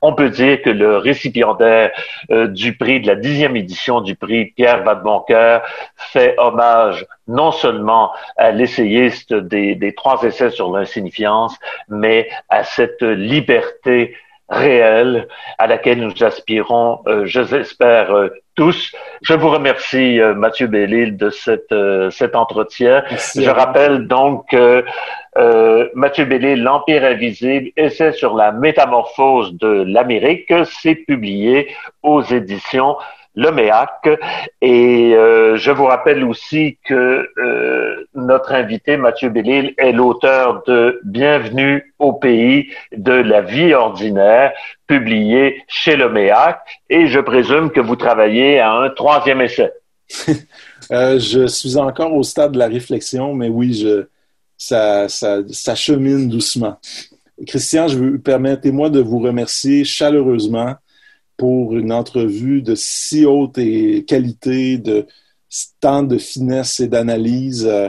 on 0.02 0.12
peut 0.12 0.28
dire 0.28 0.60
que 0.60 0.70
le 0.70 0.96
récipiendaire 0.96 1.92
euh, 2.32 2.48
du 2.48 2.76
prix 2.76 3.00
de 3.00 3.06
la 3.06 3.14
dixième 3.14 3.54
édition 3.54 4.00
du 4.00 4.16
prix 4.16 4.46
Pierre 4.46 4.82
Vadeboncoeur 4.82 5.62
fait 5.96 6.34
hommage 6.36 7.06
non 7.28 7.52
seulement 7.52 8.10
à 8.36 8.50
l'essayiste 8.50 9.32
des, 9.32 9.76
des 9.76 9.94
trois 9.94 10.20
essais 10.24 10.50
sur 10.50 10.76
l'insignifiance, 10.76 11.56
mais 11.88 12.28
à 12.48 12.64
cette 12.64 13.02
liberté 13.02 14.16
réelle 14.48 15.28
à 15.58 15.66
laquelle 15.66 16.00
nous 16.00 16.22
aspirons, 16.22 17.00
euh, 17.06 17.22
je 17.26 17.40
l'espère, 17.40 18.14
euh, 18.14 18.28
tous. 18.54 18.92
Je 19.22 19.34
vous 19.34 19.48
remercie, 19.48 20.20
euh, 20.20 20.34
Mathieu 20.34 20.66
Bellil, 20.66 21.16
de 21.16 21.30
cette, 21.30 21.72
euh, 21.72 22.10
cet 22.10 22.36
entretien. 22.36 23.02
je 23.10 23.50
rappelle 23.50 24.06
donc 24.06 24.48
que 24.50 24.84
Mathieu 25.94 26.26
Bellil, 26.26 26.62
L'Empire 26.62 27.04
invisible, 27.04 27.70
essai 27.76 28.12
sur 28.12 28.36
la 28.36 28.52
métamorphose 28.52 29.54
de 29.58 29.84
l'Amérique, 29.84 30.52
c'est 30.64 30.94
publié 30.94 31.74
aux 32.04 32.22
éditions 32.22 32.96
le 33.34 33.50
MEAC. 33.50 34.20
Et 34.60 35.14
euh, 35.14 35.56
je 35.56 35.70
vous 35.70 35.84
rappelle 35.84 36.24
aussi 36.24 36.78
que 36.84 37.28
euh, 37.38 38.06
notre 38.14 38.52
invité, 38.52 38.96
Mathieu 38.96 39.28
Bellil, 39.28 39.74
est 39.76 39.92
l'auteur 39.92 40.62
de 40.66 41.00
Bienvenue 41.04 41.94
au 41.98 42.12
pays 42.12 42.68
de 42.96 43.12
la 43.12 43.40
vie 43.40 43.74
ordinaire, 43.74 44.52
publié 44.86 45.62
chez 45.68 45.96
le 45.96 46.08
MEAC. 46.08 46.58
Et 46.90 47.06
je 47.06 47.20
présume 47.20 47.70
que 47.70 47.80
vous 47.80 47.96
travaillez 47.96 48.60
à 48.60 48.72
un 48.72 48.90
troisième 48.90 49.40
essai. 49.40 49.72
euh, 50.90 51.18
je 51.18 51.46
suis 51.46 51.76
encore 51.76 52.12
au 52.14 52.22
stade 52.22 52.52
de 52.52 52.58
la 52.58 52.68
réflexion, 52.68 53.34
mais 53.34 53.48
oui, 53.48 53.74
je, 53.74 54.06
ça, 54.56 55.08
ça, 55.08 55.38
ça 55.50 55.74
chemine 55.74 56.28
doucement. 56.28 56.78
Christian, 57.46 57.88
je 57.88 57.98
veux 57.98 58.18
permettez-moi 58.18 58.90
de 58.90 59.00
vous 59.00 59.18
remercier 59.18 59.84
chaleureusement 59.84 60.76
pour 61.36 61.76
une 61.76 61.92
entrevue 61.92 62.62
de 62.62 62.74
si 62.74 63.26
haute 63.26 63.58
qualité, 64.06 64.78
de 64.78 65.06
tant 65.80 66.02
de 66.02 66.18
finesse 66.18 66.80
et 66.80 66.88
d'analyse. 66.88 67.66
Euh, 67.70 67.88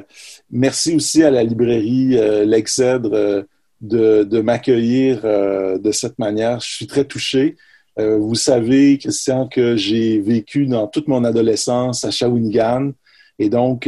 merci 0.51 0.95
aussi 0.95 1.23
à 1.23 1.31
la 1.31 1.43
librairie 1.43 2.17
euh, 2.17 2.45
L'Exèdre 2.45 3.13
euh, 3.13 3.43
de, 3.81 4.41
m'accueillir 4.41 5.21
de 5.23 5.91
cette 5.91 6.17
manière. 6.17 6.59
Je 6.59 6.73
suis 6.73 6.87
très 6.87 7.05
touché. 7.05 7.55
vous 7.97 8.33
savez, 8.33 8.97
Christian, 8.97 9.47
que 9.47 9.75
j'ai 9.75 10.19
vécu 10.19 10.65
dans 10.65 10.87
toute 10.87 11.07
mon 11.07 11.23
adolescence 11.23 12.03
à 12.03 12.09
Shawinigan 12.09 12.93
et 13.37 13.49
donc 13.49 13.87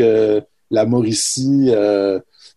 la 0.69 0.85
Mauricie, 0.85 1.71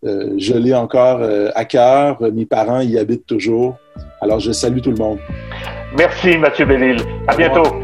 je 0.02 0.54
l'ai 0.54 0.74
encore 0.74 1.22
à 1.54 1.64
cœur. 1.64 2.20
Mes 2.32 2.46
parents 2.46 2.80
y 2.80 2.98
habitent 2.98 3.26
toujours. 3.26 3.78
Alors, 4.20 4.40
je 4.40 4.52
salue 4.52 4.80
tout 4.80 4.90
le 4.90 4.98
monde. 4.98 5.18
Merci, 5.96 6.38
Mathieu 6.38 6.66
Bellil. 6.66 6.98
À 7.26 7.34
bientôt. 7.36 7.82